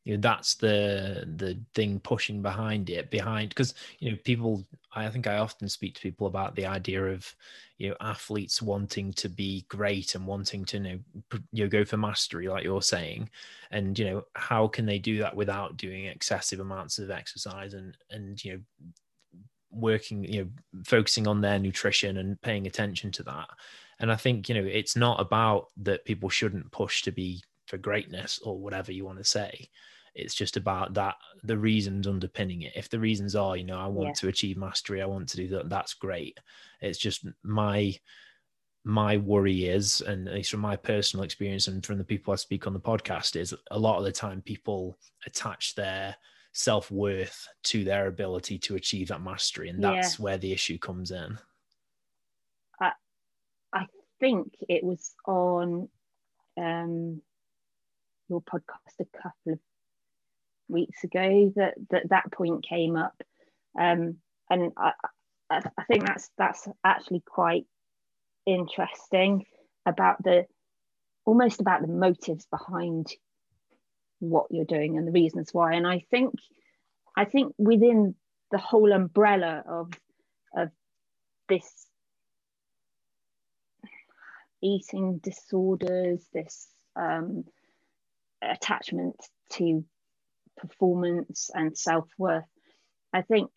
you 0.06 0.16
know 0.16 0.22
that's 0.22 0.56
the 0.56 1.28
the 1.36 1.58
thing 1.74 2.00
pushing 2.00 2.42
behind 2.42 2.90
it 2.90 3.12
behind 3.12 3.50
because 3.50 3.74
you 4.00 4.10
know 4.10 4.18
people 4.24 4.64
i 4.94 5.10
think 5.10 5.28
i 5.28 5.38
often 5.38 5.68
speak 5.68 5.96
to 5.96 6.02
people 6.02 6.28
about 6.28 6.56
the 6.56 6.66
idea 6.66 7.04
of 7.04 7.36
you 7.78 7.90
know 7.90 7.96
athletes 8.00 8.62
wanting 8.62 9.12
to 9.14 9.28
be 9.28 9.66
great 9.68 10.16
and 10.16 10.26
wanting 10.26 10.64
to 10.64 10.78
you 10.78 10.84
know, 10.84 11.00
you 11.52 11.64
know 11.64 11.70
go 11.70 11.84
for 11.84 11.98
mastery 11.98 12.48
like 12.48 12.64
you're 12.64 12.82
saying. 12.82 13.30
And 13.72 13.98
you 14.00 14.06
know 14.06 14.24
how 14.36 14.68
can 14.68 14.86
they 14.86 15.00
do 15.00 15.18
that 15.20 15.36
without 15.36 15.78
doing 15.78 16.06
excessive 16.06 16.60
amounts 16.60 17.00
of 17.00 17.12
exercise 17.12 17.74
and 17.74 17.98
and 18.10 18.44
you 18.44 18.54
know 18.54 18.60
working 19.72 20.24
you 20.24 20.44
know 20.44 20.50
focusing 20.86 21.28
on 21.28 21.42
their 21.42 21.60
nutrition 21.60 22.18
and 22.18 22.42
paying 22.42 22.66
attention 22.68 23.12
to 23.14 23.24
that? 23.24 23.50
And 24.00 24.12
i 24.12 24.16
think 24.16 24.48
you 24.48 24.56
know 24.56 24.66
it's 24.66 24.96
not 24.96 25.20
about 25.20 25.68
that 25.78 26.06
people 26.06 26.30
shouldn't 26.30 26.72
push 26.72 27.02
to 27.04 27.12
be 27.12 27.44
for 27.66 27.78
greatness 27.78 28.40
or 28.44 28.58
whatever 28.58 28.92
you 28.92 29.04
want 29.04 29.18
to 29.18 29.24
say 29.24 29.70
it's 30.16 30.34
just 30.34 30.58
about 30.58 30.94
that 30.94 31.16
the 31.44 31.58
reasons 31.58 32.08
underpinning 32.08 32.62
it 32.62 32.74
if 32.76 32.90
the 32.90 33.00
reasons 33.00 33.36
are 33.36 33.58
you 33.58 33.64
know 33.64 33.78
i 33.78 33.86
want 33.86 34.08
yeah. 34.10 34.14
to 34.14 34.28
achieve 34.30 34.58
mastery 34.58 35.02
i 35.02 35.06
want 35.06 35.28
to 35.28 35.38
do 35.38 35.48
that 35.48 35.70
that's 35.70 35.94
great 35.94 36.40
it's 36.82 36.98
just 36.98 37.26
my 37.44 37.94
my 38.86 39.18
worry 39.18 39.66
is 39.66 40.02
and 40.02 40.28
at 40.28 40.34
least 40.34 40.52
from 40.52 40.60
my 40.60 40.76
personal 40.76 41.24
experience 41.24 41.68
and 41.68 41.86
from 41.86 41.98
the 41.98 42.04
people 42.04 42.32
i 42.32 42.36
speak 42.36 42.66
on 42.66 42.74
the 42.74 42.80
podcast 42.80 43.36
is 43.36 43.54
a 43.72 43.80
lot 43.80 43.98
of 43.98 44.06
the 44.06 44.12
time 44.12 44.42
people 44.42 44.98
attach 45.26 45.76
their 45.76 46.16
self-worth 46.54 47.48
to 47.64 47.84
their 47.84 48.08
ability 48.08 48.58
to 48.58 48.76
achieve 48.76 49.10
that 49.10 49.22
mastery 49.22 49.70
and 49.70 49.84
that's 49.84 50.18
yeah. 50.18 50.24
where 50.24 50.38
the 50.38 50.54
issue 50.54 50.78
comes 50.78 51.12
in 51.12 51.38
I, 52.80 52.92
I 53.74 53.88
think 54.20 54.56
it 54.70 54.84
was 54.84 55.14
on 55.26 55.90
um 56.58 57.22
your 58.30 58.42
podcast 58.42 59.00
a 59.00 59.06
couple 59.06 59.54
of 59.54 59.60
weeks 60.68 61.04
ago 61.04 61.52
that 61.56 61.76
that, 61.92 62.10
that 62.10 62.32
point 62.32 62.66
came 62.68 62.96
up. 62.96 63.16
Um, 63.80 64.18
and 64.50 64.72
I, 64.78 64.92
I, 65.50 65.62
I 65.78 65.84
think 65.86 66.06
that's 66.06 66.30
that's 66.38 66.68
actually 66.84 67.24
quite 67.26 67.66
interesting 68.46 69.46
about 69.86 70.24
the 70.24 70.46
almost 71.26 71.62
about 71.62 71.82
the 71.82 71.88
motives 71.88 72.46
behind 72.46 73.08
what 74.20 74.48
you're 74.50 74.66
doing 74.66 74.98
and 74.98 75.08
the 75.08 75.12
reasons 75.12 75.50
why. 75.54 75.74
And 75.74 75.86
i 75.86 76.06
think 76.12 76.34
i 77.16 77.26
think 77.26 77.54
within 77.58 78.16
the 78.52 78.58
whole 78.58 78.92
umbrella 78.92 79.64
of 79.68 79.92
of 80.56 80.70
this 81.50 81.88
eating 84.62 85.20
disorders 85.20 86.26
this 86.34 86.68
um, 86.96 87.44
attachment 88.42 89.16
to 89.52 89.84
performance 90.58 91.50
and 91.54 91.78
self 91.78 92.08
worth. 92.18 92.46
I 93.14 93.22
think 93.22 93.50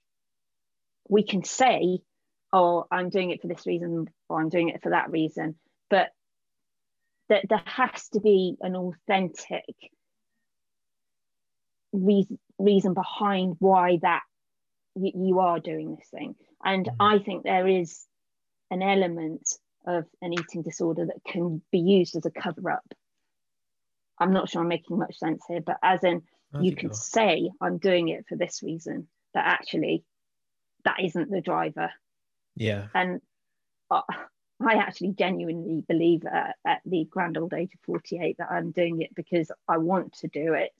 we 1.09 1.25
can 1.25 1.45
say, 1.45 2.01
oh, 2.53 2.87
I'm 2.91 3.11
doing 3.11 3.31
it 3.31 3.41
for 3.41 3.49
this 3.49 3.67
reason 3.67 4.09
or 4.29 4.41
I'm 4.41 4.49
doing 4.49 4.69
it 4.69 4.83
for 4.83 4.91
that 4.91 5.11
reason, 5.11 5.57
but 5.91 6.09
that 7.29 7.45
there 7.49 7.63
has 7.65 8.09
to 8.11 8.21
be 8.21 8.57
an 8.61 8.77
authentic 8.77 9.65
reason, 11.93 12.39
reason 12.59 12.95
behind 12.95 13.57
why 13.59 13.99
that 14.03 14.23
you 14.95 15.41
are 15.41 15.61
doing 15.61 15.97
this 15.97 16.09
thing. 16.09 16.35
And 16.65 16.87
mm-hmm. 16.87 17.03
I 17.03 17.19
think 17.19 17.45
there 17.45 17.67
is 17.67 18.05
an 18.71 18.83
element 18.83 19.49
of 19.87 20.05
an 20.21 20.33
eating 20.33 20.63
disorder 20.63 21.07
that 21.07 21.33
can 21.33 21.63
be 21.71 21.79
used 21.79 22.17
as 22.17 22.27
a 22.27 22.31
cover 22.31 22.71
up. 22.71 22.85
I'm 24.19 24.33
not 24.33 24.51
sure 24.51 24.63
I'm 24.63 24.69
making 24.69 24.99
much 24.99 25.17
sense 25.19 25.43
here, 25.49 25.61
but 25.61 25.79
as 25.83 26.03
in, 26.03 26.23
you 26.61 26.75
can 26.75 26.93
say 26.95 27.51
i'm 27.61 27.79
doing 27.79 28.09
it 28.09 28.25
for 28.29 28.37
this 28.37 28.63
reason 28.63 29.07
but 29.35 29.43
actually 29.45 30.03
that 30.85 31.05
isn't 31.05 31.31
the 31.31 31.41
driver. 31.41 31.91
Yeah. 32.57 32.87
And 32.95 33.21
uh, 33.91 34.03
i 34.61 34.75
actually 34.75 35.13
genuinely 35.13 35.85
believe 35.87 36.25
uh, 36.25 36.53
at 36.67 36.81
the 36.85 37.07
grand 37.11 37.39
old 37.39 37.55
age 37.55 37.71
of 37.75 37.81
48 37.87 38.39
that 38.39 38.51
i'm 38.51 38.73
doing 38.73 39.03
it 39.03 39.15
because 39.15 39.53
i 39.69 39.79
want 39.79 40.15
to 40.15 40.29
do 40.29 40.55
it 40.55 40.73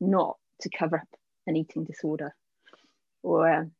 not 0.00 0.36
to 0.60 0.70
cover 0.70 0.96
up 0.98 1.08
an 1.46 1.56
eating 1.56 1.84
disorder 1.84 2.34
or 3.22 3.48
a, 3.48 3.70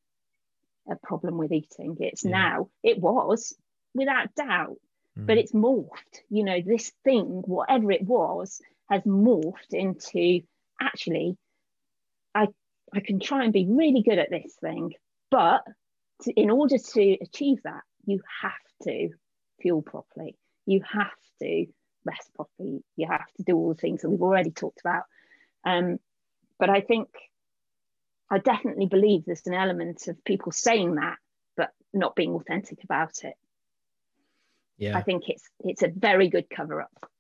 a 0.91 0.97
problem 0.97 1.39
with 1.39 1.53
eating. 1.53 1.97
It's 2.01 2.25
yeah. 2.25 2.31
now 2.31 2.69
it 2.83 2.99
was 2.99 3.55
without 3.95 4.35
doubt 4.35 4.77
mm. 5.19 5.27
but 5.27 5.39
it's 5.39 5.53
morphed. 5.53 6.21
You 6.31 6.45
know 6.45 6.61
this 6.65 6.93
thing 7.05 7.43
whatever 7.47 7.93
it 7.93 8.03
was 8.03 8.61
has 8.91 9.03
morphed 9.03 9.73
into 9.73 10.43
actually 10.81 11.37
I 12.35 12.49
I 12.93 13.01
can 13.01 13.21
try 13.21 13.45
and 13.45 13.53
be 13.53 13.67
really 13.69 14.03
good 14.03 14.19
at 14.19 14.31
this 14.31 14.55
thing, 14.61 14.93
but 15.31 15.63
to, 16.23 16.33
in 16.33 16.51
order 16.51 16.79
to 16.79 17.17
achieve 17.21 17.59
that, 17.65 17.83
you 18.07 18.21
have 18.43 18.53
to 18.85 19.11
fuel 19.61 19.83
properly. 19.83 20.37
You 20.67 20.83
have 20.91 21.11
to 21.43 21.67
rest 22.05 22.31
properly. 22.35 22.85
You 22.97 23.09
have 23.09 23.33
to 23.37 23.43
do 23.43 23.57
all 23.57 23.69
the 23.69 23.81
things 23.81 24.03
that 24.03 24.11
we've 24.11 24.23
already 24.23 24.51
talked 24.51 24.81
about. 24.81 25.05
Um, 25.65 25.99
but 26.59 26.71
I 26.71 26.81
think 26.81 27.09
I 28.31 28.39
definitely 28.39 28.87
believe 28.87 29.25
there's 29.25 29.47
an 29.47 29.55
element 29.55 30.07
of 30.09 30.23
people 30.25 30.53
saying 30.53 30.97
that, 30.97 31.17
but 31.57 31.71
not 31.93 32.15
being 32.15 32.35
authentic 32.35 32.85
about 32.85 33.25
it. 33.25 33.35
Yeah, 34.77 34.97
I 34.97 35.03
think 35.03 35.29
it's 35.29 35.49
it's 35.61 35.83
a 35.83 35.93
very 35.95 36.29
good 36.29 36.51
cover 36.51 36.83
up. 36.83 37.11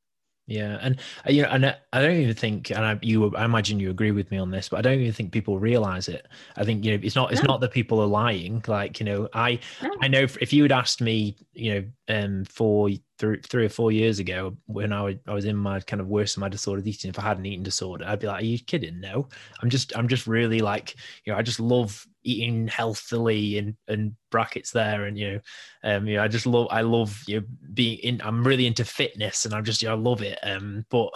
Yeah, 0.47 0.79
and 0.83 1.01
uh, 1.27 1.33
you 1.33 1.43
know, 1.43 1.49
and 1.49 1.65
uh, 1.65 1.75
I 1.93 2.03
don't 2.03 2.17
even 2.17 2.35
think, 2.35 2.71
and 2.71 2.85
I, 2.85 2.99
you, 3.01 3.35
I 3.35 3.47
imagine 3.47 3.81
you 3.81 3.89
agree 3.89 4.11
with 4.11 4.31
me 4.31 4.37
on 4.37 4.51
this, 4.51 4.69
but 4.69 4.79
I 4.79 4.83
don't 4.83 5.01
even 5.01 5.13
think 5.13 5.33
people 5.33 5.59
realize 5.59 6.07
it. 6.07 6.29
I 6.57 6.65
think 6.65 6.85
you 6.85 6.93
know, 6.93 7.01
it's 7.03 7.17
not, 7.17 7.33
it's 7.33 7.43
no. 7.43 7.47
not 7.47 7.61
that 7.63 7.73
people 7.73 8.01
are 8.03 8.07
lying. 8.07 8.63
Like 8.67 9.01
you 9.01 9.07
know, 9.07 9.29
I, 9.33 9.59
no. 9.83 9.91
I 10.03 10.09
know 10.09 10.23
if 10.23 10.53
you 10.53 10.63
had 10.63 10.73
asked 10.73 11.01
me, 11.01 11.37
you 11.55 11.75
know, 11.75 11.85
um, 12.15 12.45
for 12.45 12.91
three, 13.25 13.41
three 13.49 13.67
or 13.67 13.71
four 13.71 13.93
years 13.93 14.19
ago 14.19 14.57
when 14.67 14.93
I, 14.93 15.03
was, 15.03 15.15
I 15.27 15.35
was 15.35 15.45
in 15.45 15.57
my 15.57 15.81
kind 15.81 16.01
of 16.01 16.09
worst 16.09 16.37
of 16.37 16.41
my 16.41 16.49
disordered 16.49 16.87
eating, 16.87 17.09
if 17.09 17.19
I 17.19 17.23
had 17.23 17.39
an 17.39 17.47
eating 17.47 17.63
disorder, 17.63 18.05
I'd 18.07 18.21
be 18.21 18.27
like, 18.27 18.43
"Are 18.43 18.47
you 18.47 18.59
kidding? 18.59 19.01
No, 19.01 19.29
I'm 19.63 19.71
just, 19.71 19.97
I'm 19.97 20.09
just 20.09 20.27
really 20.27 20.61
like, 20.61 20.97
you 21.25 21.33
know, 21.33 21.39
I 21.39 21.43
just 21.43 21.61
love 21.61 22.07
eating 22.25 22.67
healthily 22.67 23.59
and 23.59 23.77
and 23.87 24.15
brackets 24.31 24.71
there 24.71 25.05
and 25.05 25.19
you 25.19 25.31
know 25.31 25.41
um 25.85 26.07
you 26.07 26.17
know 26.17 26.23
i 26.23 26.27
just 26.27 26.47
love 26.47 26.67
i 26.71 26.81
love 26.81 27.23
you 27.27 27.39
know, 27.39 27.47
being 27.75 27.99
in 27.99 28.21
i'm 28.25 28.43
really 28.43 28.67
into 28.67 28.83
fitness 28.83 29.45
and 29.45 29.53
i'm 29.53 29.63
just 29.63 29.83
you 29.83 29.89
know, 29.89 29.95
i 29.95 29.99
love 29.99 30.23
it 30.23 30.39
um 30.43 30.87
but 30.89 31.11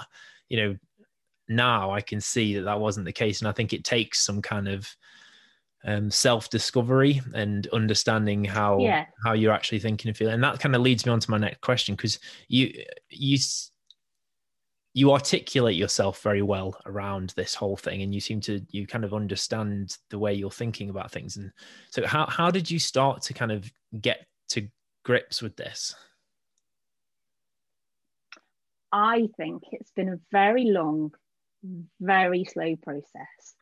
you 0.51 0.59
know 0.59 0.77
now 1.49 1.91
i 1.91 2.03
can 2.03 2.21
see 2.21 2.55
that 2.55 2.65
that 2.65 2.79
wasn't 2.79 3.07
the 3.07 3.11
case 3.11 3.41
and 3.41 3.49
i 3.49 3.53
think 3.53 3.73
it 3.73 3.85
takes 3.85 4.21
some 4.21 4.43
kind 4.43 4.69
of 4.69 4.87
um, 5.85 6.11
self-discovery 6.11 7.21
and 7.35 7.67
understanding 7.69 8.45
how 8.45 8.79
yeah. 8.79 9.07
how 9.25 9.33
you're 9.33 9.53
actually 9.53 9.79
thinking 9.79 10.09
and 10.09 10.17
feeling. 10.17 10.35
And 10.35 10.45
that 10.45 10.61
kind 10.61 10.75
of 10.75 10.83
leads 10.83 11.07
me 11.07 11.13
on 11.13 11.21
to 11.21 11.31
my 11.31 11.39
next 11.39 11.61
question 11.61 11.95
because 11.95 12.19
you 12.49 12.73
you 13.11 13.39
you 14.95 15.13
articulate 15.13 15.77
yourself 15.77 16.23
very 16.23 16.43
well 16.43 16.81
around 16.87 17.33
this 17.37 17.55
whole 17.55 17.77
thing 17.77 18.03
and 18.03 18.13
you 18.13 18.21
seem 18.21 18.41
to 18.41 18.61
you 18.71 18.87
kind 18.87 19.05
of 19.05 19.15
understand 19.15 19.97
the 20.11 20.19
way 20.19 20.35
you're 20.35 20.51
thinking 20.51 20.91
about 20.91 21.11
things. 21.11 21.37
And 21.37 21.53
so 21.91 22.07
how 22.07 22.27
how 22.27 22.51
did 22.51 22.71
you 22.71 22.79
start 22.79 23.23
to 23.23 23.35
kind 23.35 23.53
of 23.53 23.71
get 24.01 24.27
to 24.51 24.69
grips 25.05 25.41
with 25.41 25.57
this? 25.57 25.95
I 28.91 29.29
think 29.37 29.65
it's 29.73 29.93
been 29.93 30.09
a 30.09 30.19
very 30.33 30.65
long 30.65 31.13
very 32.01 32.45
slow 32.45 32.77
process. 32.77 33.55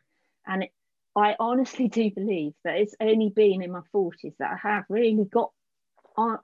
And 0.46 0.64
it, 0.64 0.70
i 1.16 1.34
honestly 1.40 1.88
do 1.88 2.10
believe 2.10 2.52
that 2.64 2.76
it's 2.76 2.94
only 3.00 3.30
been 3.30 3.62
in 3.62 3.72
my 3.72 3.80
40s 3.94 4.36
that 4.38 4.52
i 4.52 4.68
have 4.68 4.84
really 4.88 5.24
got 5.24 5.50
on 6.16 6.38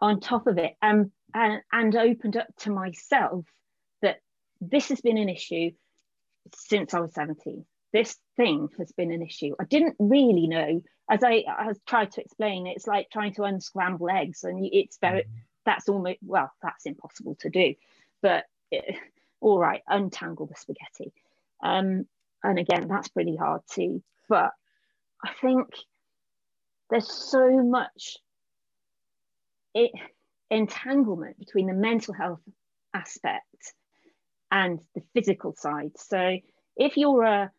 on 0.00 0.20
top 0.20 0.46
of 0.46 0.58
it 0.58 0.74
and 0.82 1.10
and, 1.34 1.62
and 1.72 1.96
opened 1.96 2.36
up 2.36 2.48
to 2.58 2.70
myself 2.70 3.46
that 4.02 4.18
this 4.60 4.88
has 4.88 5.00
been 5.00 5.18
an 5.18 5.28
issue 5.28 5.70
since 6.54 6.94
I 6.94 7.00
was 7.00 7.14
17. 7.14 7.64
this 7.92 8.16
thing 8.36 8.68
has 8.78 8.92
been 8.92 9.10
an 9.10 9.22
issue. 9.22 9.54
I 9.60 9.64
didn't 9.64 9.96
really 9.98 10.46
know, 10.46 10.82
as 11.10 11.22
I, 11.22 11.44
I 11.46 11.72
tried 11.86 12.12
to 12.12 12.20
explain, 12.20 12.66
it's 12.66 12.86
like 12.86 13.08
trying 13.10 13.34
to 13.34 13.44
unscramble 13.44 14.10
eggs, 14.10 14.44
and 14.44 14.64
it's 14.72 14.98
very, 14.98 15.22
mm-hmm. 15.22 15.32
that's 15.66 15.88
almost, 15.88 16.18
well, 16.22 16.50
that's 16.62 16.86
impossible 16.86 17.36
to 17.40 17.50
do. 17.50 17.74
But 18.22 18.44
it, 18.70 18.96
all 19.40 19.58
right, 19.58 19.82
untangle 19.86 20.46
the 20.46 20.54
spaghetti. 20.56 21.12
Um, 21.62 22.06
and 22.42 22.58
again, 22.58 22.88
that's 22.88 23.08
pretty 23.08 23.36
hard 23.36 23.62
too. 23.70 24.02
But 24.28 24.50
I 25.24 25.30
think 25.40 25.68
there's 26.90 27.10
so 27.10 27.62
much 27.62 28.16
it, 29.74 29.92
entanglement 30.50 31.38
between 31.38 31.66
the 31.66 31.74
mental 31.74 32.14
health 32.14 32.40
aspect 32.92 33.74
and 34.50 34.80
the 34.94 35.02
physical 35.14 35.54
side. 35.54 35.92
So 35.96 36.36
if 36.76 36.96
you're 36.96 37.22
a 37.22 37.50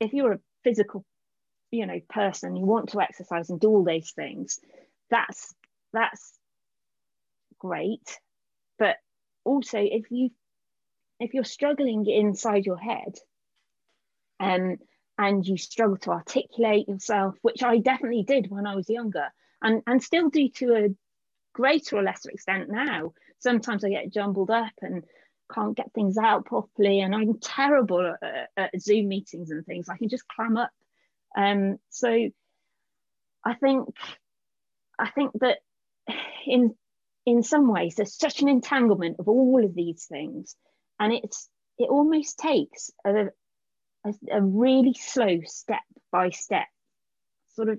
if 0.00 0.12
you're 0.12 0.32
a 0.32 0.40
physical 0.62 1.04
you 1.70 1.86
know 1.86 2.00
person 2.08 2.56
you 2.56 2.64
want 2.64 2.90
to 2.90 3.00
exercise 3.00 3.50
and 3.50 3.60
do 3.60 3.68
all 3.68 3.84
those 3.84 4.10
things 4.10 4.60
that's 5.10 5.54
that's 5.92 6.38
great 7.58 8.18
but 8.78 8.96
also 9.44 9.78
if 9.78 10.10
you 10.10 10.30
if 11.20 11.34
you're 11.34 11.44
struggling 11.44 12.06
inside 12.06 12.66
your 12.66 12.78
head 12.78 13.14
um, 14.40 14.76
and 15.18 15.46
you 15.46 15.56
struggle 15.56 15.96
to 15.96 16.10
articulate 16.10 16.88
yourself 16.88 17.36
which 17.42 17.62
i 17.62 17.78
definitely 17.78 18.22
did 18.22 18.50
when 18.50 18.66
i 18.66 18.74
was 18.74 18.88
younger 18.88 19.28
and 19.62 19.82
and 19.86 20.02
still 20.02 20.28
do 20.28 20.48
to 20.48 20.74
a 20.74 20.88
greater 21.56 21.96
or 21.96 22.02
lesser 22.02 22.30
extent 22.30 22.68
now. 22.68 23.12
Sometimes 23.38 23.84
i 23.84 23.88
get 23.88 24.12
jumbled 24.12 24.50
up 24.50 24.72
and 24.82 25.04
can't 25.52 25.76
get 25.76 25.92
things 25.94 26.18
out 26.18 26.44
properly 26.44 27.00
and 27.00 27.14
i'm 27.14 27.38
terrible 27.38 28.14
at, 28.20 28.50
at 28.56 28.80
zoom 28.80 29.08
meetings 29.08 29.50
and 29.50 29.64
things. 29.64 29.88
I 29.88 29.96
can 29.96 30.08
just 30.08 30.28
clam 30.28 30.56
up. 30.56 30.70
Um, 31.36 31.78
so 31.90 32.08
i 33.44 33.54
think 33.54 33.88
i 34.98 35.10
think 35.10 35.32
that 35.40 35.58
in 36.46 36.74
in 37.24 37.42
some 37.42 37.68
ways 37.68 37.94
there's 37.94 38.18
such 38.18 38.40
an 38.40 38.48
entanglement 38.48 39.16
of 39.18 39.28
all 39.28 39.64
of 39.64 39.74
these 39.74 40.06
things 40.06 40.56
and 40.98 41.12
it's 41.12 41.48
it 41.78 41.88
almost 41.90 42.38
takes 42.38 42.90
a, 43.04 43.26
a, 44.04 44.14
a 44.32 44.42
really 44.42 44.94
slow 44.94 45.40
step 45.44 45.82
by 46.10 46.30
step 46.30 46.66
sort 47.54 47.68
of 47.68 47.78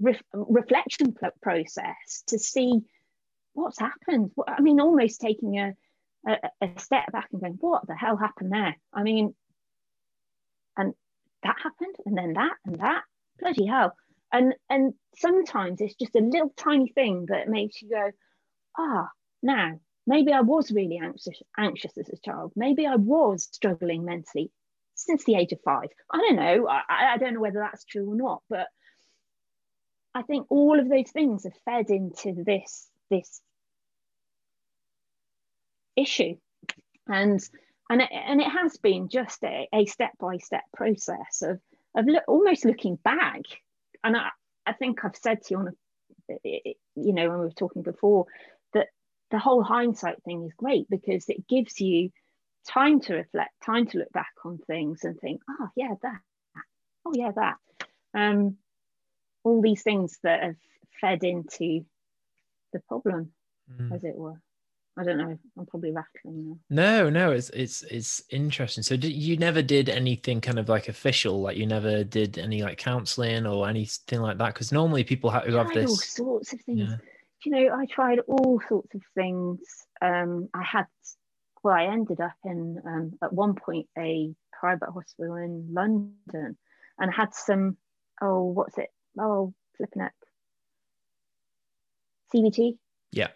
ref, 0.00 0.20
reflection 0.32 1.14
process 1.42 2.22
to 2.26 2.38
see 2.38 2.80
what's 3.52 3.78
happened 3.78 4.30
i 4.46 4.60
mean 4.60 4.80
almost 4.80 5.20
taking 5.20 5.58
a 5.58 5.74
a, 6.26 6.36
a 6.60 6.68
step 6.78 7.10
back 7.12 7.28
and 7.32 7.40
going, 7.40 7.56
what 7.60 7.86
the 7.86 7.94
hell 7.94 8.16
happened 8.16 8.52
there? 8.52 8.76
I 8.92 9.02
mean, 9.02 9.34
and 10.76 10.92
that 11.42 11.56
happened, 11.62 11.94
and 12.04 12.16
then 12.16 12.34
that, 12.34 12.54
and 12.64 12.80
that, 12.80 13.02
bloody 13.38 13.66
hell. 13.66 13.94
And 14.32 14.54
and 14.68 14.94
sometimes 15.16 15.80
it's 15.80 15.94
just 15.94 16.16
a 16.16 16.20
little 16.20 16.52
tiny 16.56 16.88
thing 16.88 17.26
that 17.28 17.48
makes 17.48 17.80
you 17.80 17.88
go, 17.88 18.10
ah, 18.76 19.08
now 19.42 19.78
maybe 20.06 20.32
I 20.32 20.40
was 20.40 20.70
really 20.70 20.98
anxious 21.02 21.40
anxious 21.58 21.96
as 21.98 22.08
a 22.08 22.16
child. 22.24 22.52
Maybe 22.56 22.86
I 22.86 22.96
was 22.96 23.48
struggling 23.50 24.04
mentally 24.04 24.50
since 24.94 25.24
the 25.24 25.34
age 25.34 25.52
of 25.52 25.60
five. 25.62 25.88
I 26.10 26.18
don't 26.18 26.36
know. 26.36 26.68
I, 26.68 27.14
I 27.14 27.18
don't 27.18 27.34
know 27.34 27.40
whether 27.40 27.60
that's 27.60 27.84
true 27.84 28.10
or 28.10 28.16
not, 28.16 28.42
but 28.48 28.68
I 30.14 30.22
think 30.22 30.46
all 30.48 30.80
of 30.80 30.88
those 30.88 31.10
things 31.10 31.44
have 31.44 31.52
fed 31.64 31.90
into 31.90 32.42
this 32.44 32.88
this 33.10 33.40
issue 35.94 36.36
and 37.06 37.40
and 37.88 38.02
it, 38.02 38.08
and 38.12 38.40
it 38.40 38.48
has 38.48 38.76
been 38.78 39.08
just 39.08 39.42
a, 39.44 39.68
a 39.72 39.86
step-by-step 39.86 40.62
process 40.74 41.42
of 41.42 41.60
of 41.94 42.06
almost 42.26 42.64
looking 42.64 42.96
back 42.96 43.42
and 44.02 44.16
I, 44.16 44.28
I 44.66 44.72
think 44.72 45.04
I've 45.04 45.16
said 45.16 45.42
to 45.42 45.54
you 45.54 45.58
on 45.58 45.68
a, 45.68 46.76
you 46.94 47.12
know 47.12 47.28
when 47.28 47.38
we 47.38 47.46
were 47.46 47.50
talking 47.52 47.82
before 47.82 48.26
the 49.30 49.38
whole 49.38 49.62
hindsight 49.62 50.22
thing 50.22 50.44
is 50.44 50.52
great 50.56 50.88
because 50.88 51.28
it 51.28 51.46
gives 51.48 51.80
you 51.80 52.10
time 52.68 53.00
to 53.00 53.14
reflect 53.14 53.50
time 53.64 53.86
to 53.86 53.98
look 53.98 54.12
back 54.12 54.32
on 54.44 54.58
things 54.66 55.04
and 55.04 55.18
think 55.20 55.40
oh 55.48 55.68
yeah 55.76 55.94
that 56.02 56.20
oh 57.06 57.12
yeah 57.14 57.30
that 57.30 57.56
um 58.14 58.56
all 59.44 59.62
these 59.62 59.82
things 59.82 60.18
that 60.22 60.42
have 60.42 60.56
fed 61.00 61.22
into 61.22 61.84
the 62.72 62.80
problem 62.88 63.30
mm. 63.70 63.94
as 63.94 64.02
it 64.02 64.16
were 64.16 64.40
I 64.98 65.04
don't 65.04 65.18
know. 65.18 65.38
I'm 65.58 65.66
probably 65.66 65.92
rattling 65.92 66.48
now. 66.48 66.58
No, 66.70 67.10
no, 67.10 67.32
it's 67.32 67.50
it's 67.50 67.82
it's 67.82 68.22
interesting. 68.30 68.82
So 68.82 68.96
did, 68.96 69.12
you 69.12 69.36
never 69.36 69.60
did 69.60 69.90
anything 69.90 70.40
kind 70.40 70.58
of 70.58 70.70
like 70.70 70.88
official, 70.88 71.42
like 71.42 71.58
you 71.58 71.66
never 71.66 72.02
did 72.02 72.38
any 72.38 72.62
like 72.62 72.78
counselling 72.78 73.46
or 73.46 73.68
anything 73.68 74.22
like 74.22 74.38
that? 74.38 74.54
Because 74.54 74.72
normally 74.72 75.04
people 75.04 75.28
have, 75.28 75.44
who 75.44 75.56
have 75.56 75.72
this 75.74 75.90
all 75.90 75.96
sorts 75.96 76.54
of 76.54 76.62
things. 76.62 76.80
Yeah. 76.80 76.96
You 77.46 77.52
know, 77.52 77.74
I 77.76 77.86
tried 77.86 78.18
all 78.26 78.60
sorts 78.68 78.94
of 78.94 79.02
things. 79.14 79.60
Um, 80.02 80.48
I 80.52 80.64
had, 80.64 80.86
well, 81.62 81.74
I 81.74 81.84
ended 81.84 82.20
up 82.20 82.34
in 82.44 82.80
um, 82.84 83.12
at 83.22 83.32
one 83.32 83.54
point 83.54 83.88
a 83.96 84.34
private 84.52 84.90
hospital 84.90 85.36
in 85.36 85.68
London, 85.72 86.58
and 86.98 87.14
had 87.14 87.34
some. 87.34 87.76
Oh, 88.20 88.42
what's 88.42 88.76
it? 88.78 88.90
Oh, 89.18 89.54
flipping 89.76 90.02
it. 90.02 90.12
CBT. 92.34 92.78
Yeah 93.12 93.28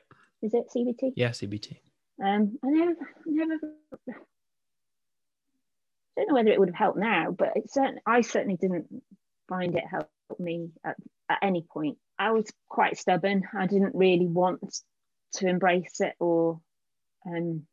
is 0.42 0.54
it 0.54 0.68
CBT? 0.74 1.12
Yeah, 1.16 1.30
CBT. 1.30 1.76
Um, 2.22 2.58
I 2.64 2.68
never, 2.68 2.94
never. 3.26 3.54
I 4.08 4.12
don't 6.16 6.28
know 6.28 6.34
whether 6.34 6.50
it 6.50 6.58
would 6.58 6.68
have 6.68 6.76
helped 6.76 6.98
now, 6.98 7.30
but 7.30 7.52
it 7.56 7.70
certainly, 7.70 8.02
I 8.06 8.20
certainly 8.20 8.56
didn't 8.56 9.02
find 9.48 9.74
it 9.74 9.84
helped 9.90 10.10
me 10.38 10.70
at, 10.84 10.96
at 11.28 11.38
any 11.42 11.62
point. 11.62 11.98
I 12.20 12.32
was 12.32 12.52
quite 12.68 12.98
stubborn. 12.98 13.48
I 13.58 13.66
didn't 13.66 13.94
really 13.94 14.26
want 14.26 14.60
to 15.36 15.48
embrace 15.48 16.00
it 16.00 16.12
or 16.20 16.60
um, 17.26 17.66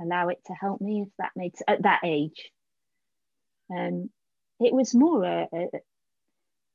allow 0.00 0.28
it 0.28 0.38
to 0.46 0.52
help 0.52 0.80
me, 0.80 1.02
if 1.02 1.08
that 1.18 1.32
made 1.34 1.54
at 1.66 1.82
that 1.82 2.02
age. 2.04 2.52
Um, 3.76 4.08
it 4.60 4.72
was 4.72 4.94
more 4.94 5.24
a, 5.24 5.48
a 5.52 5.66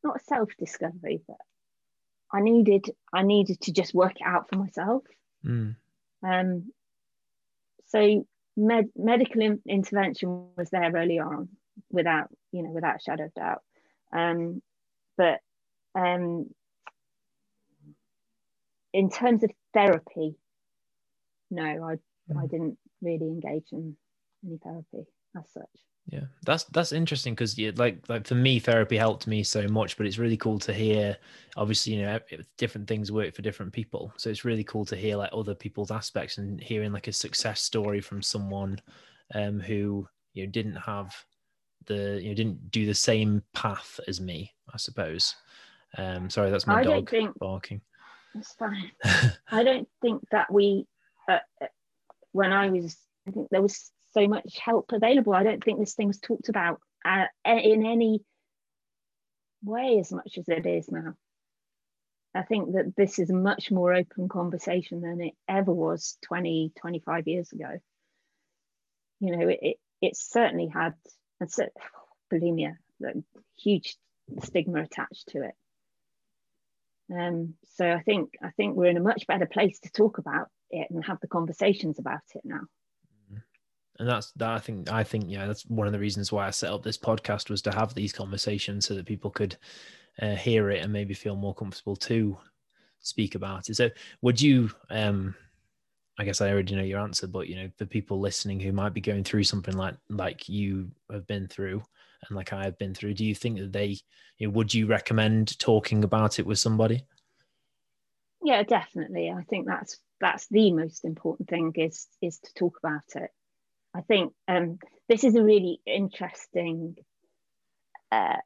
not 0.03 0.17
a 0.17 0.23
self 0.25 0.49
discovery, 0.59 1.21
but 1.25 1.37
I 2.29 2.41
needed 2.41 2.87
I 3.13 3.23
needed 3.23 3.61
to 3.61 3.71
just 3.71 3.93
work 3.93 4.17
it 4.17 4.27
out 4.27 4.49
for 4.49 4.57
myself. 4.57 5.03
Mm. 5.45 5.77
Um, 6.27 6.73
so 7.85 8.27
med- 8.57 8.91
medical 8.97 9.41
in- 9.41 9.61
intervention 9.65 10.47
was 10.57 10.69
there 10.71 10.91
early 10.93 11.19
on, 11.19 11.47
without 11.89 12.27
you 12.51 12.63
know 12.63 12.71
without 12.71 12.97
a 12.97 12.99
shadow 12.99 13.25
of 13.25 13.33
doubt. 13.33 13.61
Um, 14.11 14.61
but 15.15 15.39
um, 15.95 16.49
in 18.93 19.09
terms 19.09 19.43
of 19.43 19.51
therapy, 19.73 20.35
no, 21.49 21.63
I 21.63 21.95
mm. 22.31 22.37
I 22.37 22.47
didn't 22.47 22.77
really 23.01 23.27
engage 23.27 23.71
in 23.71 23.95
any 24.45 24.57
therapy 24.63 25.05
as 25.37 25.43
such. 25.51 25.63
Yeah 26.07 26.25
that's 26.45 26.65
that's 26.65 26.91
interesting 26.91 27.33
because 27.33 27.57
yeah, 27.57 27.71
like 27.75 28.03
like 28.09 28.27
for 28.27 28.35
me 28.35 28.59
therapy 28.59 28.97
helped 28.97 29.25
me 29.25 29.41
so 29.41 29.65
much 29.69 29.95
but 29.95 30.05
it's 30.05 30.17
really 30.17 30.35
cool 30.35 30.59
to 30.59 30.73
hear 30.73 31.15
obviously 31.55 31.93
you 31.93 32.01
know 32.01 32.19
different 32.57 32.87
things 32.87 33.11
work 33.11 33.33
for 33.33 33.41
different 33.41 33.71
people. 33.71 34.13
So 34.17 34.29
it's 34.29 34.45
really 34.45 34.65
cool 34.65 34.85
to 34.85 34.95
hear 34.95 35.15
like 35.15 35.29
other 35.31 35.55
people's 35.55 35.91
aspects 35.91 36.37
and 36.37 36.59
hearing 36.59 36.91
like 36.91 37.07
a 37.07 37.13
success 37.13 37.61
story 37.61 38.01
from 38.01 38.21
someone 38.21 38.79
um 39.33 39.59
who 39.59 40.07
you 40.33 40.45
know 40.45 40.51
didn't 40.51 40.75
have 40.75 41.15
the 41.85 42.19
you 42.21 42.29
know 42.29 42.35
didn't 42.35 42.71
do 42.71 42.85
the 42.85 42.93
same 42.93 43.41
path 43.53 43.99
as 44.07 44.21
me 44.21 44.53
i 44.73 44.77
suppose 44.77 45.35
um 45.97 46.29
sorry 46.29 46.49
that's 46.49 46.67
my 46.67 46.79
I 46.79 46.83
dog 46.83 47.09
think, 47.09 47.37
barking 47.39 47.81
that's 48.33 48.53
fine 48.53 48.91
i 49.51 49.63
don't 49.63 49.87
think 50.01 50.23
that 50.31 50.51
we 50.51 50.87
uh, 51.29 51.39
uh, 51.61 51.67
when 52.31 52.51
i 52.51 52.69
was 52.69 52.97
i 53.27 53.31
think 53.31 53.47
there 53.51 53.61
was 53.61 53.91
so 54.13 54.27
much 54.27 54.57
help 54.63 54.91
available. 54.91 55.33
I 55.33 55.43
don't 55.43 55.63
think 55.63 55.79
this 55.79 55.95
thing 55.95 56.07
was 56.07 56.19
talked 56.19 56.49
about 56.49 56.79
uh, 57.03 57.25
in 57.45 57.85
any 57.85 58.21
way 59.63 59.99
as 59.99 60.11
much 60.11 60.37
as 60.37 60.47
it 60.47 60.65
is 60.65 60.89
now. 60.89 61.13
I 62.35 62.43
think 62.43 62.73
that 62.73 62.93
this 62.95 63.19
is 63.19 63.29
a 63.29 63.35
much 63.35 63.71
more 63.71 63.93
open 63.93 64.27
conversation 64.27 65.01
than 65.01 65.21
it 65.21 65.33
ever 65.47 65.71
was 65.71 66.17
20, 66.23 66.71
25 66.79 67.27
years 67.27 67.51
ago. 67.51 67.79
You 69.19 69.37
know, 69.37 69.47
it, 69.47 69.59
it, 69.61 69.77
it 70.01 70.17
certainly 70.17 70.67
had 70.67 70.93
a 71.41 71.47
bulimia, 72.33 72.77
a 73.05 73.13
huge 73.57 73.95
stigma 74.43 74.81
attached 74.81 75.27
to 75.29 75.43
it. 75.43 75.53
Um, 77.17 77.55
so 77.75 77.91
I 77.91 78.01
think 78.01 78.31
I 78.41 78.49
think 78.51 78.75
we're 78.75 78.89
in 78.89 78.97
a 78.97 79.01
much 79.01 79.27
better 79.27 79.45
place 79.45 79.79
to 79.81 79.91
talk 79.91 80.17
about 80.17 80.47
it 80.69 80.87
and 80.89 81.03
have 81.05 81.19
the 81.21 81.27
conversations 81.27 81.99
about 81.99 82.21
it 82.35 82.41
now. 82.43 82.61
And 83.99 84.09
that's 84.09 84.31
that 84.37 84.49
i 84.49 84.57
think 84.57 84.91
i 84.91 85.03
think 85.03 85.25
yeah 85.27 85.45
that's 85.45 85.67
one 85.67 85.85
of 85.85 85.93
the 85.93 85.99
reasons 85.99 86.31
why 86.31 86.47
i 86.47 86.49
set 86.49 86.73
up 86.73 86.81
this 86.81 86.97
podcast 86.97 87.51
was 87.51 87.61
to 87.61 87.71
have 87.71 87.93
these 87.93 88.11
conversations 88.11 88.87
so 88.87 88.95
that 88.95 89.05
people 89.05 89.29
could 89.29 89.55
uh, 90.19 90.35
hear 90.35 90.71
it 90.71 90.83
and 90.83 90.91
maybe 90.91 91.13
feel 91.13 91.35
more 91.35 91.53
comfortable 91.53 91.95
to 91.95 92.35
speak 92.99 93.35
about 93.35 93.69
it. 93.69 93.75
So 93.75 93.89
would 94.21 94.41
you 94.41 94.71
um 94.89 95.35
I 96.19 96.25
guess 96.25 96.41
I 96.41 96.51
already 96.51 96.75
know 96.75 96.83
your 96.83 96.99
answer, 96.99 97.25
but 97.25 97.47
you 97.47 97.55
know, 97.55 97.69
for 97.75 97.85
people 97.85 98.19
listening 98.19 98.59
who 98.59 98.71
might 98.71 98.93
be 98.93 99.01
going 99.01 99.23
through 99.23 99.43
something 99.43 99.75
like 99.75 99.95
like 100.09 100.47
you 100.47 100.91
have 101.11 101.27
been 101.27 101.47
through 101.47 101.83
and 102.27 102.35
like 102.35 102.53
I 102.53 102.65
have 102.65 102.77
been 102.77 102.93
through, 102.93 103.15
do 103.15 103.25
you 103.25 103.35
think 103.35 103.59
that 103.59 103.73
they 103.73 103.97
you 104.37 104.47
know, 104.47 104.51
would 104.51 104.73
you 104.73 104.87
recommend 104.87 105.57
talking 105.59 106.03
about 106.03 106.39
it 106.39 106.45
with 106.45 106.59
somebody? 106.59 107.05
Yeah, 108.43 108.63
definitely. 108.63 109.31
I 109.31 109.43
think 109.43 109.67
that's 109.67 109.97
that's 110.19 110.47
the 110.47 110.71
most 110.71 111.05
important 111.05 111.49
thing 111.49 111.71
is 111.75 112.07
is 112.21 112.39
to 112.39 112.53
talk 112.53 112.77
about 112.83 113.03
it. 113.15 113.29
I 113.95 114.01
think 114.01 114.33
um, 114.47 114.79
this 115.07 115.23
is 115.23 115.35
a 115.35 115.43
really 115.43 115.79
interesting. 115.85 116.95
Uh, 118.11 118.37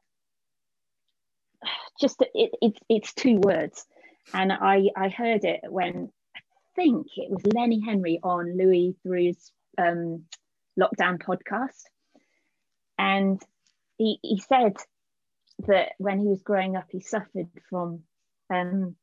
just 2.00 2.22
it, 2.34 2.50
it, 2.62 2.78
it's 2.88 3.12
two 3.12 3.36
words, 3.36 3.86
and 4.32 4.52
I 4.52 4.88
I 4.96 5.08
heard 5.08 5.44
it 5.44 5.60
when 5.68 6.10
I 6.36 6.40
think 6.76 7.06
it 7.16 7.30
was 7.30 7.44
Lenny 7.46 7.80
Henry 7.84 8.20
on 8.22 8.56
Louis 8.56 8.94
Theroux's 9.04 9.52
um, 9.78 10.24
lockdown 10.78 11.18
podcast. 11.18 11.82
And 12.98 13.40
he, 13.98 14.18
he 14.22 14.38
said 14.40 14.76
that 15.66 15.90
when 15.98 16.20
he 16.20 16.26
was 16.28 16.42
growing 16.42 16.76
up, 16.76 16.86
he 16.90 17.00
suffered 17.00 17.48
from 17.68 18.04
um, 18.48 18.96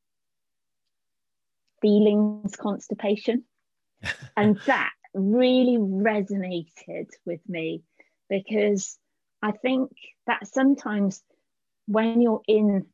feelings 1.82 2.56
constipation. 2.56 3.44
and 4.38 4.60
that 4.66 4.92
really 5.14 5.78
resonated 5.78 7.10
with 7.26 7.42
me 7.48 7.84
because 8.30 8.98
I 9.42 9.52
think 9.52 9.92
that 10.28 10.48
sometimes 10.48 11.22
when 11.88 12.22
you're 12.22 12.42
in 12.48 12.86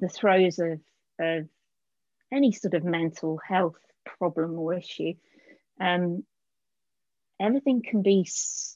the 0.00 0.08
throes 0.08 0.58
of, 0.58 0.80
of 1.18 1.48
any 2.32 2.52
sort 2.52 2.74
of 2.74 2.84
mental 2.84 3.40
health 3.46 3.80
problem 4.18 4.58
or 4.58 4.74
issue, 4.74 5.14
um, 5.80 6.24
everything 7.40 7.82
can 7.82 8.02
be 8.02 8.28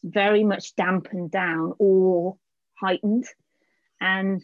very 0.02 0.44
much 0.44 0.74
dampened 0.76 1.30
down 1.30 1.74
or 1.78 2.36
heightened. 2.74 3.26
And 4.00 4.42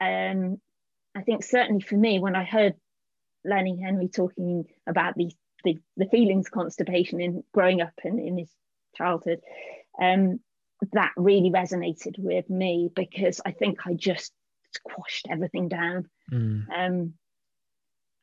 um, 0.00 0.60
I 1.14 1.22
think 1.22 1.44
certainly 1.44 1.80
for 1.80 1.96
me, 1.96 2.18
when 2.18 2.36
I 2.36 2.44
heard 2.44 2.74
Lenny 3.44 3.80
Henry 3.80 4.08
talking 4.08 4.64
about 4.86 5.14
the, 5.16 5.30
the, 5.64 5.78
the 5.96 6.06
feelings 6.06 6.48
constipation 6.48 7.20
in 7.20 7.42
growing 7.52 7.80
up 7.80 7.94
in, 8.04 8.18
in 8.18 8.38
his 8.38 8.50
childhood, 8.96 9.40
um, 10.00 10.40
that 10.92 11.12
really 11.16 11.50
resonated 11.50 12.18
with 12.18 12.48
me 12.48 12.90
because 12.94 13.40
I 13.44 13.50
think 13.52 13.86
I 13.86 13.94
just 13.94 14.32
squashed 14.72 15.26
everything 15.28 15.68
down. 15.68 16.08
Mm. 16.32 16.66
Um, 16.74 17.14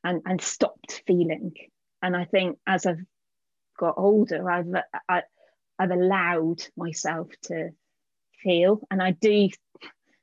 and, 0.06 0.22
and 0.26 0.40
stopped 0.40 1.02
feeling. 1.08 1.54
And 2.02 2.16
I 2.16 2.26
think 2.26 2.60
as 2.68 2.86
I've 2.86 3.04
got 3.78 3.96
older, 3.98 4.50
I've 4.50 4.68
I, 5.10 5.24
I've 5.78 5.92
allowed 5.92 6.64
myself 6.78 7.30
to 7.44 7.70
feel, 8.42 8.82
and 8.90 9.02
I 9.02 9.12
do 9.12 9.50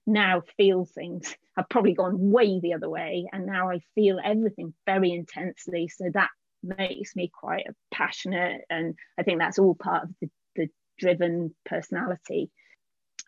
now 0.07 0.42
feel 0.57 0.84
things. 0.84 1.34
I've 1.57 1.68
probably 1.68 1.94
gone 1.94 2.30
way 2.30 2.61
the 2.61 2.74
other 2.74 2.88
way, 2.88 3.28
and 3.32 3.46
now 3.46 3.70
I 3.70 3.80
feel 3.94 4.18
everything 4.22 4.74
very 4.86 5.12
intensely. 5.12 5.88
So 5.88 6.11
that 6.14 6.30
makes 6.62 7.14
me 7.14 7.30
quite 7.32 7.66
passionate, 7.90 8.62
and 8.70 8.94
I 9.18 9.22
think 9.22 9.38
that's 9.38 9.59
all 9.59 9.74
part 9.74 10.05
of 10.05 10.14
the, 10.20 10.30
the 10.57 10.68
driven 10.98 11.55
personality. 11.64 12.50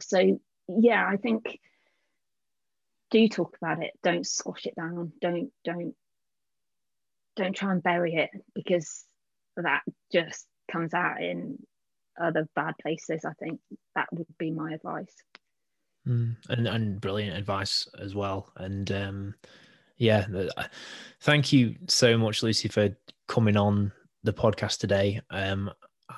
So 0.01 0.41
yeah, 0.69 1.07
I 1.07 1.17
think 1.17 1.61
do 3.11 3.29
talk 3.29 3.57
about 3.61 3.83
it. 3.83 3.93
Don't 4.03 4.27
squash 4.27 4.67
it 4.67 4.75
down. 4.75 5.13
Don't 5.21 5.53
don't 5.65 5.95
don't 7.37 7.55
try 7.55 7.73
and 7.73 7.83
bury 7.83 8.15
it 8.15 8.31
because 8.55 9.05
that 9.57 9.83
just 10.13 10.47
comes 10.71 10.95
out 10.95 11.23
in 11.23 11.59
other 12.21 12.49
bad 12.55 12.75
places. 12.81 13.25
I 13.25 13.33
think 13.35 13.61
that 13.95 14.09
would 14.13 14.27
be 14.39 14.51
my 14.51 14.73
advice. 14.73 15.15
Mm, 16.07 16.37
and 16.51 16.69
and 16.69 17.01
brilliant 17.01 17.37
advice 17.37 17.89
as 17.99 18.15
well. 18.15 18.53
And 18.57 18.91
um, 18.93 19.35
yeah, 19.97 20.27
thank 21.23 21.53
you 21.53 21.77
so 21.89 22.19
much, 22.19 22.43
Lucy, 22.43 22.69
for 22.69 22.97
coming 23.27 23.57
on 23.57 23.93
the 24.23 24.33
podcast 24.33 24.79
today. 24.79 25.21
Um, 25.31 25.71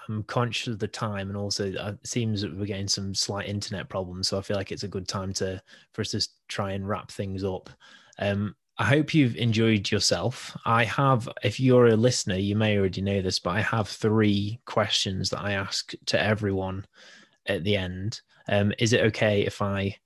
I'm 0.09 0.25
conscious 0.25 0.69
of 0.69 0.79
the 0.79 0.89
time, 0.89 1.29
and 1.29 1.37
also 1.37 1.73
uh, 1.75 1.93
it 2.03 2.07
seems 2.07 2.43
that 2.43 2.57
we're 2.57 2.67
getting 2.67 2.89
some 2.89 3.15
slight 3.15 3.49
internet 3.49 3.89
problems, 3.89 4.29
so 4.29 4.39
I 4.39 4.43
feel 4.43 4.57
like 4.57 4.73
it's 4.73 4.83
a 4.83 4.89
good 4.89 5.07
time 5.07 5.33
to 5.35 5.63
for 5.93 6.01
us 6.03 6.11
to 6.11 6.27
try 6.49 6.73
and 6.73 6.89
wrap 6.89 7.11
things 7.11 7.45
up. 7.45 7.71
Um, 8.19 8.57
I 8.79 8.85
hope 8.85 9.15
you've 9.15 9.37
enjoyed 9.37 9.91
yourself. 9.91 10.57
I 10.67 10.85
have, 10.85 11.29
if 11.43 11.59
you're 11.59 11.87
a 11.87 11.97
listener, 11.97 12.37
you 12.37 12.57
may 12.57 12.77
already 12.77 13.01
know 13.01 13.23
this, 13.23 13.39
but 13.39 13.51
I 13.51 13.63
have 13.63 13.89
three 13.89 14.61
questions 14.67 15.31
that 15.31 15.41
I 15.41 15.53
ask 15.53 15.93
to 16.07 16.23
everyone 16.23 16.85
at 17.47 17.65
the 17.65 17.77
end. 17.77 18.21
Um, 18.49 18.73
is 18.79 18.93
it 18.93 19.01
okay 19.07 19.47
if 19.47 19.63
I 19.63 19.97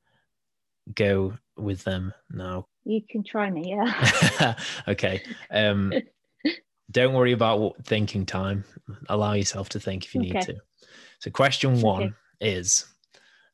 go 0.94 1.34
with 1.56 1.82
them 1.82 2.14
now? 2.30 2.66
You 2.84 3.02
can 3.08 3.24
try 3.24 3.50
me, 3.50 3.70
yeah. 3.70 4.54
okay. 4.88 5.22
Um, 5.50 5.92
don't 6.90 7.14
worry 7.14 7.32
about 7.32 7.74
thinking 7.84 8.24
time. 8.24 8.64
Allow 9.08 9.32
yourself 9.32 9.68
to 9.70 9.80
think 9.80 10.04
if 10.04 10.14
you 10.14 10.22
okay. 10.22 10.30
need 10.30 10.42
to. 10.42 10.56
So, 11.18 11.30
question 11.30 11.80
one 11.80 12.02
okay. 12.02 12.14
is 12.40 12.86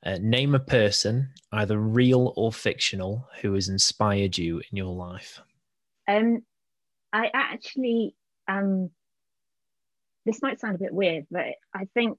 uh, 0.07 0.19
name 0.21 0.55
a 0.55 0.61
person, 0.61 1.29
either 1.51 1.77
real 1.77 2.33
or 2.37 2.53
fictional, 2.53 3.29
who 3.43 3.53
has 3.55 3.69
inspired 3.69 4.39
you 4.39 4.59
in 4.59 4.77
your 4.77 4.95
life. 4.95 5.41
Um, 6.07 6.43
I 7.13 7.29
actually, 7.35 8.15
um, 8.47 8.91
this 10.25 10.41
might 10.43 10.61
sound 10.61 10.77
a 10.77 10.79
bit 10.79 10.95
weird, 10.95 11.27
but 11.29 11.55
I 11.75 11.87
think 11.93 12.19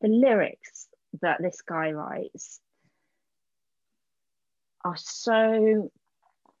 the 0.00 0.08
lyrics 0.08 0.88
that 1.20 1.42
this 1.42 1.60
guy 1.60 1.92
writes 1.92 2.58
are 4.82 4.96
so 4.96 5.92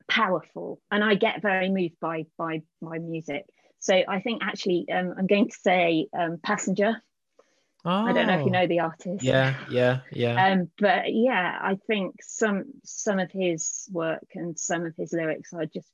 powerful, 0.08 0.78
and 0.90 1.02
I 1.02 1.14
get 1.14 1.40
very 1.40 1.70
moved 1.70 1.98
by 2.00 2.26
by 2.36 2.62
my 2.82 2.98
music. 2.98 3.46
So 3.78 3.94
I 4.06 4.20
think 4.20 4.42
actually, 4.44 4.86
um, 4.92 5.14
I'm 5.16 5.26
going 5.26 5.48
to 5.48 5.56
say 5.56 6.08
um, 6.16 6.38
"Passenger" 6.42 7.02
Oh, 7.84 7.90
I 7.90 8.12
don't 8.12 8.28
know 8.28 8.34
if 8.34 8.40
you 8.40 8.46
oh. 8.46 8.60
know 8.60 8.66
the 8.66 8.80
artist. 8.80 9.24
Yeah, 9.24 9.56
yeah, 9.68 10.00
yeah. 10.12 10.46
Um, 10.46 10.70
but 10.78 11.12
yeah, 11.12 11.58
I 11.60 11.76
think 11.88 12.16
some 12.22 12.64
some 12.84 13.18
of 13.18 13.32
his 13.32 13.88
work 13.90 14.26
and 14.34 14.56
some 14.56 14.86
of 14.86 14.94
his 14.96 15.12
lyrics 15.12 15.52
are 15.52 15.66
just 15.66 15.88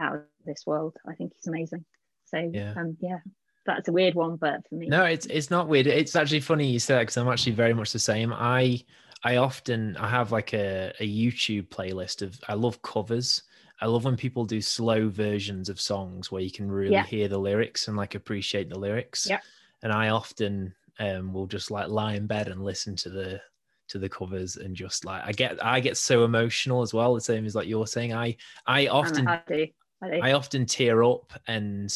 out 0.00 0.16
of 0.16 0.22
this 0.44 0.64
world. 0.66 0.96
I 1.08 1.14
think 1.14 1.32
he's 1.36 1.46
amazing. 1.46 1.84
So 2.26 2.50
yeah, 2.52 2.74
um, 2.76 2.96
yeah, 3.00 3.18
that's 3.64 3.88
a 3.88 3.92
weird 3.92 4.16
one, 4.16 4.36
but 4.36 4.66
for 4.68 4.74
me, 4.74 4.88
no, 4.88 5.04
it's 5.04 5.26
it's 5.26 5.50
not 5.50 5.68
weird. 5.68 5.86
It's 5.86 6.16
actually 6.16 6.40
funny 6.40 6.66
you 6.66 6.80
say 6.80 6.94
that 6.94 7.00
because 7.00 7.16
I'm 7.16 7.28
actually 7.28 7.52
very 7.52 7.74
much 7.74 7.92
the 7.92 8.00
same. 8.00 8.32
I 8.32 8.82
I 9.22 9.36
often 9.36 9.96
I 9.98 10.08
have 10.08 10.32
like 10.32 10.52
a, 10.52 10.92
a 10.98 11.08
YouTube 11.08 11.68
playlist 11.68 12.22
of 12.22 12.40
I 12.48 12.54
love 12.54 12.82
covers. 12.82 13.42
I 13.80 13.86
love 13.86 14.04
when 14.04 14.16
people 14.16 14.44
do 14.44 14.60
slow 14.60 15.08
versions 15.08 15.68
of 15.68 15.80
songs 15.80 16.30
where 16.30 16.42
you 16.42 16.50
can 16.50 16.70
really 16.70 16.92
yeah. 16.92 17.04
hear 17.04 17.28
the 17.28 17.38
lyrics 17.38 17.88
and 17.88 17.96
like 17.96 18.14
appreciate 18.14 18.68
the 18.68 18.78
lyrics. 18.78 19.26
Yeah. 19.28 19.40
And 19.82 19.92
I 19.92 20.10
often 20.10 20.74
um, 21.00 21.32
will 21.32 21.46
just 21.46 21.70
like 21.70 21.88
lie 21.88 22.14
in 22.14 22.26
bed 22.26 22.48
and 22.48 22.62
listen 22.62 22.94
to 22.96 23.10
the 23.10 23.40
to 23.88 23.98
the 23.98 24.08
covers 24.08 24.56
and 24.56 24.76
just 24.76 25.04
like 25.04 25.22
I 25.24 25.32
get 25.32 25.64
I 25.64 25.80
get 25.80 25.96
so 25.96 26.24
emotional 26.24 26.82
as 26.82 26.94
well. 26.94 27.14
The 27.14 27.20
same 27.20 27.44
as 27.46 27.56
like 27.56 27.66
you're 27.66 27.86
saying. 27.86 28.12
I 28.14 28.36
I 28.66 28.86
often 28.86 29.26
I, 29.26 29.42
do. 29.48 29.66
I, 30.02 30.08
do. 30.10 30.20
I 30.22 30.32
often 30.32 30.66
tear 30.66 31.02
up 31.02 31.32
and 31.48 31.92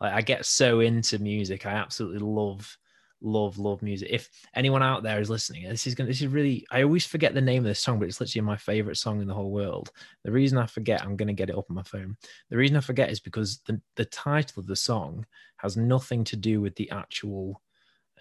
like 0.00 0.14
I 0.14 0.22
get 0.22 0.46
so 0.46 0.80
into 0.80 1.18
music. 1.20 1.66
I 1.66 1.72
absolutely 1.72 2.20
love 2.20 2.76
love 3.20 3.58
love 3.58 3.82
music. 3.82 4.08
If 4.10 4.30
anyone 4.54 4.82
out 4.82 5.02
there 5.02 5.20
is 5.20 5.30
listening, 5.30 5.68
this 5.68 5.86
is 5.86 5.94
gonna 5.94 6.08
this 6.08 6.22
is 6.22 6.28
really 6.28 6.66
I 6.70 6.82
always 6.82 7.06
forget 7.06 7.34
the 7.34 7.40
name 7.40 7.58
of 7.58 7.68
this 7.68 7.80
song, 7.80 7.98
but 7.98 8.08
it's 8.08 8.20
literally 8.20 8.46
my 8.46 8.56
favorite 8.56 8.96
song 8.96 9.20
in 9.20 9.28
the 9.28 9.34
whole 9.34 9.52
world. 9.52 9.90
The 10.24 10.32
reason 10.32 10.58
I 10.58 10.66
forget, 10.66 11.02
I'm 11.02 11.16
gonna 11.16 11.34
get 11.34 11.50
it 11.50 11.56
up 11.56 11.66
on 11.70 11.76
my 11.76 11.82
phone. 11.82 12.16
The 12.50 12.56
reason 12.56 12.76
I 12.76 12.80
forget 12.80 13.10
is 13.10 13.20
because 13.20 13.60
the 13.66 13.80
the 13.96 14.06
title 14.06 14.58
of 14.58 14.66
the 14.66 14.76
song 14.76 15.26
has 15.58 15.76
nothing 15.76 16.24
to 16.24 16.36
do 16.36 16.60
with 16.60 16.74
the 16.76 16.90
actual 16.90 17.60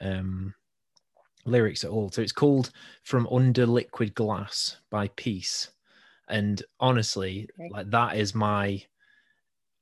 um, 0.01 0.53
lyrics 1.45 1.83
at 1.83 1.91
all. 1.91 2.09
So 2.11 2.21
it's 2.21 2.31
called 2.31 2.71
From 3.03 3.27
Under 3.31 3.65
Liquid 3.65 4.13
Glass 4.15 4.77
by 4.91 5.09
Peace. 5.15 5.69
And 6.29 6.61
honestly, 6.79 7.47
okay. 7.59 7.69
like 7.71 7.89
that 7.91 8.17
is 8.17 8.35
my 8.35 8.83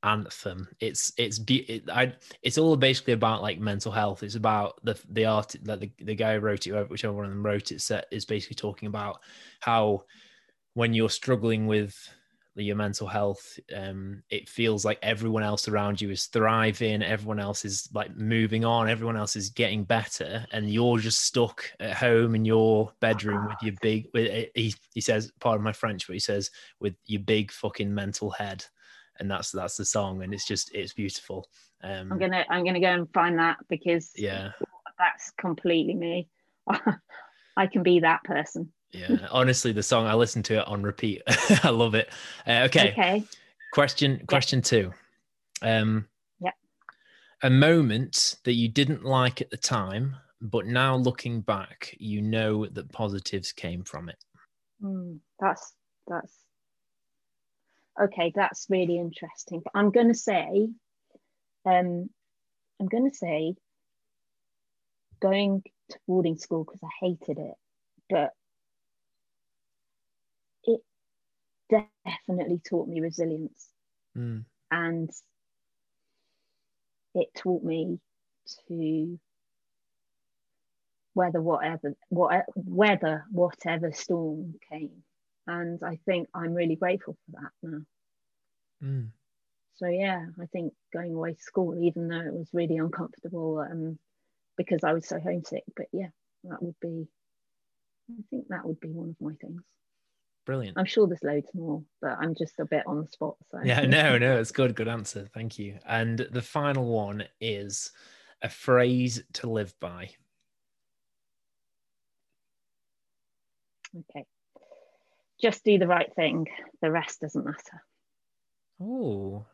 anthem. 0.03 0.67
It's 0.79 1.11
it's 1.17 1.39
it, 1.47 1.89
I 1.89 2.13
it's 2.43 2.57
all 2.57 2.77
basically 2.77 3.13
about 3.13 3.41
like 3.41 3.59
mental 3.59 3.91
health. 3.91 4.23
It's 4.23 4.35
about 4.35 4.79
the 4.83 4.97
the 5.09 5.25
art 5.25 5.55
that 5.63 5.79
the, 5.81 5.91
the 5.99 6.15
guy 6.15 6.35
who 6.35 6.39
wrote 6.41 6.67
it, 6.67 6.89
whichever 6.89 7.13
one 7.13 7.25
of 7.25 7.31
them 7.31 7.45
wrote 7.45 7.71
it, 7.71 7.81
set 7.81 8.05
is 8.11 8.25
basically 8.25 8.55
talking 8.55 8.87
about 8.87 9.19
how 9.59 10.03
when 10.75 10.93
you're 10.93 11.09
struggling 11.09 11.65
with 11.65 11.95
your 12.63 12.75
mental 12.75 13.07
health 13.07 13.59
um, 13.75 14.23
it 14.29 14.47
feels 14.47 14.85
like 14.85 14.97
everyone 15.01 15.43
else 15.43 15.67
around 15.67 15.99
you 15.99 16.09
is 16.09 16.27
thriving 16.27 17.03
everyone 17.03 17.39
else 17.39 17.65
is 17.65 17.89
like 17.93 18.15
moving 18.15 18.63
on 18.63 18.89
everyone 18.89 19.17
else 19.17 19.35
is 19.35 19.49
getting 19.49 19.83
better 19.83 20.45
and 20.51 20.71
you're 20.71 20.97
just 20.97 21.21
stuck 21.21 21.69
at 21.79 21.93
home 21.93 22.33
in 22.33 22.45
your 22.45 22.91
bedroom 23.01 23.45
with 23.47 23.57
your 23.61 23.73
big 23.81 24.07
with, 24.13 24.47
he, 24.55 24.73
he 24.93 25.01
says 25.01 25.31
part 25.41 25.57
of 25.57 25.61
my 25.61 25.73
french 25.73 26.07
but 26.07 26.13
he 26.13 26.19
says 26.19 26.49
with 26.79 26.95
your 27.05 27.21
big 27.21 27.51
fucking 27.51 27.93
mental 27.93 28.29
head 28.29 28.63
and 29.19 29.29
that's 29.29 29.51
that's 29.51 29.77
the 29.77 29.85
song, 29.85 30.23
and 30.23 30.33
it's 30.33 30.45
just 30.45 30.73
it's 30.73 30.93
beautiful. 30.93 31.47
Um, 31.83 32.11
I'm 32.11 32.19
gonna 32.19 32.45
I'm 32.49 32.65
gonna 32.65 32.79
go 32.79 32.91
and 32.91 33.11
find 33.13 33.39
that 33.39 33.57
because 33.69 34.11
yeah, 34.15 34.51
that's 34.97 35.31
completely 35.31 35.95
me. 35.95 36.29
I 37.57 37.67
can 37.67 37.83
be 37.83 38.01
that 38.01 38.23
person. 38.23 38.71
Yeah, 38.95 39.27
honestly, 39.31 39.71
the 39.71 39.83
song 39.83 40.05
I 40.05 40.13
listen 40.13 40.43
to 40.43 40.59
it 40.59 40.67
on 40.67 40.83
repeat. 40.83 41.21
I 41.63 41.69
love 41.69 41.95
it. 41.95 42.09
Uh, 42.47 42.63
okay. 42.65 42.91
Okay. 42.91 43.23
Question 43.73 44.25
question 44.27 44.59
yeah. 44.59 44.63
two. 44.63 44.93
Um, 45.61 46.07
yeah. 46.39 46.51
A 47.43 47.49
moment 47.49 48.35
that 48.43 48.53
you 48.53 48.69
didn't 48.69 49.03
like 49.03 49.41
at 49.41 49.49
the 49.49 49.57
time, 49.57 50.15
but 50.41 50.65
now 50.65 50.95
looking 50.95 51.41
back, 51.41 51.95
you 51.99 52.21
know 52.21 52.65
that 52.65 52.91
positives 52.91 53.51
came 53.51 53.83
from 53.83 54.09
it. 54.09 54.17
Mm, 54.81 55.19
that's 55.39 55.73
that's 56.07 56.33
okay. 58.01 58.31
That's 58.35 58.67
really 58.69 58.97
interesting. 58.97 59.61
But 59.63 59.71
I'm 59.75 59.91
going 59.91 60.09
to 60.09 60.17
say, 60.17 60.69
um, 61.65 62.09
I'm 62.79 62.87
going 62.87 63.09
to 63.09 63.15
say, 63.15 63.55
going 65.21 65.63
to 65.89 65.97
boarding 66.07 66.37
school 66.37 66.63
because 66.63 66.81
I 66.83 66.89
hated 67.01 67.39
it, 67.39 67.55
but 68.09 68.31
it 70.63 70.81
definitely 71.69 72.61
taught 72.67 72.87
me 72.87 73.01
resilience, 73.01 73.67
mm. 74.17 74.43
and 74.71 75.09
it 77.15 77.29
taught 77.35 77.63
me 77.63 77.99
to 78.67 79.19
weather 81.15 81.41
whatever 81.41 81.95
what 82.09 82.45
weather 82.55 83.23
whatever 83.31 83.91
storm 83.93 84.53
came 84.69 85.03
and 85.47 85.79
i 85.83 85.97
think 86.05 86.27
i'm 86.35 86.53
really 86.53 86.75
grateful 86.75 87.15
for 87.25 87.41
that 87.41 87.51
now 87.63 87.81
mm. 88.83 89.07
so 89.77 89.87
yeah 89.87 90.25
i 90.41 90.45
think 90.47 90.73
going 90.93 91.13
away 91.13 91.33
to 91.33 91.41
school 91.41 91.73
even 91.81 92.09
though 92.09 92.19
it 92.19 92.33
was 92.33 92.49
really 92.53 92.77
uncomfortable 92.77 93.59
um, 93.59 93.97
because 94.57 94.83
i 94.83 94.91
was 94.91 95.07
so 95.07 95.19
homesick 95.19 95.63
but 95.75 95.87
yeah 95.93 96.09
that 96.43 96.61
would 96.61 96.75
be 96.81 97.07
i 98.11 98.21
think 98.29 98.45
that 98.49 98.65
would 98.65 98.79
be 98.81 98.89
one 98.89 99.09
of 99.09 99.25
my 99.25 99.33
things 99.39 99.61
brilliant 100.45 100.77
i'm 100.77 100.85
sure 100.85 101.07
there's 101.07 101.23
loads 101.23 101.49
more 101.53 101.83
but 102.01 102.17
i'm 102.19 102.35
just 102.35 102.59
a 102.59 102.65
bit 102.65 102.83
on 102.85 103.01
the 103.01 103.07
spot 103.07 103.35
so 103.49 103.59
yeah 103.63 103.81
no 103.85 104.17
no 104.17 104.37
it's 104.37 104.51
good 104.51 104.75
good 104.75 104.87
answer 104.87 105.27
thank 105.33 105.57
you 105.57 105.77
and 105.87 106.27
the 106.31 106.41
final 106.41 106.85
one 106.85 107.23
is 107.41 107.91
a 108.41 108.49
phrase 108.49 109.23
to 109.33 109.49
live 109.49 109.73
by 109.79 110.09
Okay. 113.97 114.25
Just 115.41 115.63
do 115.63 115.77
the 115.77 115.87
right 115.87 116.13
thing. 116.15 116.47
The 116.81 116.91
rest 116.91 117.21
doesn't 117.21 117.45
matter. 117.45 117.83
Oh, 118.81 119.45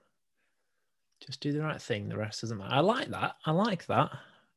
just 1.26 1.42
do 1.42 1.52
the 1.52 1.62
right 1.62 1.82
thing. 1.82 2.10
The 2.10 2.18
rest 2.18 2.42
doesn't 2.42 2.58
matter. 2.58 2.74
I 2.74 2.80
like 2.80 3.10
that. 3.10 3.36
I 3.46 3.52
like 3.52 3.86
that. 3.88 4.10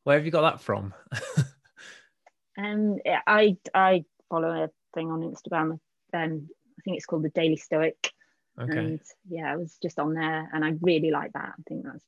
Where 0.04 0.16
have 0.16 0.24
you 0.24 0.30
got 0.30 0.42
that 0.42 0.60
from? 0.60 0.94
um, 2.58 2.98
I 3.26 3.56
I 3.74 4.04
follow 4.30 4.48
a 4.48 4.70
thing 4.94 5.10
on 5.10 5.20
Instagram. 5.20 5.78
Um, 6.14 6.48
I 6.78 6.82
think 6.84 6.96
it's 6.96 7.06
called 7.06 7.24
the 7.24 7.30
Daily 7.30 7.56
Stoic. 7.56 8.12
Okay. 8.60 8.78
And 8.78 9.00
yeah, 9.28 9.52
I 9.52 9.56
was 9.56 9.76
just 9.82 9.98
on 9.98 10.14
there, 10.14 10.48
and 10.52 10.64
I 10.64 10.74
really 10.80 11.10
like 11.10 11.32
that. 11.32 11.54
I 11.58 11.62
think 11.68 11.84
that's. 11.84 12.04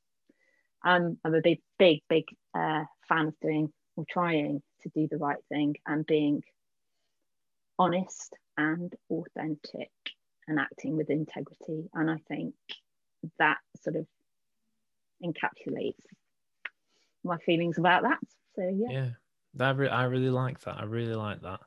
Um, 0.84 1.18
I'm 1.24 1.34
a 1.34 1.40
big, 1.40 1.60
big, 1.78 2.02
big 2.08 2.24
uh, 2.54 2.84
fan 3.08 3.26
of 3.26 3.34
doing 3.40 3.72
or 3.96 4.04
trying 4.08 4.62
to 4.82 4.88
do 4.90 5.08
the 5.10 5.16
right 5.16 5.42
thing 5.48 5.74
and 5.86 6.06
being 6.06 6.44
honest 7.78 8.34
and 8.56 8.94
authentic 9.10 9.90
and 10.46 10.60
acting 10.60 10.96
with 10.96 11.10
integrity. 11.10 11.88
And 11.92 12.10
I 12.10 12.18
think 12.28 12.54
that 13.38 13.58
sort 13.82 13.96
of 13.96 14.06
encapsulates 15.24 15.94
my 17.24 17.38
feelings 17.38 17.78
about 17.78 18.02
that. 18.02 18.18
So 18.54 18.62
yeah. 18.62 18.90
Yeah. 18.90 19.08
That 19.54 19.76
re- 19.76 19.88
I 19.88 20.04
really 20.04 20.30
like 20.30 20.60
that. 20.60 20.76
I 20.78 20.84
really 20.84 21.14
like 21.14 21.40
that. 21.42 21.60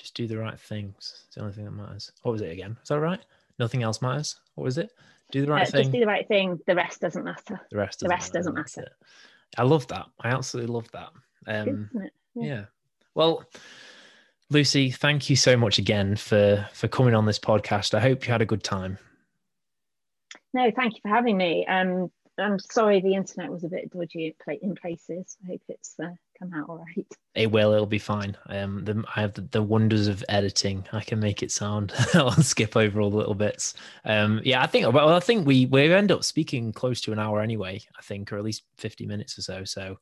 Just 0.00 0.14
do 0.14 0.26
the 0.26 0.38
right 0.38 0.58
things. 0.58 1.24
It's 1.26 1.34
the 1.34 1.42
only 1.42 1.52
thing 1.52 1.66
that 1.66 1.72
matters. 1.72 2.10
What 2.22 2.32
was 2.32 2.40
it 2.40 2.52
again? 2.52 2.78
Is 2.82 2.88
that 2.88 3.00
right? 3.00 3.20
Nothing 3.58 3.82
else 3.82 4.00
matters. 4.00 4.36
What 4.54 4.64
was 4.64 4.78
it? 4.78 4.90
Do 5.30 5.44
the 5.44 5.52
right 5.52 5.68
uh, 5.68 5.70
thing. 5.70 5.82
Just 5.82 5.92
do 5.92 6.00
the 6.00 6.06
right 6.06 6.26
thing. 6.26 6.58
The 6.66 6.74
rest 6.74 7.02
doesn't 7.02 7.22
matter. 7.22 7.60
The 7.70 7.76
rest. 7.76 8.00
Doesn't 8.00 8.08
the 8.08 8.14
rest 8.14 8.32
matter. 8.32 8.38
doesn't 8.38 8.54
matter. 8.54 8.88
I 9.58 9.62
love 9.64 9.86
that. 9.88 10.06
I 10.20 10.28
absolutely 10.28 10.72
love 10.72 10.88
that. 10.92 11.10
Um, 11.46 11.90
yeah. 11.94 12.08
yeah. 12.34 12.64
Well, 13.14 13.44
Lucy, 14.48 14.90
thank 14.90 15.28
you 15.28 15.36
so 15.36 15.56
much 15.56 15.78
again 15.78 16.16
for 16.16 16.66
for 16.72 16.88
coming 16.88 17.14
on 17.14 17.26
this 17.26 17.38
podcast. 17.38 17.92
I 17.92 18.00
hope 18.00 18.26
you 18.26 18.32
had 18.32 18.42
a 18.42 18.46
good 18.46 18.64
time. 18.64 18.98
No, 20.54 20.70
thank 20.74 20.94
you 20.94 21.00
for 21.02 21.08
having 21.08 21.36
me. 21.36 21.66
Um, 21.66 22.10
I'm 22.38 22.58
sorry 22.58 23.00
the 23.00 23.14
internet 23.14 23.50
was 23.50 23.64
a 23.64 23.68
bit 23.68 23.90
dodgy 23.90 24.34
in 24.62 24.74
places. 24.74 25.36
I 25.44 25.48
hope 25.48 25.62
it's 25.68 25.94
uh, 26.02 26.08
come 26.40 26.52
out 26.54 26.68
all 26.68 26.78
right. 26.78 27.06
It 27.34 27.50
will. 27.50 27.72
It'll 27.72 27.86
be 27.86 27.98
fine. 27.98 28.36
Um, 28.48 28.84
the, 28.84 29.04
I 29.14 29.20
have 29.20 29.34
the, 29.34 29.42
the, 29.42 29.62
wonders 29.62 30.08
of 30.08 30.24
editing. 30.28 30.84
I 30.92 31.00
can 31.00 31.20
make 31.20 31.42
it 31.42 31.52
sound. 31.52 31.92
I'll 32.14 32.32
skip 32.32 32.76
over 32.76 33.00
all 33.00 33.10
the 33.10 33.16
little 33.16 33.34
bits. 33.34 33.74
Um, 34.04 34.40
yeah, 34.44 34.62
I 34.62 34.66
think. 34.66 34.92
Well, 34.92 35.10
I 35.10 35.20
think 35.20 35.46
we 35.46 35.66
we 35.66 35.92
end 35.92 36.10
up 36.10 36.24
speaking 36.24 36.72
close 36.72 37.00
to 37.02 37.12
an 37.12 37.18
hour 37.18 37.40
anyway. 37.40 37.80
I 37.98 38.02
think, 38.02 38.32
or 38.32 38.38
at 38.38 38.44
least 38.44 38.64
fifty 38.76 39.06
minutes 39.06 39.38
or 39.38 39.42
so. 39.42 39.64
So 39.64 39.98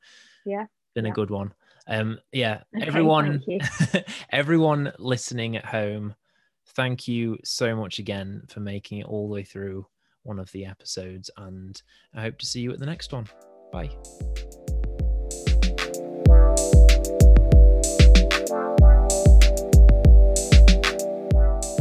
yeah, 0.47 0.67
been 0.95 1.05
yeah. 1.05 1.11
a 1.11 1.15
good 1.15 1.31
one. 1.31 1.53
Um, 1.89 2.19
yeah, 2.33 2.63
okay, 2.77 2.87
everyone, 2.87 3.43
everyone 4.31 4.93
listening 4.99 5.57
at 5.57 5.65
home, 5.65 6.15
thank 6.77 7.09
you 7.09 7.39
so 7.45 7.75
much 7.75 7.99
again 7.99 8.43
for 8.49 8.61
making 8.61 8.99
it 8.99 9.07
all 9.07 9.27
the 9.27 9.33
way 9.33 9.43
through 9.43 9.87
one 10.23 10.39
of 10.39 10.53
the 10.53 10.67
episodes, 10.67 11.31
and 11.39 11.81
I 12.15 12.21
hope 12.21 12.39
to 12.39 12.47
see 12.47 12.61
you 12.61 12.73
at 12.73 12.79
the 12.79 12.87
next 12.87 13.13
one. 13.13 13.27
Bye. 13.73 13.91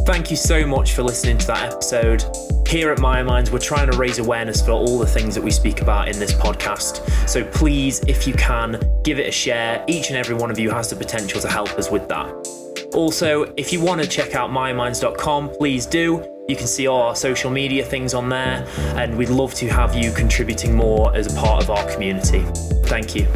Thank 0.08 0.32
you 0.32 0.38
so 0.38 0.66
much 0.66 0.94
for 0.94 1.04
listening 1.04 1.38
to 1.40 1.48
that 1.48 1.74
episode. 1.74 2.24
Here 2.66 2.92
at 2.92 3.00
Maya 3.00 3.26
Minds, 3.26 3.52
we're 3.52 3.60
trying 3.60 3.92
to 3.92 3.98
raise 3.98 4.20
awareness 4.20 4.66
for 4.66 4.72
all 4.72 4.98
the 4.98 5.06
things 5.06 5.36
that 5.36 5.44
we 5.44 5.52
speak 5.52 5.82
about 5.82 6.08
in 6.08 6.18
this 6.18 6.32
podcast. 6.32 7.06
So 7.28 7.44
please, 7.44 8.00
if 8.08 8.26
you 8.26 8.34
can, 8.34 8.82
give 9.04 9.20
it 9.20 9.28
a 9.28 9.32
share. 9.32 9.84
Each 9.86 10.08
and 10.08 10.16
every 10.16 10.34
one 10.34 10.50
of 10.50 10.58
you 10.58 10.70
has 10.70 10.90
the 10.90 10.96
potential 10.96 11.42
to 11.42 11.50
help 11.50 11.72
us 11.72 11.92
with 11.92 12.08
that. 12.08 12.30
Also, 12.94 13.54
if 13.58 13.74
you 13.74 13.82
want 13.82 14.02
to 14.02 14.08
check 14.08 14.34
out 14.34 14.50
mayaminds.com, 14.50 15.50
please 15.50 15.86
do. 15.86 16.26
You 16.48 16.56
can 16.56 16.68
see 16.68 16.88
all 16.88 17.02
our 17.02 17.16
social 17.16 17.52
media 17.52 17.84
things 17.84 18.14
on 18.14 18.30
there, 18.30 18.66
and 18.96 19.18
we'd 19.18 19.28
love 19.28 19.56
to 19.56 19.68
have 19.68 19.94
you 19.94 20.14
contributing 20.14 20.74
more 20.74 21.14
as 21.18 21.28
a 21.28 21.38
part 21.38 21.62
of 21.62 21.70
our 21.70 21.86
community. 21.92 22.46
Thank 22.86 23.14
you. 23.14 23.28